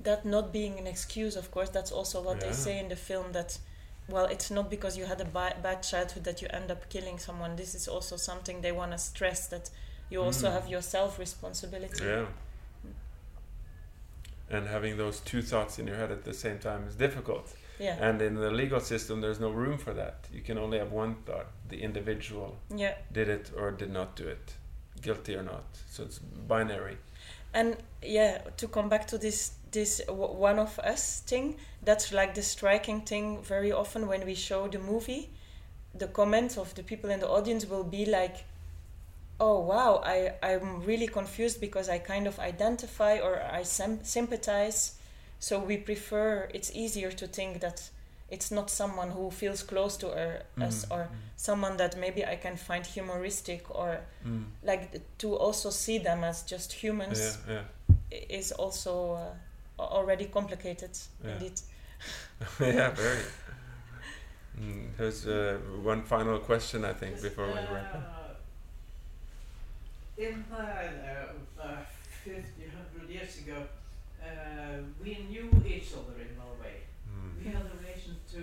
that 0.00 0.24
not 0.24 0.52
being 0.52 0.78
an 0.78 0.86
excuse 0.86 1.36
of 1.36 1.50
course 1.50 1.70
that's 1.70 1.92
also 1.92 2.20
what 2.20 2.40
they 2.40 2.52
say 2.52 2.78
in 2.78 2.88
the 2.88 2.96
film 2.96 3.32
that 3.32 3.58
well 4.08 4.24
it's 4.26 4.50
not 4.50 4.68
because 4.70 4.96
you 4.98 5.04
had 5.06 5.20
a 5.20 5.24
ba- 5.24 5.56
bad 5.62 5.82
childhood 5.82 6.24
that 6.24 6.42
you 6.42 6.48
end 6.50 6.70
up 6.70 6.88
killing 6.88 7.18
someone 7.18 7.56
this 7.56 7.74
is 7.74 7.88
also 7.88 8.16
something 8.16 8.60
they 8.60 8.72
want 8.72 8.90
to 8.92 8.98
stress 8.98 9.48
that 9.48 9.70
you 10.10 10.20
also 10.22 10.48
Mm. 10.48 10.52
have 10.52 10.68
your 10.68 10.82
self 10.82 11.18
responsibility 11.18 12.04
Yeah. 12.04 12.26
And 14.50 14.66
having 14.68 14.96
those 14.98 15.20
two 15.20 15.40
thoughts 15.42 15.78
in 15.78 15.86
your 15.86 15.96
head 15.96 16.10
at 16.10 16.24
the 16.24 16.34
same 16.34 16.58
time 16.58 16.84
is 16.86 16.94
difficult. 16.94 17.54
yeah 17.78 17.96
And 18.08 18.20
in 18.20 18.34
the 18.34 18.50
legal 18.50 18.80
system, 18.80 19.20
there's 19.22 19.40
no 19.40 19.50
room 19.50 19.78
for 19.78 19.94
that. 19.94 20.28
You 20.32 20.42
can 20.42 20.58
only 20.58 20.78
have 20.78 20.92
one 20.92 21.14
thought: 21.26 21.46
the 21.68 21.82
individual 21.82 22.56
yeah 22.76 22.94
did 23.12 23.28
it 23.28 23.50
or 23.56 23.70
did 23.70 23.90
not 23.90 24.16
do 24.16 24.28
it, 24.28 24.54
guilty 25.00 25.34
or 25.36 25.42
not. 25.42 25.64
So 25.90 26.02
it's 26.04 26.18
binary. 26.48 26.98
and 27.54 27.76
yeah 28.02 28.38
to 28.56 28.68
come 28.68 28.88
back 28.88 29.06
to 29.06 29.18
this 29.18 29.52
this 29.72 30.00
w- 30.06 30.34
one 30.34 30.58
of 30.58 30.78
us 30.78 31.20
thing 31.26 31.56
that's 31.82 32.12
like 32.12 32.34
the 32.34 32.42
striking 32.42 33.00
thing 33.00 33.42
very 33.42 33.72
often 33.72 34.06
when 34.06 34.24
we 34.26 34.34
show 34.34 34.68
the 34.68 34.78
movie 34.78 35.30
the 35.94 36.06
comments 36.06 36.56
of 36.58 36.74
the 36.74 36.82
people 36.82 37.10
in 37.10 37.20
the 37.20 37.28
audience 37.28 37.66
will 37.68 37.84
be 37.84 38.04
like 38.06 38.44
oh 39.40 39.58
wow 39.60 40.00
i 40.04 40.32
i'm 40.42 40.82
really 40.84 41.06
confused 41.06 41.60
because 41.60 41.88
i 41.88 41.98
kind 41.98 42.26
of 42.26 42.38
identify 42.38 43.18
or 43.18 43.42
i 43.52 43.62
sym- 43.62 44.04
sympathize 44.04 44.94
so 45.40 45.58
we 45.58 45.76
prefer 45.76 46.48
it's 46.54 46.70
easier 46.74 47.10
to 47.10 47.26
think 47.26 47.60
that 47.60 47.90
it's 48.30 48.50
not 48.50 48.70
someone 48.70 49.10
who 49.10 49.30
feels 49.30 49.62
close 49.62 49.96
to 49.98 50.08
us 50.08 50.84
Mm, 50.86 50.90
or 50.90 51.08
someone 51.36 51.76
that 51.76 51.96
maybe 51.98 52.24
i 52.24 52.36
can 52.36 52.56
find 52.56 52.86
humoristic 52.86 53.64
or 53.74 54.00
mm. 54.26 54.44
like 54.62 55.00
to 55.18 55.34
also 55.36 55.70
see 55.70 55.98
them 55.98 56.24
as 56.24 56.42
just 56.42 56.72
humans 56.72 57.38
Yeah, 57.48 57.54
yeah. 57.54 58.18
is 58.38 58.52
also 58.52 59.12
uh, 59.14 59.34
already 59.90 60.26
complicated 60.26 60.90
Yeah. 61.24 61.32
indeed 61.32 61.60
yeah, 62.60 62.90
very. 62.90 63.22
Mm, 64.60 64.88
there's 64.96 65.26
uh, 65.26 65.58
one 65.82 66.02
final 66.02 66.38
question, 66.40 66.84
I 66.84 66.92
think, 66.92 67.22
before 67.22 67.46
we 67.46 67.60
wrap 67.72 67.94
up. 67.94 68.02
Uh, 68.02 68.34
In 70.22 70.44
uh, 70.52 70.56
uh, 70.56 71.62
uh, 71.62 71.76
50, 72.24 72.42
100 72.66 73.08
years 73.08 73.38
ago, 73.38 73.62
uh, 74.22 74.78
we 75.02 75.26
knew 75.30 75.48
each 75.64 75.92
other 75.94 76.14
in 76.20 76.36
Norway. 76.36 76.76
We 77.38 77.44
Mm. 77.50 77.54
had 77.54 77.66
a 77.66 77.76
relation 77.80 78.16
to, 78.32 78.40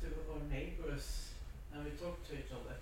to 0.00 0.06
our 0.32 0.40
neighbors 0.50 1.30
and 1.72 1.84
we 1.84 1.90
talked 1.90 2.26
to 2.28 2.34
each 2.34 2.52
other. 2.52 2.76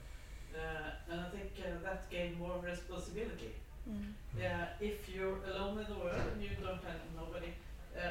Uh, 0.54 1.10
and 1.10 1.20
I 1.20 1.28
think 1.30 1.50
uh, 1.60 1.82
that 1.84 2.08
gave 2.10 2.38
more 2.38 2.58
responsibility. 2.62 3.52
Mm. 3.88 4.12
Yeah, 4.38 4.68
if 4.80 5.08
you're 5.08 5.38
alone 5.50 5.78
in 5.78 5.86
the 5.92 5.98
world 6.04 6.24
and 6.32 6.42
you 6.42 6.50
don't 6.60 6.82
have 6.84 7.00
nobody, 7.16 7.52
uh, 7.96 8.10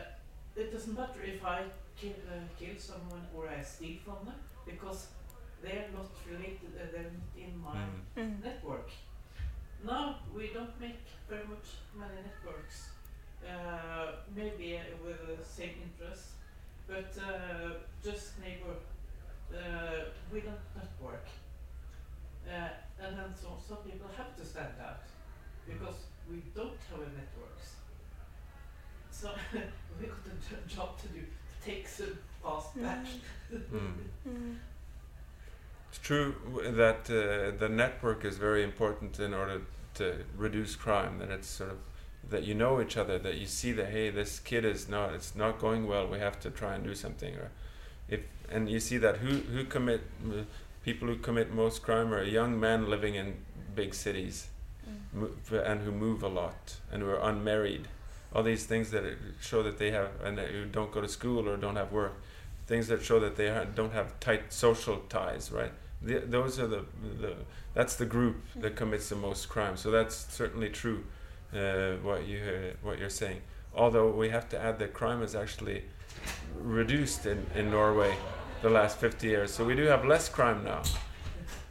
it 0.55 0.71
doesn't 0.71 0.95
matter 0.95 1.21
if 1.23 1.43
I 1.45 1.63
kill, 1.99 2.13
uh, 2.29 2.39
kill 2.59 2.75
someone 2.77 3.25
or 3.35 3.47
I 3.49 3.61
steal 3.61 3.97
from 4.05 4.25
them 4.25 4.35
because 4.65 5.07
they're 5.61 5.89
not 5.93 6.09
related, 6.29 6.71
uh, 6.75 6.85
they're 6.91 7.11
not 7.11 7.33
in 7.37 7.57
my 7.59 7.75
Mm. 7.75 8.01
Mm. 8.17 8.43
network. 8.43 8.89
Now 9.83 10.19
we 10.35 10.47
don't 10.53 10.79
make 10.79 11.01
very 11.29 11.45
much 11.47 11.67
many 11.95 12.15
networks, 12.27 12.89
uh, 13.47 14.11
maybe 14.35 14.77
uh, 14.77 14.81
with 15.05 15.37
the 15.37 15.43
same 15.45 15.75
interests, 15.83 16.33
but 16.87 17.11
uh, 17.21 17.69
just 18.03 18.39
neighbor, 18.39 18.75
uh, 19.53 20.05
we 20.31 20.41
don't 20.41 20.65
network. 20.75 21.27
Uh, 22.47 22.69
and 23.03 23.17
then 23.17 23.35
so 23.35 23.57
some 23.67 23.77
people 23.83 24.09
have 24.17 24.35
to 24.37 24.43
stand 24.45 24.73
out 24.81 25.03
because 25.67 25.97
we 26.29 26.37
don't 26.55 26.79
have 26.89 26.99
a 27.01 27.11
networks. 27.21 27.75
So 29.19 29.29
we 29.99 30.05
got 30.07 30.17
a 30.25 30.49
jo- 30.49 30.75
job 30.75 30.99
to 31.01 31.07
do 31.07 31.19
to 31.21 31.69
take 31.69 31.87
some 31.87 32.17
fast 32.43 32.79
back. 32.81 33.05
Mm. 33.51 33.93
Mm. 34.29 34.55
It's 35.89 35.97
true 35.99 36.35
that 36.83 37.09
uh, 37.09 37.57
the 37.57 37.69
network 37.69 38.25
is 38.25 38.37
very 38.37 38.63
important 38.63 39.19
in 39.19 39.33
order 39.33 39.61
to 39.95 40.23
reduce 40.37 40.75
crime. 40.75 41.17
That 41.19 41.29
it's 41.31 41.47
sort 41.47 41.71
of 41.71 41.77
that 42.29 42.43
you 42.43 42.53
know 42.53 42.81
each 42.81 42.97
other, 42.97 43.17
that 43.19 43.35
you 43.35 43.47
see 43.47 43.71
that 43.71 43.87
hey, 43.89 44.09
this 44.11 44.39
kid 44.39 44.65
is 44.65 44.87
not 44.87 45.13
it's 45.13 45.35
not 45.35 45.59
going 45.59 45.87
well. 45.87 46.07
We 46.07 46.19
have 46.19 46.39
to 46.41 46.49
try 46.51 46.75
and 46.75 46.83
do 46.83 46.93
something. 46.93 47.33
Or 47.35 47.49
if 48.09 48.19
and 48.51 48.69
you 48.69 48.79
see 48.79 48.97
that 48.99 49.17
who 49.17 49.37
who 49.37 49.63
commit 49.65 50.01
people 50.83 51.07
who 51.07 51.17
commit 51.17 51.53
most 51.53 51.81
crime 51.81 52.13
are 52.13 52.23
young 52.23 52.59
men 52.59 52.89
living 52.89 53.15
in 53.15 53.35
big 53.75 53.93
cities, 53.93 54.47
Mm. 55.15 55.65
and 55.65 55.81
who 55.81 55.91
move 55.91 56.23
a 56.23 56.27
lot 56.29 56.75
and 56.91 57.01
who 57.01 57.09
are 57.09 57.29
unmarried. 57.29 57.87
All 58.33 58.43
these 58.43 58.65
things 58.65 58.91
that 58.91 59.03
show 59.39 59.63
that 59.63 59.77
they 59.77 59.91
have 59.91 60.09
and 60.23 60.37
that 60.37 60.49
who 60.49 60.65
don't 60.65 60.91
go 60.91 61.01
to 61.01 61.07
school 61.07 61.47
or 61.47 61.57
don't 61.57 61.75
have 61.75 61.91
work, 61.91 62.15
things 62.67 62.87
that 62.87 63.01
show 63.03 63.19
that 63.19 63.35
they 63.35 63.47
don't 63.73 63.93
have 63.93 64.19
tight 64.19 64.51
social 64.53 64.97
ties. 65.09 65.51
Right. 65.51 65.71
The, 66.01 66.19
those 66.19 66.59
are 66.59 66.67
the 66.67 66.85
the 67.21 67.35
that's 67.73 67.95
the 67.95 68.05
group 68.05 68.37
that 68.55 68.75
commits 68.75 69.09
the 69.09 69.15
most 69.15 69.49
crime. 69.49 69.77
So 69.77 69.91
that's 69.91 70.27
certainly 70.33 70.69
true. 70.69 71.03
Uh, 71.53 71.93
what 72.03 72.27
you 72.27 72.39
uh, 72.39 72.73
what 72.81 72.99
you're 72.99 73.09
saying. 73.09 73.41
Although 73.73 74.11
we 74.11 74.29
have 74.29 74.49
to 74.49 74.61
add 74.61 74.79
that 74.79 74.93
crime 74.93 75.21
is 75.21 75.35
actually 75.35 75.83
reduced 76.59 77.25
in, 77.25 77.45
in 77.55 77.71
Norway 77.71 78.15
the 78.61 78.69
last 78.69 78.97
50 78.97 79.27
years. 79.27 79.53
So 79.53 79.63
we 79.63 79.75
do 79.75 79.83
have 79.83 80.05
less 80.05 80.29
crime 80.29 80.63
now. 80.63 80.81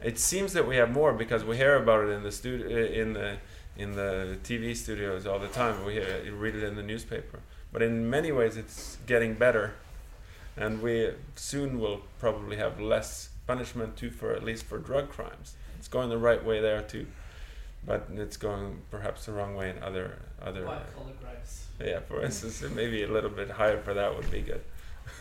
It 0.01 0.19
seems 0.19 0.53
that 0.53 0.67
we 0.67 0.77
have 0.77 0.91
more 0.91 1.11
because 1.13 1.43
we 1.43 1.57
hear 1.57 1.75
about 1.75 2.05
it 2.05 2.11
in 2.11 2.23
the 2.23 2.31
studio 2.31 2.67
in 2.67 3.13
the 3.13 3.37
in 3.77 3.93
the 3.93 4.37
TV 4.43 4.75
studios 4.75 5.25
all 5.25 5.39
the 5.39 5.47
time. 5.47 5.85
We 5.85 5.93
hear, 5.93 6.21
read 6.33 6.55
it 6.55 6.63
in 6.63 6.75
the 6.75 6.83
newspaper. 6.83 7.39
But 7.71 7.81
in 7.81 8.09
many 8.09 8.31
ways, 8.31 8.57
it's 8.57 8.97
getting 9.05 9.35
better, 9.35 9.75
and 10.55 10.81
we 10.81 11.11
soon 11.35 11.79
will 11.79 12.01
probably 12.19 12.57
have 12.57 12.79
less 12.79 13.29
punishment 13.45 13.95
too 13.97 14.09
for 14.09 14.33
at 14.33 14.43
least 14.43 14.65
for 14.65 14.77
drug 14.77 15.09
crimes. 15.09 15.55
It's 15.77 15.87
going 15.87 16.09
the 16.09 16.17
right 16.17 16.43
way 16.43 16.59
there 16.59 16.81
too, 16.81 17.07
but 17.85 18.07
it's 18.15 18.37
going 18.37 18.81
perhaps 18.89 19.25
the 19.25 19.33
wrong 19.33 19.55
way 19.55 19.69
in 19.69 19.83
other 19.83 20.19
other. 20.41 20.65
White 20.65 20.95
collar 20.95 21.13
crimes. 21.21 21.67
Yeah, 21.79 21.99
for 21.99 22.23
instance, 22.23 22.63
maybe 22.73 23.03
a 23.03 23.07
little 23.07 23.29
bit 23.29 23.51
higher 23.51 23.79
for 23.81 23.93
that 23.93 24.15
would 24.15 24.31
be 24.31 24.41
good. 24.41 24.61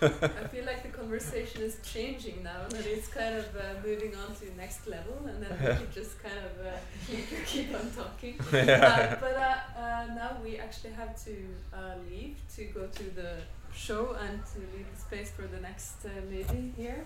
I 0.02 0.46
feel 0.52 0.64
like 0.64 0.82
the 0.82 0.88
conversation 0.88 1.62
is 1.62 1.78
changing 1.82 2.42
now, 2.42 2.68
that 2.68 2.86
it's 2.86 3.08
kind 3.08 3.36
of 3.36 3.46
uh, 3.56 3.60
moving 3.84 4.14
on 4.16 4.34
to 4.34 4.44
the 4.46 4.56
next 4.56 4.86
level, 4.86 5.26
and 5.26 5.42
then 5.42 5.50
we 5.58 5.66
could 5.80 5.92
just 5.92 6.22
kind 6.22 6.38
of 6.38 6.66
uh, 6.66 6.70
keep, 7.06 7.46
keep 7.46 7.74
on 7.74 7.90
talking. 7.90 8.34
Uh, 8.86 9.16
but 9.20 9.36
uh, 9.36 9.80
uh, 9.80 10.06
now 10.14 10.36
we 10.42 10.58
actually 10.58 10.92
have 10.92 11.12
to 11.24 11.34
uh, 11.72 11.94
leave 12.10 12.36
to 12.54 12.64
go 12.64 12.86
to 12.86 13.04
the 13.14 13.36
show 13.74 14.16
and 14.20 14.40
to 14.44 14.58
leave 14.74 14.86
the 14.94 15.00
space 15.00 15.30
for 15.30 15.42
the 15.42 15.60
next 15.60 16.04
uh, 16.04 16.10
lady 16.30 16.72
here. 16.76 17.04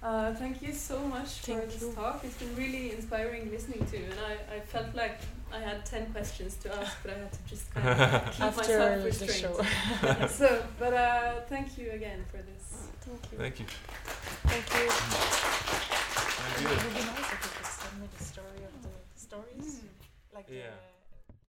Uh, 0.00 0.32
thank 0.34 0.62
you 0.62 0.72
so 0.72 1.00
much 1.00 1.28
thank 1.40 1.60
for 1.60 1.66
this 1.66 1.82
you. 1.82 1.92
talk. 1.92 2.22
It's 2.24 2.36
been 2.36 2.54
really 2.54 2.92
inspiring 2.92 3.50
listening 3.50 3.84
to, 3.86 3.96
and 3.96 4.14
I, 4.14 4.56
I 4.56 4.60
felt 4.60 4.94
like 4.94 5.18
I 5.52 5.58
had 5.58 5.84
10 5.84 6.12
questions 6.12 6.54
to 6.62 6.74
ask, 6.76 6.96
but 7.02 7.12
I 7.12 7.18
had 7.18 7.32
to 7.32 7.38
just 7.48 7.74
kind 7.74 7.88
of 7.88 8.24
keep 8.32 8.44
After 8.44 8.78
myself 8.78 9.04
restrained. 9.04 10.30
so, 10.30 10.62
but 10.78 10.94
uh, 10.94 11.40
thank 11.48 11.76
you 11.78 11.90
again 11.90 12.24
for 12.30 12.36
this. 12.36 12.88
Thank 13.00 13.32
you. 13.32 13.38
Thank 13.38 13.60
you. 13.60 13.66
Thank 14.46 14.66
you. 14.74 14.90
Thank 16.38 16.62
you. 16.62 16.76
It 16.76 16.84
would 16.84 16.94
be 16.94 17.00
nice 17.00 17.32
if 17.32 17.42
you 17.42 17.50
could 17.56 17.66
send 17.66 18.00
me 18.00 18.06
the 18.16 18.24
story 18.24 18.62
of 18.68 18.82
the 18.82 19.20
stories. 19.20 19.80
Mm. 19.80 20.34
Like 20.34 20.46
yeah. 20.48 20.70